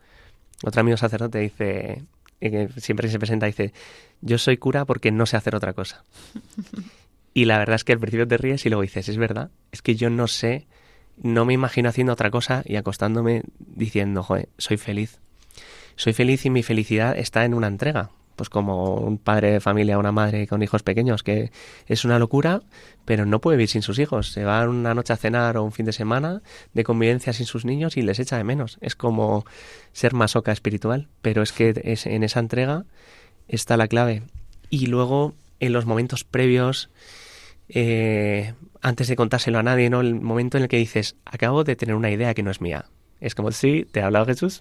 Otro 0.63 0.81
amigo 0.81 0.97
sacerdote 0.97 1.39
dice, 1.39 2.03
eh, 2.41 2.51
que 2.51 2.81
siempre 2.81 3.09
se 3.09 3.19
presenta, 3.19 3.45
dice, 3.45 3.73
yo 4.21 4.37
soy 4.37 4.57
cura 4.57 4.85
porque 4.85 5.11
no 5.11 5.25
sé 5.25 5.37
hacer 5.37 5.55
otra 5.55 5.73
cosa. 5.73 6.03
y 7.33 7.45
la 7.45 7.57
verdad 7.57 7.75
es 7.75 7.83
que 7.83 7.93
al 7.93 7.99
principio 7.99 8.27
te 8.27 8.37
ríes 8.37 8.65
y 8.65 8.69
luego 8.69 8.81
dices, 8.81 9.09
es 9.09 9.17
verdad, 9.17 9.51
es 9.71 9.81
que 9.81 9.95
yo 9.95 10.09
no 10.09 10.27
sé, 10.27 10.65
no 11.21 11.45
me 11.45 11.53
imagino 11.53 11.89
haciendo 11.89 12.13
otra 12.13 12.31
cosa 12.31 12.63
y 12.65 12.75
acostándome 12.75 13.43
diciendo, 13.59 14.23
joder, 14.23 14.49
soy 14.57 14.77
feliz. 14.77 15.19
soy 15.95 16.13
feliz 16.13 16.45
y 16.45 16.49
mi 16.49 16.63
felicidad 16.63 17.17
está 17.17 17.45
en 17.45 17.53
una 17.53 17.67
entrega. 17.67 18.09
Pues 18.35 18.49
como 18.49 18.95
un 18.95 19.17
padre 19.17 19.51
de 19.51 19.59
familia, 19.61 19.97
una 19.97 20.11
madre 20.11 20.47
con 20.47 20.61
hijos 20.61 20.83
pequeños, 20.83 21.23
que 21.23 21.51
es 21.87 22.03
una 22.03 22.19
locura, 22.19 22.61
pero 23.05 23.25
no 23.25 23.39
puede 23.39 23.57
vivir 23.57 23.69
sin 23.69 23.81
sus 23.81 23.99
hijos. 23.99 24.31
Se 24.31 24.43
va 24.43 24.67
una 24.67 24.93
noche 24.93 25.13
a 25.13 25.17
cenar 25.17 25.57
o 25.57 25.63
un 25.63 25.71
fin 25.71 25.85
de 25.85 25.93
semana 25.93 26.41
de 26.73 26.83
convivencia 26.83 27.31
sin 27.33 27.45
sus 27.45 27.63
niños 27.63 27.95
y 27.97 28.01
les 28.01 28.19
echa 28.19 28.37
de 28.37 28.43
menos. 28.43 28.77
Es 28.81 28.95
como 28.95 29.45
ser 29.93 30.13
masoca 30.13 30.51
espiritual, 30.51 31.07
pero 31.21 31.41
es 31.41 31.51
que 31.51 31.73
es, 31.83 32.05
en 32.05 32.23
esa 32.23 32.39
entrega 32.39 32.85
está 33.47 33.77
la 33.77 33.87
clave. 33.87 34.23
Y 34.69 34.87
luego, 34.87 35.33
en 35.59 35.71
los 35.71 35.85
momentos 35.85 36.23
previos, 36.23 36.89
eh, 37.69 38.53
antes 38.81 39.07
de 39.07 39.15
contárselo 39.15 39.59
a 39.59 39.63
nadie, 39.63 39.89
¿no? 39.89 40.01
El 40.01 40.15
momento 40.15 40.57
en 40.57 40.63
el 40.63 40.69
que 40.69 40.77
dices, 40.77 41.15
acabo 41.25 41.63
de 41.63 41.75
tener 41.75 41.95
una 41.95 42.11
idea 42.11 42.33
que 42.33 42.43
no 42.43 42.51
es 42.51 42.61
mía. 42.61 42.85
Es 43.19 43.35
como, 43.35 43.51
sí, 43.51 43.87
te 43.91 44.01
ha 44.01 44.07
hablado 44.07 44.25
Jesús. 44.25 44.59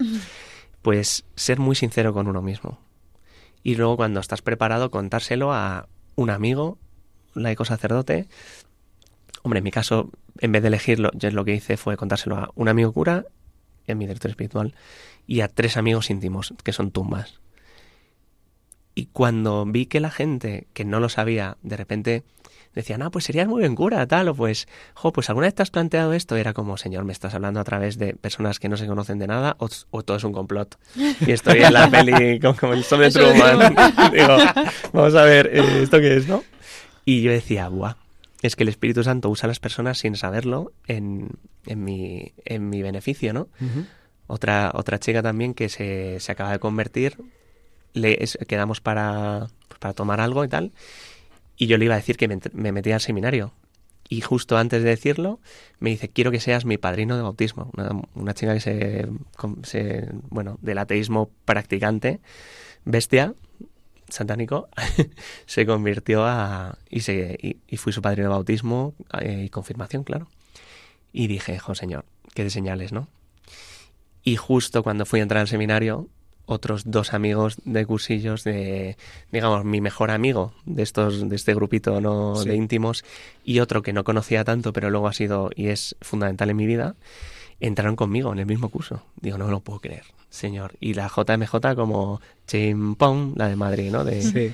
Pues 0.81 1.25
ser 1.35 1.59
muy 1.59 1.75
sincero 1.75 2.13
con 2.13 2.27
uno 2.27 2.41
mismo. 2.41 2.79
Y 3.65 3.73
luego 3.73 3.97
cuando 3.97 4.19
estás 4.19 4.43
preparado, 4.43 4.91
contárselo 4.91 5.51
a 5.51 5.87
un 6.13 6.29
amigo, 6.29 6.77
laico 7.33 7.65
sacerdote. 7.65 8.27
Hombre, 9.41 9.57
en 9.57 9.63
mi 9.63 9.71
caso, 9.71 10.11
en 10.37 10.51
vez 10.51 10.61
de 10.61 10.67
elegirlo, 10.67 11.09
yo 11.15 11.31
lo 11.31 11.43
que 11.45 11.55
hice 11.55 11.75
fue 11.75 11.97
contárselo 11.97 12.37
a 12.37 12.51
un 12.53 12.69
amigo 12.69 12.93
cura, 12.93 13.25
en 13.87 13.97
mi 13.97 14.05
director 14.05 14.29
espiritual, 14.29 14.75
y 15.25 15.41
a 15.41 15.47
tres 15.47 15.77
amigos 15.77 16.11
íntimos, 16.11 16.53
que 16.63 16.73
son 16.73 16.91
tumbas. 16.91 17.39
Y 18.93 19.07
cuando 19.07 19.65
vi 19.65 19.87
que 19.87 19.99
la 19.99 20.11
gente 20.11 20.67
que 20.73 20.85
no 20.85 20.99
lo 20.99 21.09
sabía, 21.09 21.57
de 21.63 21.75
repente 21.75 22.23
decían, 22.75 23.01
ah, 23.01 23.09
pues 23.09 23.25
serías 23.25 23.47
muy 23.47 23.61
bien 23.61 23.73
cura, 23.73 24.05
tal, 24.05 24.27
o 24.27 24.35
pues, 24.35 24.67
jo, 24.93 25.11
pues 25.11 25.29
alguna 25.29 25.47
vez 25.47 25.55
te 25.55 25.63
has 25.63 25.71
planteado 25.71 26.13
esto, 26.13 26.35
era 26.35 26.53
como, 26.53 26.77
señor, 26.77 27.05
me 27.05 27.13
estás 27.13 27.33
hablando 27.33 27.59
a 27.59 27.63
través 27.63 27.97
de 27.97 28.13
personas 28.13 28.59
que 28.59 28.69
no 28.69 28.77
se 28.77 28.85
conocen 28.85 29.17
de 29.17 29.27
nada, 29.27 29.55
o, 29.59 30.03
todo 30.03 30.17
es 30.17 30.23
un 30.23 30.33
complot. 30.33 30.77
Y 31.25 31.31
estoy 31.31 31.63
en 31.63 31.73
la 31.73 31.89
peli 31.91 32.39
como, 32.39 32.73
el 32.73 32.83
sol 32.83 32.99
de 32.99 33.11
Truman. 33.11 33.75
Digo, 34.13 34.37
vamos 34.93 35.15
a 35.15 35.23
ver, 35.23 35.49
eh, 35.53 35.83
¿esto 35.83 35.99
qué 35.99 36.17
es, 36.17 36.27
no? 36.27 36.43
Y 37.05 37.21
yo 37.21 37.31
decía, 37.31 37.69
buah, 37.69 37.95
es 38.41 38.55
que 38.55 38.63
el 38.63 38.69
Espíritu 38.69 39.03
Santo 39.03 39.29
usa 39.29 39.47
a 39.47 39.49
las 39.49 39.59
personas 39.59 39.97
sin 39.97 40.15
saberlo 40.15 40.73
en, 40.87 41.29
en, 41.65 41.83
mi, 41.83 42.33
en 42.43 42.69
mi 42.69 42.81
beneficio, 42.81 43.33
¿no? 43.33 43.47
Otra, 44.27 44.71
otra 44.73 44.99
chica 44.99 45.21
también 45.21 45.53
que 45.53 45.69
se, 45.69 46.19
se 46.19 46.31
acaba 46.31 46.51
de 46.51 46.59
convertir, 46.59 47.17
le, 47.93 48.17
quedamos 48.47 48.81
para, 48.81 49.47
para 49.79 49.93
tomar 49.93 50.19
algo 50.19 50.43
y 50.43 50.47
tal, 50.47 50.71
y 51.57 51.67
yo 51.67 51.77
le 51.77 51.85
iba 51.85 51.93
a 51.95 51.97
decir 51.97 52.17
que 52.17 52.27
me, 52.27 52.39
me 52.53 52.71
metía 52.71 52.95
al 52.95 53.01
seminario. 53.01 53.53
Y 54.07 54.21
justo 54.21 54.57
antes 54.57 54.83
de 54.83 54.89
decirlo, 54.89 55.39
me 55.79 55.89
dice, 55.89 56.09
quiero 56.09 56.31
que 56.31 56.39
seas 56.39 56.65
mi 56.65 56.77
padrino 56.77 57.15
de 57.15 57.23
bautismo. 57.23 57.71
Una, 58.13 58.33
chica 58.35 58.53
que 58.53 58.59
se, 58.59 60.09
bueno, 60.29 60.59
del 60.61 60.77
ateísmo 60.77 61.31
practicante, 61.43 62.19
bestia, 62.83 63.33
satánico, 64.07 64.69
se 65.47 65.65
convirtió 65.65 66.23
a... 66.25 66.77
y, 66.89 66.99
se, 66.99 67.57
y, 67.67 67.77
fui 67.77 67.93
su 67.93 68.01
padrino 68.01 68.27
de 68.29 68.33
bautismo 68.33 68.93
eh, 69.19 69.43
y 69.45 69.49
confirmación, 69.49 70.03
claro. 70.03 70.27
Y 71.11 71.25
dije, 71.25 71.57
jo, 71.57 71.73
señor, 71.73 72.05
qué 72.35 72.43
de 72.43 72.51
señales, 72.51 72.91
¿no? 72.91 73.07
Y 74.23 74.35
justo 74.35 74.83
cuando 74.83 75.05
fui 75.05 75.19
a 75.19 75.23
entrar 75.23 75.41
al 75.41 75.47
seminario, 75.47 76.09
otros 76.45 76.83
dos 76.85 77.13
amigos 77.13 77.57
de 77.65 77.85
cursillos 77.85 78.43
de, 78.43 78.97
digamos, 79.31 79.65
mi 79.65 79.81
mejor 79.81 80.11
amigo 80.11 80.53
de 80.65 80.83
estos, 80.83 81.27
de 81.27 81.35
este 81.35 81.53
grupito 81.55 82.01
no 82.01 82.43
de 82.43 82.55
íntimos 82.55 83.03
y 83.43 83.59
otro 83.59 83.81
que 83.81 83.93
no 83.93 84.03
conocía 84.03 84.43
tanto, 84.43 84.73
pero 84.73 84.89
luego 84.89 85.07
ha 85.07 85.13
sido 85.13 85.49
y 85.55 85.67
es 85.67 85.95
fundamental 86.01 86.49
en 86.49 86.57
mi 86.57 86.65
vida, 86.65 86.95
entraron 87.59 87.95
conmigo 87.95 88.31
en 88.31 88.39
el 88.39 88.45
mismo 88.45 88.69
curso. 88.69 89.03
Digo, 89.19 89.37
no 89.37 89.49
lo 89.49 89.61
puedo 89.61 89.79
creer, 89.79 90.03
señor. 90.29 90.75
Y 90.79 90.93
la 90.93 91.07
JMJ 91.07 91.75
como 91.75 92.21
chimpón, 92.47 93.33
la 93.35 93.47
de 93.47 93.55
Madrid, 93.55 93.91
¿no? 93.91 94.03
De, 94.03 94.53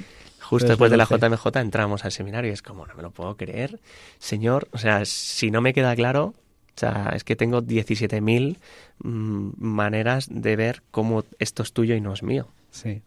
Justo 0.51 0.67
después 0.67 0.91
de 0.91 0.97
la 0.97 1.05
JMJ 1.05 1.47
entramos 1.59 2.03
al 2.03 2.11
seminario 2.11 2.49
y 2.49 2.53
es 2.53 2.61
como, 2.61 2.85
no 2.85 2.93
me 2.93 3.03
lo 3.03 3.11
puedo 3.11 3.37
creer, 3.37 3.79
señor. 4.19 4.67
O 4.71 4.77
sea, 4.77 5.05
si 5.05 5.49
no 5.49 5.61
me 5.61 5.73
queda 5.73 5.95
claro, 5.95 6.33
sea, 6.81 7.13
es 7.15 7.23
que 7.23 7.35
tengo 7.35 7.61
17.000 7.61 8.57
mm, 9.03 9.49
maneras 9.57 10.27
de 10.29 10.55
ver 10.55 10.83
cómo 10.91 11.23
esto 11.39 11.63
es 11.63 11.73
tuyo 11.73 11.95
y 11.95 12.01
no 12.01 12.13
es 12.13 12.23
mío. 12.23 12.47
Sí. 12.71 13.01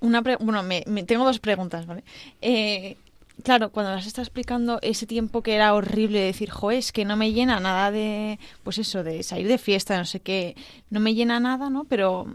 Una 0.00 0.20
bueno, 0.20 0.62
me, 0.62 0.82
tengo 1.04 1.24
dos 1.24 1.40
preguntas, 1.40 1.86
¿vale? 1.86 2.04
Eh, 2.40 2.96
claro, 3.42 3.70
cuando 3.70 3.92
las 3.92 4.06
está 4.06 4.22
explicando 4.22 4.78
ese 4.82 5.06
tiempo 5.06 5.42
que 5.42 5.54
era 5.54 5.74
horrible 5.74 6.20
decir, 6.20 6.50
jo, 6.50 6.70
es 6.70 6.92
que 6.92 7.04
no 7.04 7.16
me 7.16 7.32
llena 7.32 7.58
nada 7.60 7.90
de, 7.90 8.38
pues 8.62 8.78
eso, 8.78 9.02
de 9.02 9.22
salir 9.22 9.48
de 9.48 9.58
fiesta, 9.58 9.98
no 9.98 10.04
sé 10.04 10.20
qué, 10.20 10.56
no 10.90 11.00
me 11.00 11.14
llena 11.14 11.40
nada, 11.40 11.70
¿no? 11.70 11.84
Pero 11.84 12.26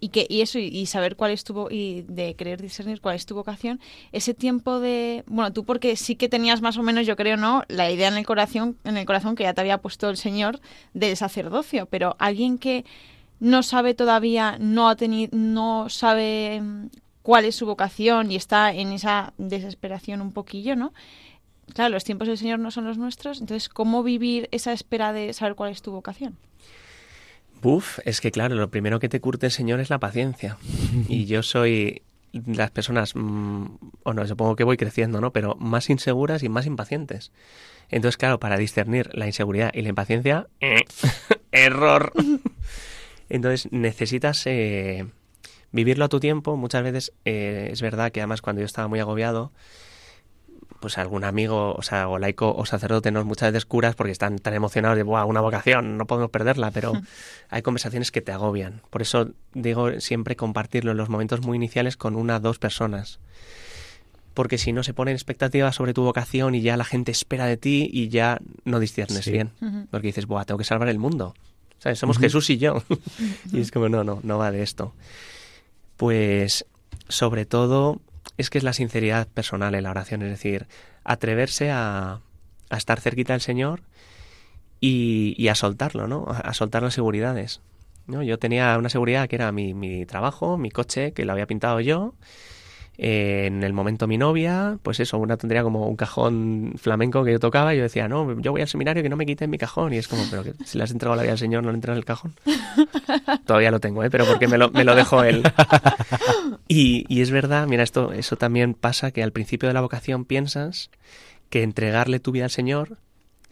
y 0.00 0.10
que 0.10 0.26
y 0.28 0.42
eso 0.42 0.58
y, 0.58 0.86
saber 0.86 1.16
cuál 1.16 1.30
estuvo 1.30 1.70
y 1.70 2.02
de 2.08 2.34
querer 2.34 2.60
discernir 2.60 3.00
cuál 3.00 3.16
es 3.16 3.26
tu 3.26 3.34
vocación 3.34 3.80
ese 4.12 4.34
tiempo 4.34 4.80
de 4.80 5.24
bueno 5.26 5.52
tú 5.52 5.64
porque 5.64 5.96
sí 5.96 6.16
que 6.16 6.28
tenías 6.28 6.60
más 6.62 6.76
o 6.76 6.82
menos 6.82 7.06
yo 7.06 7.16
creo 7.16 7.36
no 7.36 7.62
la 7.68 7.90
idea 7.90 8.08
en 8.08 8.16
el 8.16 8.26
corazón 8.26 8.76
en 8.84 8.96
el 8.96 9.06
corazón 9.06 9.36
que 9.36 9.44
ya 9.44 9.54
te 9.54 9.60
había 9.60 9.78
puesto 9.78 10.08
el 10.08 10.16
señor 10.16 10.60
del 10.94 11.16
sacerdocio 11.16 11.86
pero 11.86 12.16
alguien 12.18 12.58
que 12.58 12.84
no 13.40 13.62
sabe 13.62 13.94
todavía 13.94 14.56
no 14.58 14.88
ha 14.88 14.96
tenido 14.96 15.36
no 15.36 15.88
sabe 15.88 16.60
mm, 16.60 16.86
cuál 17.22 17.44
es 17.44 17.56
su 17.56 17.66
vocación 17.66 18.30
y 18.30 18.36
está 18.36 18.72
en 18.72 18.92
esa 18.92 19.32
desesperación 19.38 20.20
un 20.20 20.32
poquillo 20.32 20.76
no 20.76 20.92
claro 21.74 21.90
los 21.94 22.04
tiempos 22.04 22.28
del 22.28 22.38
señor 22.38 22.58
no 22.58 22.70
son 22.70 22.84
los 22.84 22.98
nuestros 22.98 23.40
entonces 23.40 23.68
cómo 23.68 24.02
vivir 24.02 24.48
esa 24.52 24.72
espera 24.72 25.12
de 25.12 25.32
saber 25.32 25.54
cuál 25.54 25.72
es 25.72 25.82
tu 25.82 25.90
vocación 25.90 26.36
Uf, 27.62 27.98
es 28.04 28.20
que 28.20 28.30
claro, 28.30 28.54
lo 28.54 28.70
primero 28.70 29.00
que 29.00 29.08
te 29.08 29.20
curte 29.20 29.46
el 29.46 29.52
Señor 29.52 29.80
es 29.80 29.90
la 29.90 29.98
paciencia. 29.98 30.58
Y 31.08 31.26
yo 31.26 31.42
soy 31.42 32.02
las 32.32 32.70
personas, 32.70 33.14
mm, 33.14 33.66
o 34.02 34.12
no, 34.12 34.26
supongo 34.26 34.56
que 34.56 34.64
voy 34.64 34.76
creciendo, 34.76 35.20
¿no? 35.20 35.32
Pero 35.32 35.54
más 35.56 35.88
inseguras 35.90 36.42
y 36.42 36.48
más 36.48 36.66
impacientes. 36.66 37.32
Entonces, 37.88 38.16
claro, 38.16 38.38
para 38.40 38.56
discernir 38.56 39.10
la 39.14 39.26
inseguridad 39.26 39.70
y 39.72 39.82
la 39.82 39.88
impaciencia, 39.88 40.48
eh, 40.60 40.84
error. 41.52 42.12
Entonces, 43.28 43.70
necesitas 43.72 44.46
eh, 44.46 45.06
vivirlo 45.72 46.04
a 46.04 46.08
tu 46.08 46.20
tiempo. 46.20 46.56
Muchas 46.56 46.82
veces 46.82 47.12
eh, 47.24 47.68
es 47.72 47.82
verdad 47.82 48.12
que 48.12 48.20
además 48.20 48.42
cuando 48.42 48.60
yo 48.60 48.66
estaba 48.66 48.88
muy 48.88 49.00
agobiado, 49.00 49.52
pues 50.80 50.98
algún 50.98 51.24
amigo, 51.24 51.74
o 51.74 51.82
sea, 51.82 52.08
o 52.08 52.18
laico 52.18 52.54
o 52.54 52.66
sacerdote, 52.66 53.10
no 53.10 53.24
muchas 53.24 53.52
veces 53.52 53.66
curas 53.66 53.94
porque 53.94 54.12
están 54.12 54.38
tan 54.38 54.54
emocionados 54.54 54.96
de, 54.96 55.02
Buah, 55.02 55.24
una 55.24 55.40
vocación, 55.40 55.96
no 55.96 56.06
podemos 56.06 56.30
perderla, 56.30 56.70
pero 56.70 56.92
hay 57.48 57.62
conversaciones 57.62 58.10
que 58.10 58.20
te 58.20 58.32
agobian. 58.32 58.82
Por 58.90 59.02
eso 59.02 59.30
digo 59.54 60.00
siempre 60.00 60.36
compartirlo 60.36 60.92
en 60.92 60.96
los 60.96 61.08
momentos 61.08 61.42
muy 61.42 61.56
iniciales 61.56 61.96
con 61.96 62.16
una 62.16 62.36
o 62.36 62.40
dos 62.40 62.58
personas. 62.58 63.20
Porque 64.34 64.58
si 64.58 64.72
no 64.72 64.82
se 64.82 64.92
ponen 64.92 65.14
expectativas 65.14 65.74
sobre 65.74 65.94
tu 65.94 66.02
vocación 66.02 66.54
y 66.54 66.60
ya 66.60 66.76
la 66.76 66.84
gente 66.84 67.10
espera 67.10 67.46
de 67.46 67.56
ti 67.56 67.88
y 67.90 68.08
ya 68.08 68.38
no 68.64 68.80
disciernes 68.80 69.26
bien. 69.30 69.52
Porque 69.90 70.08
dices, 70.08 70.26
Buah, 70.26 70.44
tengo 70.44 70.58
que 70.58 70.64
salvar 70.64 70.88
el 70.88 70.98
mundo. 70.98 71.34
¿Sabes? 71.78 71.98
Somos 71.98 72.18
Jesús 72.18 72.50
y 72.50 72.58
yo. 72.58 72.82
y 73.52 73.60
es 73.60 73.70
como, 73.70 73.88
no, 73.88 74.04
no, 74.04 74.20
no 74.22 74.36
va 74.36 74.50
de 74.50 74.62
esto. 74.62 74.92
Pues 75.96 76.66
sobre 77.08 77.46
todo 77.46 78.00
es 78.36 78.50
que 78.50 78.58
es 78.58 78.64
la 78.64 78.72
sinceridad 78.72 79.28
personal 79.28 79.74
en 79.74 79.84
la 79.84 79.90
oración, 79.90 80.22
es 80.22 80.30
decir, 80.30 80.66
atreverse 81.04 81.70
a, 81.70 82.20
a 82.70 82.76
estar 82.76 83.00
cerquita 83.00 83.32
del 83.32 83.40
Señor 83.40 83.82
y, 84.80 85.34
y, 85.38 85.48
a 85.48 85.54
soltarlo, 85.54 86.06
¿no? 86.06 86.26
A, 86.28 86.52
soltar 86.54 86.82
las 86.82 86.94
seguridades. 86.94 87.60
¿no? 88.06 88.22
Yo 88.22 88.38
tenía 88.38 88.76
una 88.78 88.88
seguridad 88.88 89.28
que 89.28 89.36
era 89.36 89.50
mi, 89.52 89.74
mi 89.74 90.06
trabajo, 90.06 90.58
mi 90.58 90.70
coche, 90.70 91.12
que 91.12 91.24
lo 91.24 91.32
había 91.32 91.46
pintado 91.46 91.80
yo, 91.80 92.14
en 92.98 93.62
el 93.62 93.72
momento 93.72 94.06
mi 94.06 94.18
novia, 94.18 94.78
pues 94.82 95.00
eso, 95.00 95.18
una 95.18 95.36
tendría 95.36 95.62
como 95.62 95.86
un 95.86 95.96
cajón 95.96 96.74
flamenco 96.76 97.24
que 97.24 97.32
yo 97.32 97.38
tocaba 97.38 97.74
y 97.74 97.78
yo 97.78 97.82
decía, 97.82 98.08
no, 98.08 98.40
yo 98.40 98.52
voy 98.52 98.62
al 98.62 98.68
seminario 98.68 99.02
que 99.02 99.08
no 99.08 99.16
me 99.16 99.26
quiten 99.26 99.50
mi 99.50 99.58
cajón. 99.58 99.92
Y 99.92 99.98
es 99.98 100.08
como, 100.08 100.22
pero 100.30 100.44
que 100.44 100.54
si 100.64 100.78
le 100.78 100.84
has 100.84 100.90
entregado 100.90 101.16
la 101.16 101.22
vida 101.22 101.32
al 101.32 101.38
Señor, 101.38 101.62
no 101.62 101.70
le 101.70 101.76
entras 101.76 101.96
el 101.96 102.04
cajón. 102.04 102.34
Todavía 103.46 103.70
lo 103.70 103.80
tengo, 103.80 104.02
¿eh? 104.02 104.10
pero 104.10 104.24
porque 104.26 104.48
me 104.48 104.58
lo, 104.58 104.70
me 104.70 104.84
lo 104.84 104.94
dejó 104.94 105.22
él. 105.24 105.42
Y, 106.68 107.04
y 107.08 107.20
es 107.20 107.30
verdad, 107.30 107.66
mira, 107.66 107.82
esto, 107.82 108.12
eso 108.12 108.36
también 108.36 108.74
pasa 108.74 109.10
que 109.10 109.22
al 109.22 109.32
principio 109.32 109.68
de 109.68 109.74
la 109.74 109.80
vocación 109.80 110.24
piensas 110.24 110.90
que 111.48 111.62
entregarle 111.62 112.18
tu 112.18 112.32
vida 112.32 112.44
al 112.44 112.50
Señor 112.50 112.98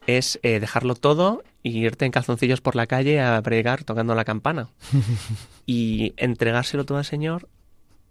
es 0.07 0.39
eh, 0.43 0.61
dejarlo 0.61 0.95
todo 0.95 1.43
y 1.63 1.79
irte 1.79 2.05
en 2.05 2.13
calzoncillos 2.13 2.61
por 2.61 2.77
la 2.77 2.87
calle 2.87 3.21
a 3.21 3.41
pregar 3.43 3.85
tocando 3.85 4.15
la 4.15 4.25
campana. 4.25 4.69
y 5.67 6.13
entregárselo 6.17 6.85
todo 6.85 6.99
al 6.99 7.05
Señor 7.05 7.49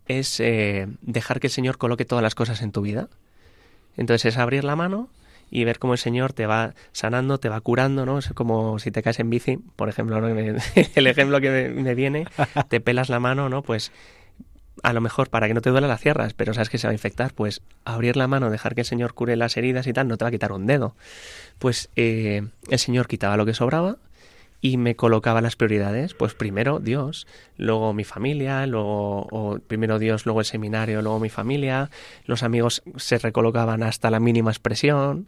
es 0.07 0.39
eh, 0.39 0.87
dejar 1.01 1.39
que 1.39 1.47
el 1.47 1.53
Señor 1.53 1.77
coloque 1.77 2.05
todas 2.05 2.23
las 2.23 2.35
cosas 2.35 2.61
en 2.61 2.71
tu 2.71 2.81
vida. 2.81 3.09
Entonces 3.97 4.33
es 4.33 4.37
abrir 4.37 4.63
la 4.63 4.75
mano 4.75 5.09
y 5.49 5.65
ver 5.65 5.77
cómo 5.77 5.93
el 5.93 5.99
Señor 5.99 6.33
te 6.33 6.47
va 6.47 6.73
sanando, 6.93 7.37
te 7.37 7.49
va 7.49 7.61
curando, 7.61 8.05
¿no? 8.05 8.17
Es 8.17 8.29
como 8.33 8.79
si 8.79 8.89
te 8.89 9.03
caes 9.03 9.19
en 9.19 9.29
bici, 9.29 9.57
por 9.75 9.87
ejemplo, 9.87 10.17
el 10.95 11.07
ejemplo 11.07 11.39
que 11.41 11.69
me, 11.69 11.93
viene, 11.93 12.25
te 12.69 12.81
pelas 12.81 13.09
la 13.09 13.19
mano, 13.19 13.49
¿no? 13.49 13.61
Pues 13.61 13.91
a 14.81 14.93
lo 14.93 15.01
mejor 15.01 15.29
para 15.29 15.47
que 15.47 15.53
no 15.53 15.61
te 15.61 15.69
duela 15.69 15.87
las 15.87 16.01
cierras, 16.01 16.33
pero 16.33 16.55
sabes 16.55 16.69
que 16.69 16.79
se 16.79 16.87
va 16.87 16.91
a 16.91 16.93
infectar, 16.93 17.33
pues 17.33 17.61
abrir 17.85 18.17
la 18.17 18.27
mano, 18.27 18.49
dejar 18.49 18.73
que 18.73 18.81
el 18.81 18.87
Señor 18.87 19.13
cure 19.13 19.35
las 19.35 19.55
heridas 19.55 19.85
y 19.85 19.93
tal, 19.93 20.07
no 20.07 20.17
te 20.17 20.25
va 20.25 20.29
a 20.29 20.31
quitar 20.31 20.51
un 20.51 20.65
dedo. 20.65 20.95
Pues 21.59 21.89
eh, 21.95 22.47
el 22.69 22.79
Señor 22.79 23.07
quitaba 23.07 23.37
lo 23.37 23.45
que 23.45 23.53
sobraba 23.53 23.97
y 24.63 24.77
me 24.77 24.95
colocaba 24.95 25.41
las 25.41 25.57
prioridades, 25.57 26.13
pues 26.13 26.35
primero 26.35 26.79
Dios, 26.79 27.27
luego 27.57 27.93
mi 27.93 28.05
familia, 28.05 28.65
luego 28.65 29.27
o 29.29 29.59
primero 29.59 29.99
Dios, 29.99 30.25
luego 30.25 30.39
el 30.39 30.45
seminario, 30.45 31.01
luego 31.01 31.19
mi 31.19 31.27
familia, 31.27 31.89
los 32.23 32.43
amigos 32.43 32.81
se 32.95 33.17
recolocaban 33.17 33.83
hasta 33.83 34.09
la 34.09 34.21
mínima 34.21 34.51
expresión, 34.51 35.27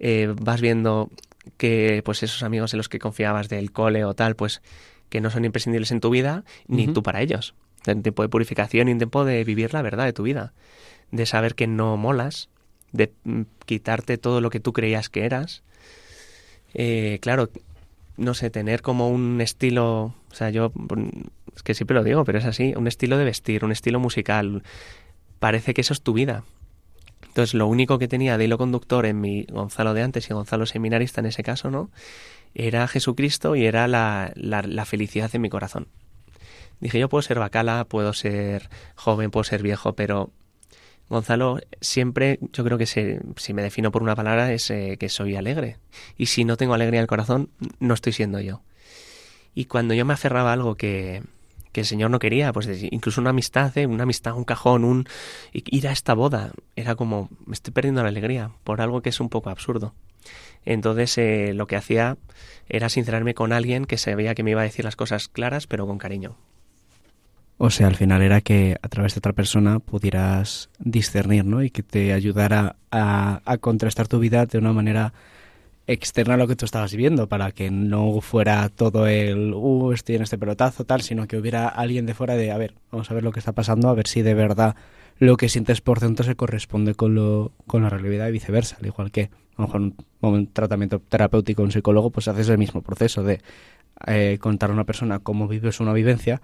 eh, 0.00 0.34
vas 0.36 0.60
viendo 0.60 1.10
que 1.58 2.02
pues 2.04 2.24
esos 2.24 2.42
amigos 2.42 2.74
en 2.74 2.78
los 2.78 2.88
que 2.88 2.98
confiabas 2.98 3.48
del 3.48 3.70
cole 3.70 4.04
o 4.04 4.14
tal, 4.14 4.34
pues 4.34 4.62
que 5.10 5.20
no 5.20 5.30
son 5.30 5.44
imprescindibles 5.44 5.92
en 5.92 6.00
tu 6.00 6.10
vida, 6.10 6.42
ni 6.66 6.88
tú 6.88 7.04
para 7.04 7.22
ellos. 7.22 7.54
Un 7.86 8.02
tiempo 8.02 8.24
de 8.24 8.30
purificación 8.30 8.88
y 8.88 8.92
un 8.92 8.98
tiempo 8.98 9.24
de 9.24 9.44
vivir 9.44 9.72
la 9.74 9.82
verdad 9.82 10.06
de 10.06 10.12
tu 10.12 10.24
vida, 10.24 10.54
de 11.12 11.24
saber 11.24 11.54
que 11.54 11.68
no 11.68 11.96
molas, 11.96 12.48
de 12.90 13.12
mm, 13.22 13.42
quitarte 13.64 14.18
todo 14.18 14.40
lo 14.40 14.50
que 14.50 14.58
tú 14.58 14.72
creías 14.72 15.08
que 15.08 15.24
eras. 15.24 15.62
Eh, 16.74 17.18
claro, 17.20 17.48
no 18.16 18.34
sé, 18.34 18.50
tener 18.50 18.82
como 18.82 19.08
un 19.08 19.40
estilo, 19.40 20.14
o 20.30 20.34
sea, 20.34 20.50
yo 20.50 20.72
es 21.54 21.62
que 21.62 21.74
siempre 21.74 21.94
lo 21.94 22.04
digo, 22.04 22.24
pero 22.24 22.38
es 22.38 22.44
así, 22.44 22.74
un 22.76 22.86
estilo 22.86 23.18
de 23.18 23.24
vestir, 23.24 23.64
un 23.64 23.72
estilo 23.72 24.00
musical. 24.00 24.62
Parece 25.38 25.74
que 25.74 25.80
eso 25.80 25.92
es 25.92 26.02
tu 26.02 26.12
vida. 26.12 26.44
Entonces, 27.26 27.54
lo 27.54 27.66
único 27.66 27.98
que 27.98 28.08
tenía 28.08 28.36
de 28.36 28.44
hilo 28.44 28.58
conductor 28.58 29.06
en 29.06 29.20
mi 29.20 29.44
Gonzalo 29.44 29.94
de 29.94 30.02
antes 30.02 30.28
y 30.28 30.34
Gonzalo 30.34 30.66
seminarista 30.66 31.20
en 31.20 31.26
ese 31.26 31.42
caso, 31.42 31.70
¿no? 31.70 31.90
Era 32.54 32.86
Jesucristo 32.88 33.56
y 33.56 33.64
era 33.64 33.88
la, 33.88 34.32
la, 34.34 34.84
felicidad 34.84 35.30
en 35.34 35.40
mi 35.40 35.48
corazón. 35.48 35.88
Dije, 36.80 36.98
yo 36.98 37.08
puedo 37.08 37.22
ser 37.22 37.38
bacala, 37.38 37.86
puedo 37.86 38.12
ser 38.12 38.68
joven, 38.94 39.30
puedo 39.30 39.44
ser 39.44 39.62
viejo, 39.62 39.94
pero 39.94 40.30
Gonzalo, 41.12 41.58
siempre 41.82 42.38
yo 42.54 42.64
creo 42.64 42.78
que 42.78 42.86
si 42.86 43.52
me 43.52 43.62
defino 43.62 43.92
por 43.92 44.02
una 44.02 44.16
palabra 44.16 44.50
es 44.50 44.70
eh, 44.70 44.96
que 44.98 45.10
soy 45.10 45.36
alegre. 45.36 45.76
Y 46.16 46.26
si 46.26 46.46
no 46.46 46.56
tengo 46.56 46.72
alegría 46.72 47.00
en 47.00 47.02
el 47.02 47.06
corazón, 47.06 47.50
no 47.80 47.92
estoy 47.92 48.14
siendo 48.14 48.40
yo. 48.40 48.62
Y 49.54 49.66
cuando 49.66 49.92
yo 49.92 50.06
me 50.06 50.14
aferraba 50.14 50.48
a 50.48 50.52
algo 50.54 50.74
que, 50.74 51.22
el 51.74 51.84
Señor 51.84 52.10
no 52.10 52.18
quería, 52.18 52.50
pues 52.54 52.66
incluso 52.90 53.20
una 53.20 53.28
amistad, 53.28 53.76
¿eh? 53.76 53.86
una 53.86 54.04
amistad, 54.04 54.34
un 54.34 54.44
cajón, 54.44 54.84
un 54.84 55.06
ir 55.52 55.86
a 55.86 55.92
esta 55.92 56.14
boda, 56.14 56.52
era 56.76 56.94
como 56.94 57.28
me 57.44 57.52
estoy 57.52 57.74
perdiendo 57.74 58.02
la 58.02 58.08
alegría 58.08 58.50
por 58.64 58.80
algo 58.80 59.02
que 59.02 59.10
es 59.10 59.20
un 59.20 59.28
poco 59.28 59.50
absurdo. 59.50 59.94
Entonces 60.64 61.18
eh, 61.18 61.52
lo 61.52 61.66
que 61.66 61.76
hacía 61.76 62.16
era 62.70 62.88
sincerarme 62.88 63.34
con 63.34 63.52
alguien 63.52 63.84
que 63.84 63.98
sabía 63.98 64.34
que 64.34 64.44
me 64.44 64.52
iba 64.52 64.62
a 64.62 64.64
decir 64.64 64.86
las 64.86 64.96
cosas 64.96 65.28
claras, 65.28 65.66
pero 65.66 65.86
con 65.86 65.98
cariño. 65.98 66.38
O 67.64 67.70
sea, 67.70 67.86
al 67.86 67.94
final 67.94 68.22
era 68.22 68.40
que 68.40 68.76
a 68.82 68.88
través 68.88 69.14
de 69.14 69.20
otra 69.20 69.34
persona 69.34 69.78
pudieras 69.78 70.68
discernir, 70.80 71.44
¿no? 71.44 71.62
Y 71.62 71.70
que 71.70 71.84
te 71.84 72.12
ayudara 72.12 72.74
a, 72.90 73.40
contrastar 73.60 74.08
tu 74.08 74.18
vida 74.18 74.46
de 74.46 74.58
una 74.58 74.72
manera 74.72 75.12
externa 75.86 76.34
a 76.34 76.36
lo 76.36 76.48
que 76.48 76.56
tú 76.56 76.64
estabas 76.64 76.90
viviendo, 76.90 77.28
para 77.28 77.52
que 77.52 77.70
no 77.70 78.20
fuera 78.20 78.68
todo 78.68 79.06
el, 79.06 79.54
uh, 79.54 79.92
estoy 79.92 80.16
en 80.16 80.22
este 80.22 80.38
pelotazo, 80.38 80.84
tal, 80.84 81.02
sino 81.02 81.28
que 81.28 81.36
hubiera 81.36 81.68
alguien 81.68 82.04
de 82.04 82.14
fuera 82.14 82.34
de, 82.34 82.50
a 82.50 82.58
ver, 82.58 82.74
vamos 82.90 83.08
a 83.08 83.14
ver 83.14 83.22
lo 83.22 83.30
que 83.30 83.38
está 83.38 83.52
pasando, 83.52 83.88
a 83.88 83.94
ver 83.94 84.08
si 84.08 84.22
de 84.22 84.34
verdad 84.34 84.74
lo 85.20 85.36
que 85.36 85.48
sientes 85.48 85.80
por 85.80 86.00
dentro 86.00 86.24
se 86.24 86.34
corresponde 86.34 86.96
con, 86.96 87.14
lo, 87.14 87.52
con 87.68 87.84
la 87.84 87.90
realidad 87.90 88.26
y 88.26 88.32
viceversa, 88.32 88.78
al 88.80 88.86
igual 88.86 89.12
que 89.12 89.30
a 89.56 89.62
lo 89.62 89.66
mejor 89.68 89.80
un, 89.82 89.96
un 90.20 90.52
tratamiento 90.52 90.98
terapéutico, 90.98 91.62
un 91.62 91.70
psicólogo, 91.70 92.10
pues 92.10 92.26
haces 92.26 92.48
el 92.48 92.58
mismo 92.58 92.82
proceso 92.82 93.22
de 93.22 93.40
eh, 94.08 94.38
contar 94.40 94.70
a 94.70 94.72
una 94.72 94.84
persona 94.84 95.20
cómo 95.20 95.46
vives 95.46 95.78
una 95.78 95.92
vivencia, 95.92 96.42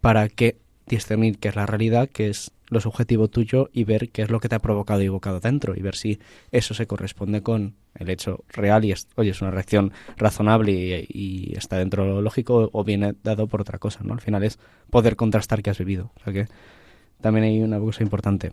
para 0.00 0.28
que 0.28 0.58
discernir 0.86 1.38
qué 1.38 1.48
es 1.48 1.56
la 1.56 1.66
realidad, 1.66 2.08
qué 2.12 2.28
es 2.28 2.52
lo 2.68 2.80
subjetivo 2.80 3.28
tuyo 3.28 3.68
y 3.72 3.84
ver 3.84 4.10
qué 4.10 4.22
es 4.22 4.30
lo 4.30 4.40
que 4.40 4.48
te 4.48 4.54
ha 4.54 4.60
provocado 4.60 5.02
y 5.02 5.06
evocado 5.06 5.40
dentro 5.40 5.74
y 5.76 5.82
ver 5.82 5.96
si 5.96 6.20
eso 6.52 6.72
se 6.72 6.86
corresponde 6.86 7.42
con 7.42 7.74
el 7.94 8.08
hecho 8.10 8.44
real 8.48 8.84
y 8.84 8.92
es, 8.92 9.08
oye, 9.16 9.30
es 9.30 9.42
una 9.42 9.50
reacción 9.50 9.92
razonable 10.16 11.04
y, 11.08 11.52
está 11.56 11.78
dentro 11.78 12.04
de 12.04 12.10
lo 12.10 12.22
lógico 12.22 12.70
o 12.72 12.84
viene 12.84 13.14
dado 13.24 13.48
por 13.48 13.60
otra 13.60 13.78
cosa, 13.78 14.00
¿no? 14.04 14.14
Al 14.14 14.20
final 14.20 14.44
es 14.44 14.58
poder 14.88 15.16
contrastar 15.16 15.62
qué 15.62 15.70
has 15.70 15.78
vivido. 15.78 16.12
O 16.16 16.24
sea 16.24 16.32
que 16.32 16.46
también 17.20 17.44
hay 17.44 17.60
una 17.60 17.78
cosa 17.78 18.02
importante. 18.02 18.52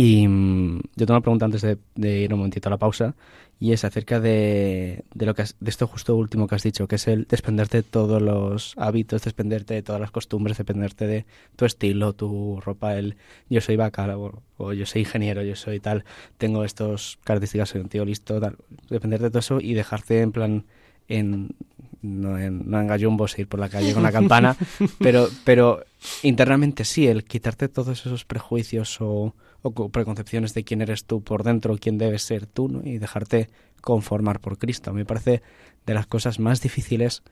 Y 0.00 0.28
mm, 0.28 0.78
yo 0.94 1.06
tengo 1.06 1.14
una 1.14 1.22
pregunta 1.22 1.44
antes 1.44 1.62
de, 1.62 1.76
ir 2.20 2.32
un 2.32 2.38
momentito 2.38 2.68
a 2.68 2.70
la 2.70 2.76
pausa 2.76 3.16
y 3.58 3.72
es 3.72 3.84
acerca 3.84 4.20
de, 4.20 5.04
de 5.12 5.26
lo 5.26 5.34
que 5.34 5.42
de 5.42 5.70
esto 5.70 5.88
justo 5.88 6.14
último 6.14 6.46
que 6.46 6.54
has 6.54 6.62
dicho, 6.62 6.86
que 6.86 6.94
es 6.94 7.08
el 7.08 7.26
desprenderte 7.26 7.78
de 7.78 7.82
todos 7.82 8.22
los 8.22 8.74
hábitos, 8.76 9.24
desprenderte 9.24 9.74
de 9.74 9.82
todas 9.82 10.00
las 10.00 10.12
costumbres, 10.12 10.56
desprenderte 10.56 11.08
de 11.08 11.26
tu 11.56 11.64
estilo, 11.64 12.12
tu 12.12 12.60
ropa, 12.60 12.96
el 12.96 13.16
yo 13.50 13.60
soy 13.60 13.74
vaca 13.74 14.06
o, 14.16 14.72
yo 14.72 14.86
soy 14.86 15.00
ingeniero, 15.00 15.42
yo 15.42 15.56
soy 15.56 15.80
tal, 15.80 16.04
tengo 16.36 16.62
estas 16.62 17.18
características, 17.24 17.70
soy 17.70 17.80
un 17.80 17.88
tío 17.88 18.04
listo, 18.04 18.38
tal, 18.40 18.56
dependerte 18.88 19.24
de 19.24 19.30
todo 19.30 19.40
eso 19.40 19.60
y 19.60 19.74
dejarte 19.74 20.20
en 20.20 20.30
plan 20.30 20.64
en 21.08 21.56
no 22.02 22.38
en, 22.38 22.70
no 22.70 22.80
en 22.80 22.86
gallumbos 22.86 23.36
ir 23.40 23.48
por 23.48 23.58
la 23.58 23.68
calle 23.68 23.92
con 23.94 24.04
la 24.04 24.12
campana, 24.12 24.56
pero, 25.00 25.28
pero 25.42 25.82
internamente 26.22 26.84
sí, 26.84 27.08
el 27.08 27.24
quitarte 27.24 27.66
todos 27.66 28.06
esos 28.06 28.24
prejuicios 28.24 28.98
o 29.00 29.34
o 29.62 29.88
preconcepciones 29.88 30.54
de 30.54 30.64
quién 30.64 30.82
eres 30.82 31.04
tú 31.04 31.22
por 31.22 31.42
dentro, 31.42 31.76
quién 31.78 31.98
debes 31.98 32.22
ser 32.22 32.46
tú, 32.46 32.68
¿no? 32.68 32.80
y 32.84 32.98
dejarte 32.98 33.48
conformar 33.80 34.40
por 34.40 34.58
Cristo. 34.58 34.92
Me 34.92 35.04
parece 35.04 35.42
de 35.86 35.94
las 35.94 36.06
cosas 36.06 36.38
más 36.38 36.60
difíciles 36.60 37.22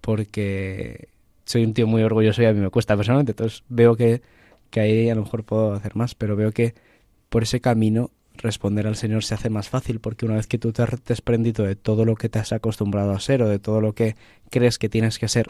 porque 0.00 1.08
soy 1.44 1.64
un 1.64 1.74
tío 1.74 1.86
muy 1.86 2.02
orgulloso 2.02 2.42
y 2.42 2.46
a 2.46 2.52
mí 2.52 2.60
me 2.60 2.70
cuesta 2.70 2.96
personalmente. 2.96 3.32
Entonces 3.32 3.64
veo 3.68 3.96
que, 3.96 4.22
que 4.70 4.80
ahí 4.80 5.10
a 5.10 5.14
lo 5.14 5.22
mejor 5.22 5.44
puedo 5.44 5.72
hacer 5.72 5.96
más, 5.96 6.14
pero 6.14 6.36
veo 6.36 6.52
que 6.52 6.74
por 7.28 7.42
ese 7.42 7.60
camino 7.60 8.10
responder 8.34 8.86
al 8.86 8.96
Señor 8.96 9.24
se 9.24 9.34
hace 9.34 9.50
más 9.50 9.68
fácil 9.68 10.00
porque 10.00 10.24
una 10.24 10.36
vez 10.36 10.46
que 10.46 10.58
tú 10.58 10.72
te 10.72 10.82
has 10.82 11.04
desprendido 11.04 11.64
de 11.64 11.76
todo 11.76 12.04
lo 12.04 12.14
que 12.14 12.28
te 12.28 12.38
has 12.38 12.52
acostumbrado 12.52 13.12
a 13.12 13.20
ser 13.20 13.42
o 13.42 13.48
de 13.48 13.58
todo 13.58 13.80
lo 13.80 13.94
que 13.94 14.16
crees 14.50 14.78
que 14.78 14.88
tienes 14.88 15.18
que 15.18 15.28
ser, 15.28 15.48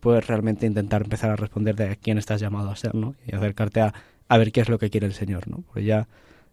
puedes 0.00 0.26
realmente 0.26 0.66
intentar 0.66 1.02
empezar 1.02 1.30
a 1.30 1.36
responder 1.36 1.76
de 1.76 1.90
a 1.90 1.96
quién 1.96 2.18
estás 2.18 2.40
llamado 2.40 2.70
a 2.70 2.76
ser, 2.76 2.94
¿no? 2.94 3.14
Y 3.26 3.34
acercarte 3.34 3.80
a 3.80 3.94
a 4.28 4.38
ver 4.38 4.52
qué 4.52 4.60
es 4.60 4.68
lo 4.68 4.78
que 4.78 4.90
quiere 4.90 5.06
el 5.06 5.14
Señor, 5.14 5.48
¿no? 5.48 5.62
Porque 5.66 5.84
ya 5.84 6.08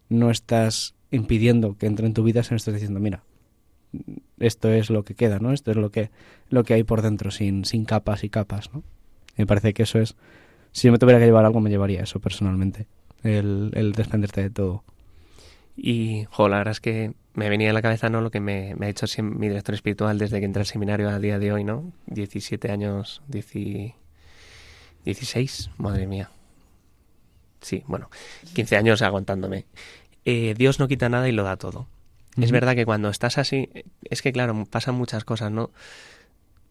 no 0.10 0.30
estás 0.30 0.96
impidiendo 1.12 1.78
que 1.78 1.86
entre 1.86 2.08
en 2.08 2.14
tu 2.14 2.24
vida, 2.24 2.44
sino 2.44 2.58
estás 2.58 2.74
diciendo, 2.74 3.00
mira, 3.00 3.24
esto 4.40 4.70
es 4.70 4.90
lo 4.90 5.04
que 5.04 5.16
queda, 5.16 5.40
¿no? 5.40 5.54
Esto 5.54 5.72
es 5.72 5.78
lo 5.78 5.92
que, 5.92 6.10
lo 6.50 6.64
que 6.64 6.74
hay 6.74 6.84
por 6.84 7.02
dentro, 7.02 7.32
sin, 7.32 7.66
sin 7.66 7.86
capas 7.86 8.24
y 8.24 8.30
capas, 8.30 8.74
¿no? 8.74 8.84
Me 9.38 9.46
parece 9.46 9.74
que 9.74 9.84
eso 9.84 10.00
es, 10.00 10.16
si 10.72 10.88
yo 10.88 10.92
me 10.92 11.00
tuviera 11.00 11.20
que 11.20 11.26
llevar 11.26 11.46
algo, 11.46 11.60
me 11.60 11.70
llevaría 11.70 12.04
eso 12.04 12.20
personalmente, 12.20 12.88
el, 13.24 13.72
el 13.74 13.94
desprenderte 13.94 14.42
de 14.42 14.50
todo. 14.50 14.84
Y, 15.76 16.26
jo, 16.30 16.50
la 16.50 16.58
verdad 16.58 16.74
es 16.74 16.82
que 16.82 17.14
me 17.34 17.50
venía 17.50 17.72
a 17.72 17.74
la 17.74 17.82
cabeza, 17.82 18.10
¿no? 18.10 18.22
Lo 18.22 18.32
que 18.32 18.40
me, 18.40 18.76
ha 18.80 18.88
hecho 18.88 19.06
mi 19.24 19.48
director 19.48 19.74
espiritual 19.74 20.20
desde 20.20 20.40
que 20.40 20.46
entré 20.46 20.60
al 20.62 20.68
seminario 20.68 21.10
al 21.10 21.22
día 21.22 21.40
de 21.40 21.52
hoy, 21.52 21.64
¿no? 21.64 21.92
17 22.08 22.72
años, 22.72 23.24
16, 23.28 25.72
madre 25.78 26.08
mía, 26.08 26.30
sí, 27.64 27.84
bueno, 27.88 28.10
15 28.54 28.78
años 28.78 29.02
aguantándome. 29.02 29.66
Eh, 30.26 30.54
Dios 30.58 30.80
no 30.80 30.88
quita 30.88 31.10
nada 31.10 31.28
y 31.28 31.32
lo 31.32 31.44
da 31.44 31.58
todo. 31.58 31.88
Es 32.40 32.52
verdad 32.52 32.76
que 32.76 32.86
cuando 32.86 33.10
estás 33.10 33.38
así, 33.38 33.70
es 34.04 34.22
que 34.22 34.32
claro, 34.32 34.66
pasan 34.70 34.96
muchas 34.96 35.24
cosas, 35.24 35.52
¿no? 35.52 35.70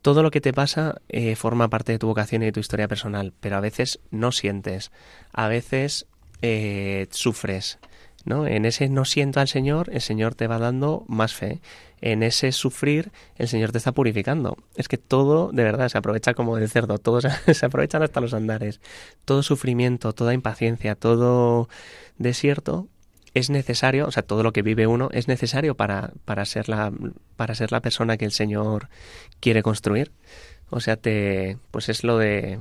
Todo 0.01 0.25
lo 0.25 0.33
que 0.33 0.41
te 0.41 0.53
pasa 0.53 1.01
eh, 1.09 1.37
forma 1.37 1.69
parte 1.69 1.93
de 1.93 1.99
tu 2.01 2.09
vocación 2.09 2.43
y 2.43 2.47
de 2.47 2.53
tu 2.53 2.59
historia 2.59 2.89
personal, 2.89 3.33
pero 3.39 3.57
a 3.57 3.61
veces 3.61 4.01
no 4.11 4.33
sientes, 4.33 4.91
a 5.33 5.47
veces 5.47 6.07
eh, 6.43 7.07
sufres, 7.11 7.79
¿no? 8.25 8.47
En 8.47 8.65
ese 8.65 8.89
no 8.89 9.05
siento 9.05 9.41
al 9.41 9.49
Señor, 9.49 9.91
el 9.93 10.01
Señor 10.01 10.35
te 10.35 10.47
va 10.47 10.59
dando 10.59 11.05
más 11.09 11.35
fe. 11.35 11.61
En 12.01 12.23
ese 12.23 12.51
sufrir, 12.53 13.13
el 13.37 13.49
Señor 13.49 13.73
te 13.73 13.79
está 13.79 13.93
purificando. 13.93 14.57
Es 14.77 14.89
que 14.89 14.99
todo, 14.99 15.51
de 15.53 15.63
verdad, 15.63 15.89
se 15.89 15.99
aprovecha 15.99 16.35
como 16.35 16.59
el 16.59 16.69
cerdo, 16.69 16.99
todo 16.99 17.21
se, 17.21 17.31
se 17.55 17.67
aprovechan 17.67 18.03
hasta 18.03 18.21
los 18.21 18.35
andares. 18.35 18.81
Todo 19.25 19.43
sufrimiento, 19.43 20.13
toda 20.13 20.35
impaciencia, 20.35 20.95
todo 20.95 21.69
desierto 22.19 22.89
es 23.35 23.51
necesario, 23.51 24.07
o 24.07 24.11
sea, 24.11 24.23
todo 24.23 24.43
lo 24.43 24.53
que 24.53 24.63
vive 24.63 24.87
uno 24.87 25.09
es 25.13 25.29
necesario 25.29 25.75
para, 25.75 26.13
para, 26.25 26.45
ser 26.45 26.69
la, 26.69 26.93
para 27.37 27.55
ser 27.55 27.73
la 27.73 27.81
persona 27.81 28.17
que 28.17 28.25
el 28.25 28.33
Señor 28.33 28.89
quiere 29.41 29.63
construir. 29.63 30.13
O 30.71 30.81
sea, 30.81 30.97
te, 30.97 31.59
pues 31.71 31.89
es 31.89 32.05
lo 32.05 32.19
de, 32.19 32.59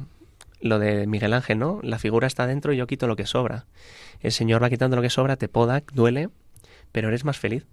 lo 0.62 0.80
de 0.80 1.08
Miguel 1.08 1.34
Ángel, 1.34 1.60
¿no? 1.60 1.80
La 1.84 2.00
figura 2.00 2.28
está 2.28 2.48
dentro 2.48 2.74
y 2.74 2.78
yo 2.78 2.88
quito 2.88 3.08
lo 3.08 3.16
que 3.16 3.26
sobra. 3.26 3.66
El 4.20 4.32
Señor 4.32 4.62
va 4.62 4.70
quitando 4.70 4.96
lo 4.96 5.02
que 5.02 5.10
sobra, 5.10 5.36
te 5.36 5.48
poda, 5.48 5.84
duele, 5.94 6.30
pero 6.92 7.08
eres 7.08 7.26
más 7.26 7.38
feliz. 7.38 7.66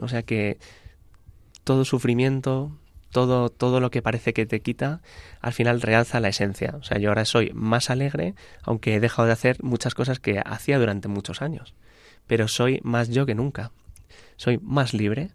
O 0.00 0.08
sea 0.08 0.22
que 0.22 0.58
todo 1.64 1.84
sufrimiento, 1.84 2.76
todo, 3.10 3.48
todo 3.48 3.80
lo 3.80 3.90
que 3.90 4.02
parece 4.02 4.32
que 4.34 4.46
te 4.46 4.60
quita, 4.60 5.00
al 5.40 5.52
final 5.52 5.80
realza 5.80 6.20
la 6.20 6.28
esencia. 6.28 6.74
O 6.78 6.82
sea, 6.82 6.98
yo 6.98 7.08
ahora 7.08 7.24
soy 7.24 7.50
más 7.54 7.90
alegre, 7.90 8.34
aunque 8.62 8.94
he 8.94 9.00
dejado 9.00 9.26
de 9.26 9.32
hacer 9.32 9.62
muchas 9.62 9.94
cosas 9.94 10.20
que 10.20 10.42
hacía 10.44 10.78
durante 10.78 11.08
muchos 11.08 11.42
años. 11.42 11.74
Pero 12.26 12.48
soy 12.48 12.80
más 12.82 13.08
yo 13.08 13.26
que 13.26 13.34
nunca. 13.34 13.72
Soy 14.36 14.58
más 14.58 14.94
libre 14.94 15.30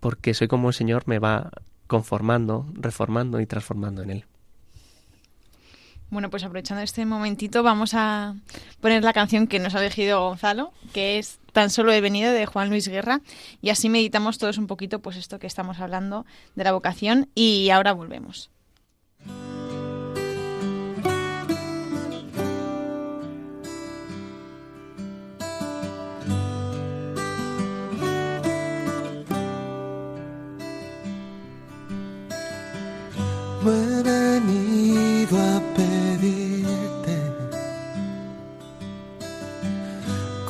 porque 0.00 0.34
soy 0.34 0.48
como 0.48 0.68
el 0.68 0.74
Señor 0.74 1.04
me 1.06 1.20
va 1.20 1.50
conformando, 1.86 2.66
reformando 2.74 3.40
y 3.40 3.46
transformando 3.46 4.02
en 4.02 4.10
Él. 4.10 4.24
Bueno, 6.12 6.28
pues 6.28 6.44
aprovechando 6.44 6.82
este 6.82 7.06
momentito 7.06 7.62
vamos 7.62 7.94
a 7.94 8.34
poner 8.82 9.02
la 9.02 9.14
canción 9.14 9.46
que 9.46 9.58
nos 9.58 9.74
ha 9.74 9.80
elegido 9.80 10.20
Gonzalo, 10.20 10.74
que 10.92 11.18
es 11.18 11.38
Tan 11.52 11.70
solo 11.70 11.90
he 11.90 12.02
venido 12.02 12.32
de 12.32 12.44
Juan 12.44 12.68
Luis 12.68 12.86
Guerra 12.86 13.22
y 13.62 13.70
así 13.70 13.88
meditamos 13.88 14.36
todos 14.36 14.58
un 14.58 14.66
poquito 14.66 15.00
pues 15.00 15.16
esto 15.16 15.38
que 15.38 15.46
estamos 15.46 15.80
hablando 15.80 16.26
de 16.54 16.64
la 16.64 16.72
vocación 16.72 17.30
y 17.34 17.70
ahora 17.70 17.92
volvemos. 17.92 18.50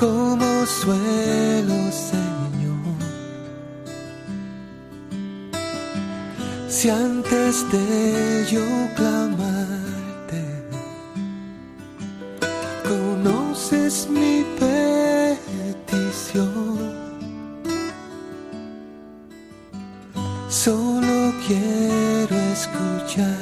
Como 0.02 0.66
suelo, 0.66 1.78
Señor. 2.10 2.98
Si 6.68 6.90
antes 6.90 7.64
de 7.70 8.44
yo 8.50 8.66
clamarte, 8.96 10.42
conoces 12.82 14.08
mi 14.10 14.44
petición. 15.78 16.42
Solo 20.48 21.32
quiero 21.46 22.36
escucharte. 22.56 23.41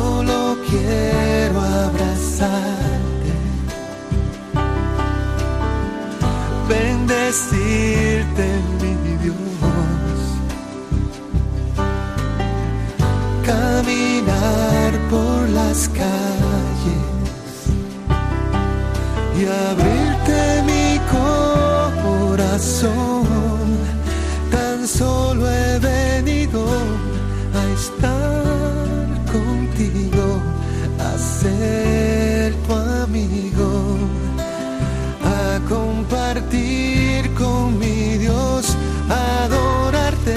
Solo 0.00 0.56
quiero 0.68 1.60
abrazarte, 1.60 3.32
bendecirte, 6.68 8.46
mi 8.80 8.92
Dios, 9.24 10.20
caminar 13.44 14.90
por 15.10 15.38
las 15.50 15.78
calles 15.88 17.58
y 19.38 19.40
abrirte 19.68 20.40
mi 20.70 20.86
corazón. 22.36 23.19
Ser 31.40 32.54
tu 32.66 32.74
amigo, 32.74 33.96
a 35.24 35.58
compartir 35.68 37.32
con 37.34 37.78
mi 37.78 38.18
Dios, 38.18 38.76
adorarte 39.08 40.36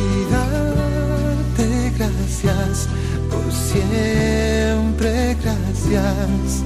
y 0.00 0.04
darte 0.34 1.92
gracias 1.96 2.88
por 3.30 3.46
siempre, 3.70 5.36
gracias 5.42 6.62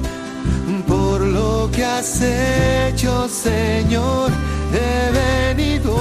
por 0.86 1.20
lo 1.20 1.70
que 1.70 1.84
has 1.84 2.20
hecho, 2.20 3.28
Señor. 3.28 4.30
He 4.72 5.54
venido 5.54 5.96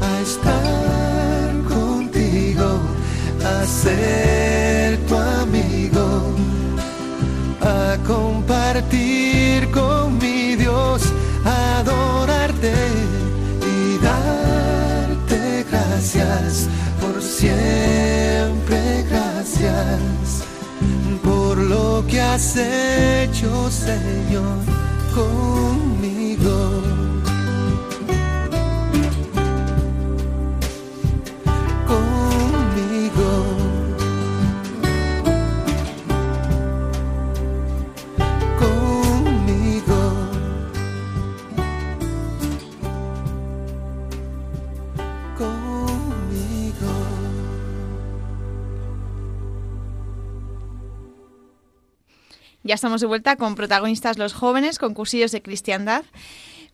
a 0.00 0.12
estar 0.22 1.52
contigo, 1.68 2.80
a 3.44 3.64
ser 3.66 4.55
compartir 8.76 9.70
con 9.70 10.18
mi 10.18 10.54
Dios, 10.54 11.02
adorarte 11.44 12.74
y 13.62 14.04
darte 14.04 15.64
gracias 15.70 16.68
por 17.00 17.22
siempre, 17.22 19.04
gracias 19.08 20.44
por 21.24 21.56
lo 21.56 22.04
que 22.06 22.20
has 22.20 22.56
hecho, 22.56 23.70
Señor. 23.70 24.58
Conmigo. 25.14 26.95
Ya 52.66 52.74
estamos 52.74 53.00
de 53.00 53.06
vuelta 53.06 53.36
con 53.36 53.54
protagonistas 53.54 54.18
los 54.18 54.34
jóvenes, 54.34 54.80
con 54.80 54.92
cursillos 54.92 55.30
de 55.30 55.40
cristiandad. 55.40 56.04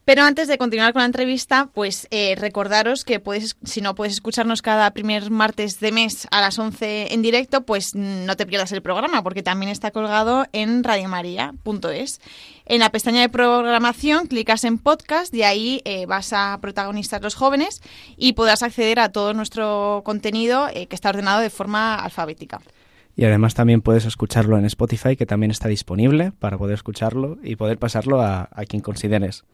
Pero 0.07 0.23
antes 0.23 0.49
de 0.49 0.59
continuar 0.59 0.95
con 0.95 1.01
la 1.01 1.07
entrevista, 1.07 1.69
pues 1.73 2.09
eh, 2.11 2.35
recordaros 2.37 3.05
que 3.05 3.21
puedes, 3.21 3.57
si 3.63 3.83
no 3.83 3.95
puedes 3.95 4.15
escucharnos 4.15 4.63
cada 4.63 4.91
primer 4.93 5.31
martes 5.31 5.79
de 5.79 5.93
mes 5.93 6.27
a 6.33 6.41
las 6.41 6.59
11 6.59 7.13
en 7.13 7.23
directo, 7.23 7.61
pues 7.61 7.95
no 7.95 8.37
te 8.37 8.47
pierdas 8.47 8.73
el 8.73 8.83
programa, 8.83 9.23
porque 9.23 9.45
también 9.45 9.71
está 9.71 9.93
colgado 9.93 10.47
en 10.53 10.83
radiomaria.es. 10.83 12.21
En 12.65 12.81
la 12.81 12.91
pestaña 12.91 13.21
de 13.21 13.29
programación 13.29 14.27
clicas 14.27 14.65
en 14.65 14.79
podcast 14.79 15.33
y 15.35 15.43
ahí 15.43 15.83
eh, 15.85 16.07
vas 16.07 16.33
a 16.33 16.59
protagonistas 16.61 17.23
los 17.23 17.35
jóvenes 17.37 17.83
y 18.17 18.33
podrás 18.33 18.65
acceder 18.65 18.99
a 18.99 19.11
todo 19.11 19.35
nuestro 19.35 20.01
contenido 20.05 20.69
eh, 20.73 20.87
que 20.87 20.97
está 20.97 21.11
ordenado 21.11 21.43
de 21.43 21.51
forma 21.51 21.95
alfabética. 21.97 22.61
Y 23.15 23.25
además 23.25 23.55
también 23.55 23.83
puedes 23.83 24.07
escucharlo 24.07 24.59
en 24.59 24.65
Spotify, 24.65 25.17
que 25.17 25.27
también 25.27 25.51
está 25.51 25.69
disponible 25.69 26.33
para 26.33 26.57
poder 26.57 26.75
escucharlo 26.75 27.39
y 27.43 27.57
poder 27.57 27.79
pasarlo 27.79 28.23
a, 28.23 28.49
quien 28.69 28.83
consideres. 28.83 29.45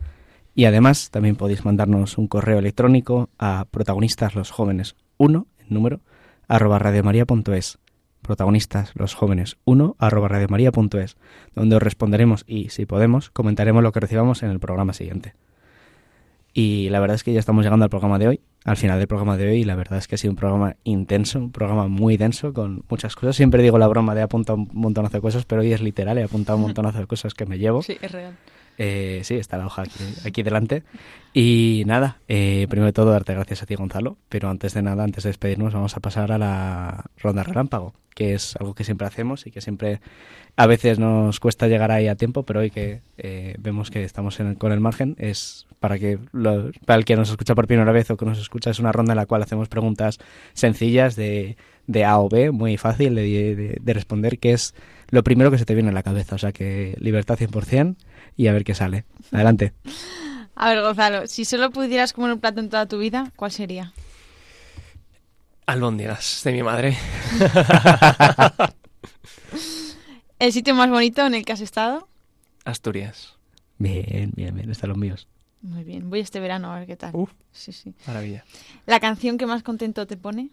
Y 0.54 0.64
además 0.64 1.11
también 1.11 1.36
podéis 1.36 1.64
mandarnos 1.64 2.18
un 2.18 2.28
correo 2.28 2.59
electrónico 2.59 3.30
a 3.38 3.66
protagonistas 3.70 4.34
los 4.34 4.50
jóvenes 4.50 4.96
1, 5.16 5.46
en 5.59 5.66
número, 5.68 6.00
arroba 6.46 6.78
radiomaria.es. 6.78 7.78
protagonistas, 8.22 8.92
los 8.94 9.14
jóvenes, 9.14 9.56
1 9.64 9.96
arroba 9.98 10.28
radiomaria.es, 10.28 11.16
donde 11.54 11.76
os 11.76 11.82
responderemos 11.82 12.44
y, 12.46 12.70
si 12.70 12.86
podemos, 12.86 13.30
comentaremos 13.30 13.82
lo 13.82 13.92
que 13.92 14.00
recibamos 14.00 14.42
en 14.42 14.50
el 14.50 14.61
programa 14.61 14.92
siguiente. 14.92 15.34
Y 16.61 16.88
la 16.88 16.98
verdad 16.98 17.14
es 17.14 17.22
que 17.22 17.32
ya 17.32 17.38
estamos 17.38 17.62
llegando 17.62 17.84
al 17.84 17.88
programa 17.88 18.18
de 18.18 18.26
hoy, 18.26 18.40
al 18.64 18.76
final 18.76 18.98
del 18.98 19.06
programa 19.06 19.36
de 19.36 19.48
hoy, 19.48 19.59
y 19.59 19.64
la 19.64 19.76
verdad 19.76 20.00
es 20.00 20.09
que 20.09 20.16
ha 20.16 20.18
sido 20.18 20.32
un 20.32 20.36
programa 20.36 20.74
intenso, 20.82 21.38
un 21.38 21.52
programa 21.52 21.86
muy 21.86 22.16
denso, 22.16 22.52
con 22.52 22.82
muchas 22.88 23.14
cosas. 23.14 23.36
Siempre 23.36 23.62
digo 23.62 23.78
la 23.78 23.86
broma 23.86 24.12
de 24.16 24.22
apuntar 24.22 24.56
un 24.56 24.68
montonazo 24.72 25.18
de 25.18 25.20
cosas, 25.20 25.44
pero 25.44 25.61
hoy 25.61 25.72
es 25.72 25.80
literal, 25.80 26.18
he 26.18 26.24
apuntado 26.24 26.59
un 26.59 26.62
montonazo 26.64 26.98
de 26.98 27.06
cosas 27.06 27.32
que 27.34 27.46
me 27.46 27.59
llevo. 27.59 27.80
Sí, 27.84 27.96
es 28.02 28.11
real. 28.11 28.36
Eh, 28.79 29.20
sí, 29.24 29.35
está 29.35 29.59
la 29.59 29.66
hoja 29.66 29.85
aquí, 30.24 30.43
delante. 30.43 30.85
Y 31.35 31.83
nada, 31.87 32.18
eh, 32.29 32.66
primero 32.70 32.87
de 32.87 32.93
todo, 32.93 33.11
darte 33.11 33.35
gracias 33.35 33.62
a 33.62 33.66
ti, 33.66 33.74
Gonzalo. 33.74 34.16
Pero 34.29 34.49
antes 34.49 34.72
de 34.74 34.83
nada, 34.83 35.05
antes 35.05 35.24
de 35.24 35.31
despedirnos, 35.31 35.74
vamos 35.74 35.97
a 35.97 36.01
pasar 36.01 36.33
a 36.33 36.39
la 36.39 37.05
ronda 37.18 37.43
relámpago, 37.43 37.93
que 38.14 38.35
es 38.35 38.57
algo 38.57 38.74
que 38.74 38.85
siempre 38.85 39.07
hacemos 39.07 39.47
y 39.47 39.51
que 39.51 39.61
siempre 39.61 40.01
a 40.57 40.66
veces 40.66 40.99
nos 40.99 41.39
cuesta 41.41 41.68
llegar 41.68 41.91
ahí 41.93 42.09
a 42.09 42.16
tiempo, 42.16 42.43
pero 42.45 42.61
hoy 42.61 42.70
que 42.70 43.01
eh, 43.18 43.55
vemos 43.59 43.91
que 43.91 44.03
estamos 44.05 44.41
en 44.41 44.47
el- 44.49 44.59
con 44.59 44.72
el 44.72 44.81
margen, 44.81 45.14
es 45.18 45.66
para 45.81 45.99
que 45.99 46.18
lo- 46.33 46.70
el 46.87 47.05
que 47.05 47.16
nos 47.16 47.31
escucha 47.31 47.55
por 47.55 47.66
primera 47.68 47.93
vez 47.93 48.11
o 48.11 48.16
que 48.16 48.26
nos 48.26 48.39
escucha, 48.41 48.70
es 48.70 48.79
una 48.81 48.91
ronda 48.93 49.12
en 49.12 49.18
la 49.18 49.26
cual 49.26 49.43
hacemos 49.43 49.68
preguntas 49.68 50.18
sencillas 50.55 51.14
de, 51.14 51.57
de 51.87 52.05
A 52.05 52.18
o 52.18 52.29
B, 52.29 52.51
muy 52.51 52.76
fácil 52.76 53.14
de- 53.14 53.79
de 53.81 53.93
responder, 53.93 54.39
que 54.39 54.53
es 54.53 54.74
lo 55.11 55.22
primero 55.22 55.50
que 55.50 55.59
se 55.59 55.64
te 55.64 55.74
viene 55.74 55.90
a 55.90 55.92
la 55.92 56.02
cabeza. 56.02 56.34
O 56.34 56.38
sea 56.38 56.52
que 56.52 56.96
libertad 56.98 57.38
100% 57.38 57.96
y 58.36 58.46
a 58.46 58.52
ver 58.52 58.64
qué 58.64 58.74
sale. 58.74 59.04
Adelante. 59.32 59.72
A 60.54 60.70
ver, 60.70 60.82
Gonzalo, 60.82 61.26
si 61.26 61.44
solo 61.44 61.70
pudieras 61.70 62.12
comer 62.12 62.32
un 62.32 62.40
plato 62.40 62.61
en 62.61 62.68
toda 62.68 62.86
tu 62.86 62.98
vida, 62.98 63.32
¿cuál 63.36 63.52
sería? 63.52 63.92
Albóndigas 65.66 66.40
de 66.44 66.52
mi 66.52 66.62
madre. 66.62 66.96
¿El 70.38 70.52
sitio 70.52 70.74
más 70.74 70.88
bonito 70.88 71.26
en 71.26 71.34
el 71.34 71.44
que 71.44 71.52
has 71.52 71.61
estado? 71.61 72.09
Asturias. 72.64 73.36
Bien, 73.78 74.32
bien, 74.34 74.54
bien, 74.54 74.70
están 74.70 74.90
los 74.90 74.98
míos. 74.98 75.28
Muy 75.62 75.82
bien, 75.82 76.11
voy 76.11 76.20
este 76.20 76.38
verano 76.40 76.72
a 76.72 76.78
ver 76.78 76.86
qué 76.86 76.96
tal. 76.96 77.11
Uf. 77.14 77.32
Sí, 77.52 77.72
sí. 77.72 77.94
Maravilla. 78.06 78.44
¿La 78.86 79.00
canción 79.00 79.38
que 79.38 79.46
más 79.46 79.62
contento 79.62 80.06
te 80.06 80.16
pone? 80.16 80.50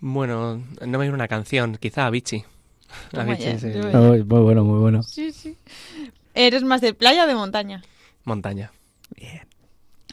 Bueno, 0.00 0.56
no 0.80 0.98
me 0.98 0.98
viene 0.98 1.14
una 1.14 1.28
canción, 1.28 1.76
quizá 1.76 2.06
Avicii. 2.06 2.44
Sí. 3.58 3.72
yo- 3.72 3.82
Muy, 4.00 4.22
bueno, 4.22 4.64
muy 4.64 4.78
bueno. 4.80 5.02
Sí, 5.02 5.32
sí. 5.32 5.56
¿Eres 6.34 6.62
más 6.64 6.80
de 6.80 6.94
playa 6.94 7.24
o 7.24 7.26
de 7.26 7.34
montaña? 7.34 7.82
Montaña. 8.24 8.70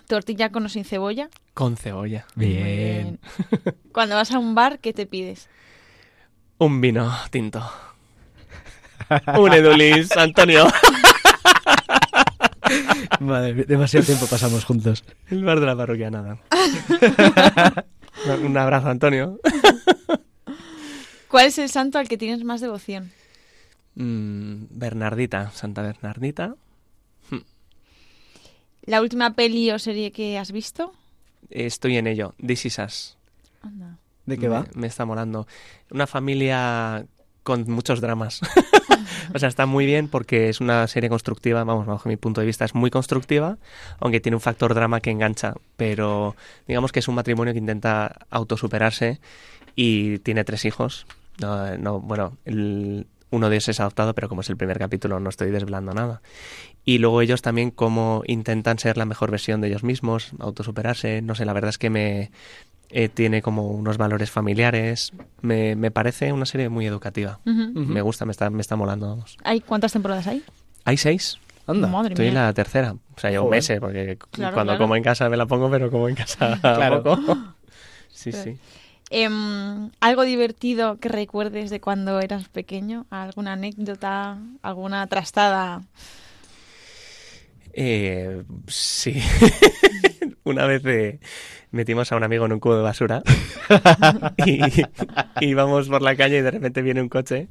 ¿Tortilla 0.08 0.52
con 0.52 0.66
o 0.66 0.70
sin 0.70 0.84
cebolla? 0.86 1.30
Con 1.54 1.78
cebolla. 1.78 2.26
Bien. 2.36 2.64
Bien. 2.64 3.20
Cuando 3.94 4.16
vas 4.16 4.32
a 4.32 4.40
un 4.40 4.56
bar, 4.56 4.80
¿qué 4.80 4.94
te 4.94 5.06
pides? 5.06 5.48
Un 6.58 6.82
vino 6.82 7.12
tinto. 7.30 7.64
Un 9.40 9.54
Edulis, 9.54 10.16
Antonio. 10.18 10.68
Madre 13.20 13.54
mía, 13.54 13.66
demasiado 13.68 14.06
tiempo 14.06 14.26
pasamos 14.28 14.66
juntos. 14.66 15.04
El 15.30 15.44
bar 15.44 15.60
de 15.60 15.66
la 15.66 15.76
parroquia, 15.76 16.10
nada. 16.10 16.38
Un 18.44 18.58
abrazo, 18.58 18.90
Antonio. 18.90 19.40
¿Cuál 21.32 21.46
es 21.46 21.58
el 21.58 21.70
santo 21.70 21.98
al 21.98 22.10
que 22.10 22.18
tienes 22.18 22.44
más 22.44 22.60
devoción? 22.60 23.12
Mm, 23.96 24.66
Bernardita, 24.70 25.50
Santa 25.52 25.82
Bernardita. 25.82 26.56
¿La 28.84 29.02
última 29.02 29.36
peli 29.36 29.72
o 29.72 29.80
serie 29.80 30.12
que 30.12 30.38
has 30.38 30.52
visto? 30.52 30.92
Estoy 31.50 31.98
en 31.98 32.08
ello. 32.08 32.34
This 32.46 32.66
is 32.66 32.80
Us. 32.80 33.18
Anda. 33.62 33.98
¿De 34.26 34.38
qué 34.38 34.48
va? 34.50 34.62
Me, 34.74 34.82
me 34.82 34.88
está 34.88 35.06
molando. 35.06 35.48
Una 35.92 36.08
familia 36.08 37.06
con 37.44 37.70
muchos 37.72 38.02
dramas. 38.02 38.42
o 39.34 39.40
sea, 39.40 39.48
está 39.48 39.66
muy 39.66 39.86
bien 39.86 40.08
porque 40.08 40.50
es 40.50 40.60
una 40.62 40.88
serie 40.88 41.10
constructiva, 41.10 41.64
vamos, 41.64 41.86
bajo 41.86 42.10
mi 42.10 42.18
punto 42.18 42.42
de 42.42 42.48
vista 42.48 42.66
es 42.66 42.76
muy 42.76 42.90
constructiva, 42.90 43.58
aunque 44.00 44.20
tiene 44.20 44.36
un 44.36 44.42
factor 44.42 44.74
drama 44.74 45.00
que 45.00 45.12
engancha, 45.12 45.54
pero 45.78 46.36
digamos 46.68 46.92
que 46.92 47.00
es 47.00 47.08
un 47.08 47.16
matrimonio 47.16 47.54
que 47.54 47.60
intenta 47.60 48.26
autosuperarse 48.30 49.20
y 49.76 50.20
tiene 50.20 50.44
tres 50.44 50.66
hijos. 50.66 51.06
No, 51.42 51.78
no, 51.78 52.00
bueno, 52.00 52.38
el- 52.46 53.08
uno 53.32 53.50
de 53.50 53.56
ellos 53.56 53.70
es 53.70 53.80
adoptado, 53.80 54.14
pero 54.14 54.28
como 54.28 54.42
es 54.42 54.50
el 54.50 54.58
primer 54.58 54.78
capítulo 54.78 55.20
no 55.22 55.30
estoy 55.30 55.52
desvelando 55.52 55.94
nada. 55.94 56.22
Y 56.84 56.98
luego 56.98 57.22
ellos 57.22 57.42
también 57.42 57.72
cómo 57.72 58.24
intentan 58.28 58.78
ser 58.78 58.98
la 58.98 59.06
mejor 59.06 59.32
versión 59.32 59.62
de 59.62 59.70
ellos 59.70 59.84
mismos, 59.84 60.32
autosuperarse, 60.40 61.22
no 61.22 61.34
sé, 61.36 61.46
la 61.46 61.54
verdad 61.54 61.70
es 61.70 61.78
que 61.78 61.90
me, 61.90 62.32
eh, 62.90 63.08
tiene 63.08 63.42
como 63.42 63.70
unos 63.70 63.98
valores 63.98 64.30
familiares. 64.32 65.14
Me, 65.42 65.78
me 65.78 65.92
parece 65.92 66.34
una 66.34 66.46
serie 66.46 66.68
muy 66.68 66.86
educativa. 66.86 67.40
Me 67.46 68.02
gusta, 68.02 68.26
me 68.26 68.32
está, 68.32 68.50
me 68.50 68.60
está 68.62 68.76
molando. 68.76 69.08
Vamos. 69.08 69.38
¿Hay 69.46 69.62
cuántas 69.62 69.94
temporadas 69.94 70.28
hay? 70.28 70.44
Hay 70.84 70.98
seis. 70.98 71.38
Anda. 71.68 71.88
Madre 71.88 72.14
Estoy 72.16 72.28
en 72.28 72.34
la 72.34 72.52
tercera. 72.54 72.96
O 73.16 73.20
sea, 73.20 73.30
llevo 73.30 73.48
meses, 73.50 73.80
porque 73.80 74.18
Claro, 74.32 74.54
cuando 74.56 74.74
claro. 74.74 74.84
como 74.84 74.96
en 74.98 75.04
casa 75.04 75.30
me 75.30 75.38
la 75.38 75.46
pongo, 75.46 75.70
pero 75.72 75.90
como 75.90 76.10
en 76.10 76.16
casa 76.16 76.58
Claro. 76.62 77.02
poco. 77.02 77.38
Sí, 78.14 78.34
sí. 78.34 78.58
Em, 79.14 79.92
¿Algo 80.00 80.24
divertido 80.24 80.98
que 80.98 81.10
recuerdes 81.10 81.70
de 81.70 81.82
cuando 81.82 82.22
eras 82.22 82.48
pequeño? 82.48 83.06
¿Alguna 83.10 83.54
anécdota? 83.54 84.38
¿Alguna 84.62 85.06
trastada? 85.08 85.82
Eh, 87.74 88.44
sí. 88.68 89.22
Una 90.44 90.66
vez 90.66 90.84
eh, 90.86 91.20
metimos 91.72 92.12
a 92.12 92.16
un 92.16 92.24
amigo 92.24 92.46
en 92.46 92.54
un 92.54 92.60
cubo 92.60 92.76
de 92.76 92.82
basura 92.82 93.22
y 94.46 94.60
íbamos 95.40 95.88
por 95.88 96.02
la 96.02 96.16
calle 96.16 96.40
y 96.40 96.42
de 96.42 96.52
repente 96.52 96.82
viene 96.82 97.02
un 97.02 97.10
coche 97.10 97.50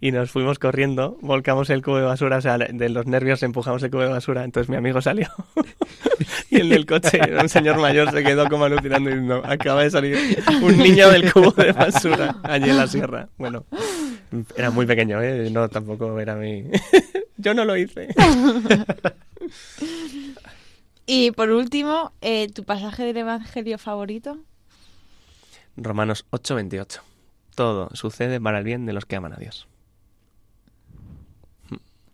y 0.00 0.10
nos 0.10 0.30
fuimos 0.30 0.58
corriendo, 0.58 1.18
volcamos 1.20 1.68
el 1.70 1.82
cubo 1.82 1.98
de 1.98 2.04
basura, 2.04 2.38
o 2.38 2.40
sea, 2.40 2.56
de 2.56 2.88
los 2.88 3.06
nervios 3.06 3.42
empujamos 3.42 3.82
el 3.82 3.90
cubo 3.90 4.02
de 4.02 4.08
basura, 4.08 4.44
entonces 4.44 4.70
mi 4.70 4.76
amigo 4.76 5.02
salió 5.02 5.28
y 6.50 6.60
el 6.60 6.70
del 6.70 6.86
coche, 6.86 7.20
un 7.38 7.48
señor 7.48 7.78
mayor, 7.78 8.10
se 8.10 8.22
quedó 8.24 8.48
como 8.48 8.64
alucinando 8.64 9.10
y 9.10 9.20
no, 9.20 9.36
acaba 9.36 9.82
de 9.82 9.90
salir 9.90 10.16
un 10.62 10.78
niño 10.78 11.10
del 11.10 11.30
cubo 11.32 11.50
de 11.52 11.72
basura 11.72 12.36
allí 12.42 12.70
en 12.70 12.76
la 12.76 12.86
sierra. 12.86 13.28
Bueno, 13.36 13.66
era 14.56 14.70
muy 14.70 14.86
pequeño, 14.86 15.22
¿eh? 15.22 15.50
No, 15.50 15.68
tampoco 15.68 16.18
era 16.18 16.36
mi... 16.36 16.64
Yo 17.36 17.54
no 17.54 17.64
lo 17.64 17.76
hice. 17.76 18.08
Y 21.06 21.32
por 21.32 21.50
último, 21.50 22.12
eh, 22.20 22.48
¿tu 22.48 22.64
pasaje 22.64 23.04
del 23.04 23.16
Evangelio 23.16 23.78
favorito? 23.78 24.38
Romanos 25.76 26.26
8:28. 26.30 27.00
Todo 27.54 27.90
sucede 27.94 28.40
para 28.40 28.58
el 28.58 28.64
bien 28.64 28.86
de 28.86 28.92
los 28.92 29.06
que 29.06 29.16
aman 29.16 29.32
a 29.32 29.36
Dios. 29.36 29.66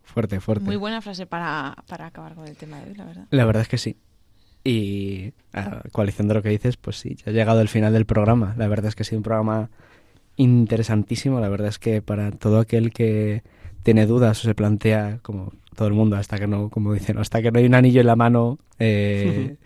Fuerte, 0.03 0.41
fuerte. 0.41 0.65
Muy 0.65 0.77
buena 0.77 1.03
frase 1.03 1.27
para, 1.27 1.77
para 1.87 2.07
acabar 2.07 2.35
con 2.35 2.47
el 2.47 2.57
tema 2.57 2.81
de 2.81 2.91
hoy, 2.91 2.97
la 2.97 3.05
verdad. 3.05 3.27
La 3.31 3.45
verdad 3.45 3.63
es 3.63 3.69
que 3.69 3.79
sí. 3.79 3.97
Y 4.65 5.33
a 5.53 5.83
coalición 5.93 6.27
de 6.27 6.35
lo 6.35 6.43
que 6.43 6.49
dices, 6.49 6.77
pues 6.77 6.97
sí, 6.97 7.17
ya 7.17 7.31
ha 7.31 7.35
llegado 7.35 7.61
el 7.61 7.69
final 7.69 7.93
del 7.93 8.07
programa. 8.07 8.55
La 8.57 8.67
verdad 8.67 8.89
es 8.89 8.95
que 8.95 9.03
ha 9.03 9.05
sido 9.05 9.19
un 9.19 9.25
programa 9.25 9.71
interesantísimo. 10.37 11.39
La 11.39 11.49
verdad 11.49 11.69
es 11.69 11.79
que 11.79 12.03
para 12.03 12.31
todo 12.33 12.59
aquel 12.59 12.93
que 12.93 13.43
tiene 13.83 14.07
dudas 14.07 14.41
o 14.41 14.49
se 14.49 14.55
plantea, 14.55 15.21
como 15.23 15.53
todo 15.77 15.89
el 15.89 15.95
mundo, 15.95 16.17
hasta 16.17 16.39
que 16.39 16.47
no, 16.47 16.71
como 16.71 16.93
dicen, 16.93 17.19
hasta 17.19 17.41
que 17.43 17.53
no 17.53 17.59
hay 17.59 17.67
un 17.67 17.75
anillo 17.75 18.01
en 18.01 18.07
la 18.07 18.17
mano 18.17 18.59
eh, 18.79 19.57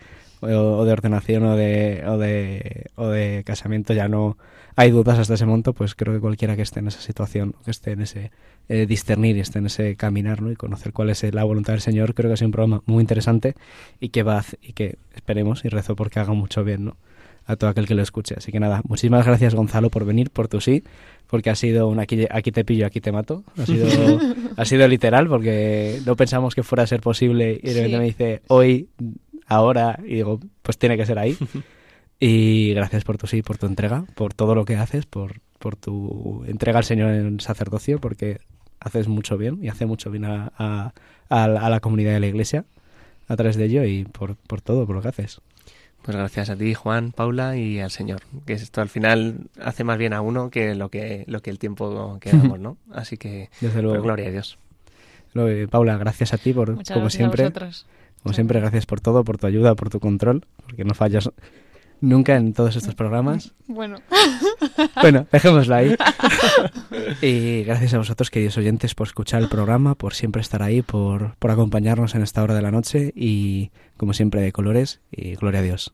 o, 0.41 0.47
o 0.47 0.85
de 0.85 0.91
ordenación 0.91 1.43
o 1.43 1.55
de, 1.55 2.03
o, 2.07 2.17
de, 2.17 2.85
o 2.95 3.07
de 3.07 3.43
casamiento, 3.45 3.93
ya 3.93 4.07
no 4.07 4.37
hay 4.75 4.91
dudas 4.91 5.19
hasta 5.19 5.33
ese 5.33 5.45
momento, 5.45 5.73
pues 5.73 5.95
creo 5.95 6.13
que 6.13 6.19
cualquiera 6.19 6.55
que 6.55 6.61
esté 6.61 6.79
en 6.79 6.87
esa 6.87 7.01
situación, 7.01 7.55
que 7.65 7.71
esté 7.71 7.91
en 7.91 8.01
ese 8.01 8.31
eh, 8.69 8.85
discernir 8.85 9.37
y 9.37 9.41
esté 9.41 9.59
en 9.59 9.65
ese 9.65 9.95
caminar 9.95 10.41
¿no? 10.41 10.51
y 10.51 10.55
conocer 10.55 10.93
cuál 10.93 11.09
es 11.09 11.23
la 11.33 11.43
voluntad 11.43 11.73
del 11.73 11.81
Señor, 11.81 12.13
creo 12.13 12.29
que 12.29 12.33
ha 12.33 12.37
sido 12.37 12.47
un 12.47 12.53
programa 12.53 12.83
muy 12.85 13.01
interesante 13.01 13.55
y 13.99 14.09
que 14.09 14.23
va 14.23 14.43
y 14.61 14.73
que 14.73 14.97
esperemos 15.13 15.65
y 15.65 15.69
rezo 15.69 15.95
porque 15.95 16.19
haga 16.19 16.33
mucho 16.33 16.63
bien 16.63 16.85
¿no? 16.85 16.97
A 17.45 17.55
todo 17.55 17.69
aquel 17.69 17.87
que 17.87 17.95
lo 17.95 18.01
escuche. 18.03 18.35
Así 18.37 18.51
que 18.51 18.59
nada, 18.59 18.81
muchísimas 18.87 19.25
gracias 19.25 19.55
Gonzalo 19.55 19.89
por 19.89 20.05
venir, 20.05 20.29
por 20.29 20.47
tu 20.47 20.61
sí, 20.61 20.83
porque 21.27 21.49
ha 21.49 21.55
sido 21.55 21.87
un 21.87 21.99
aquí, 21.99 22.25
aquí 22.29 22.51
te 22.51 22.63
pillo, 22.65 22.85
aquí 22.85 23.01
te 23.01 23.11
mato. 23.11 23.43
Ha 23.57 23.65
sido, 23.65 23.87
ha 24.57 24.65
sido 24.65 24.87
literal 24.87 25.27
porque 25.27 25.99
no 26.05 26.15
pensamos 26.15 26.55
que 26.55 26.63
fuera 26.63 26.83
a 26.83 26.87
ser 26.87 27.01
posible 27.01 27.59
y 27.61 27.67
de 27.69 27.73
repente 27.73 27.89
Sí. 27.95 27.97
me 27.99 28.05
dice 28.05 28.41
hoy, 28.47 28.89
ahora, 29.47 29.99
y 30.05 30.15
digo, 30.15 30.39
pues 30.61 30.77
tiene 30.77 30.97
que 30.97 31.05
ser 31.05 31.19
ahí. 31.19 31.37
Y 32.23 32.73
gracias 32.75 33.03
por 33.03 33.17
tu 33.17 33.25
sí, 33.25 33.41
por 33.41 33.57
tu 33.57 33.65
entrega, 33.65 34.05
por 34.13 34.31
todo 34.33 34.53
lo 34.53 34.63
que 34.63 34.75
haces, 34.75 35.07
por, 35.07 35.39
por 35.57 35.75
tu 35.75 36.43
entrega 36.47 36.77
al 36.77 36.83
Señor 36.83 37.09
en 37.11 37.39
sacerdocio, 37.39 37.99
porque 37.99 38.37
haces 38.79 39.07
mucho 39.07 39.37
bien 39.39 39.57
y 39.63 39.69
hace 39.69 39.87
mucho 39.87 40.11
bien 40.11 40.25
a, 40.25 40.51
a- 40.55 40.93
a 41.29 41.47
la- 41.47 41.61
a 41.61 41.69
la 41.71 41.79
comunidad 41.79 42.11
de 42.13 42.19
la 42.19 42.27
iglesia 42.27 42.65
a 43.27 43.35
través 43.35 43.55
de 43.55 43.65
ello 43.65 43.85
y 43.85 44.03
por, 44.03 44.35
por 44.35 44.61
todo, 44.61 44.85
por 44.85 44.95
lo 44.95 45.01
que 45.01 45.07
haces. 45.07 45.41
Pues 46.01 46.17
gracias 46.17 46.49
a 46.49 46.55
ti, 46.55 46.73
Juan, 46.73 47.11
Paula 47.11 47.57
y 47.57 47.79
al 47.79 47.91
Señor. 47.91 48.21
Que 48.45 48.53
esto 48.53 48.81
al 48.81 48.89
final 48.89 49.49
hace 49.61 49.83
más 49.83 49.97
bien 49.99 50.13
a 50.13 50.21
uno 50.21 50.49
que 50.49 50.73
lo 50.73 50.89
que, 50.89 51.23
lo 51.27 51.41
que 51.41 51.51
el 51.51 51.59
tiempo 51.59 52.17
que 52.19 52.31
damos, 52.31 52.59
¿no? 52.59 52.77
Así 52.91 53.17
que, 53.17 53.49
Desde 53.61 53.81
luego. 53.81 54.01
gloria 54.03 54.27
a 54.27 54.31
Dios. 54.31 54.57
Paula, 55.69 55.97
gracias 55.97 56.33
a 56.33 56.37
ti 56.37 56.53
por, 56.53 56.71
Muchas 56.75 56.93
como 56.93 57.05
gracias 57.05 57.17
siempre. 57.19 57.43
a 57.43 57.45
vosotros. 57.47 57.85
Como 58.23 58.33
siempre, 58.33 58.59
gracias 58.59 58.85
por 58.85 58.99
todo, 59.01 59.23
por 59.23 59.37
tu 59.37 59.47
ayuda, 59.47 59.75
por 59.75 59.89
tu 59.89 59.99
control, 59.99 60.45
porque 60.65 60.83
no 60.83 60.93
fallas 60.93 61.31
Nunca 62.01 62.35
en 62.35 62.53
todos 62.53 62.75
estos 62.75 62.95
programas. 62.95 63.53
Bueno. 63.67 63.99
Bueno, 65.01 65.27
dejémoslo 65.31 65.75
ahí. 65.75 65.95
Y 67.21 67.63
gracias 67.63 67.93
a 67.93 67.97
vosotros, 67.97 68.29
queridos 68.29 68.57
oyentes, 68.57 68.95
por 68.95 69.07
escuchar 69.07 69.41
el 69.41 69.49
programa, 69.49 69.95
por 69.95 70.13
siempre 70.13 70.41
estar 70.41 70.61
ahí, 70.63 70.81
por, 70.81 71.35
por 71.37 71.51
acompañarnos 71.51 72.15
en 72.15 72.21
esta 72.23 72.43
hora 72.43 72.53
de 72.53 72.61
la 72.61 72.71
noche 72.71 73.11
y, 73.15 73.71
como 73.97 74.13
siempre, 74.13 74.41
de 74.41 74.51
colores 74.51 75.01
y 75.11 75.35
gloria 75.35 75.59
a 75.59 75.63
Dios. 75.63 75.93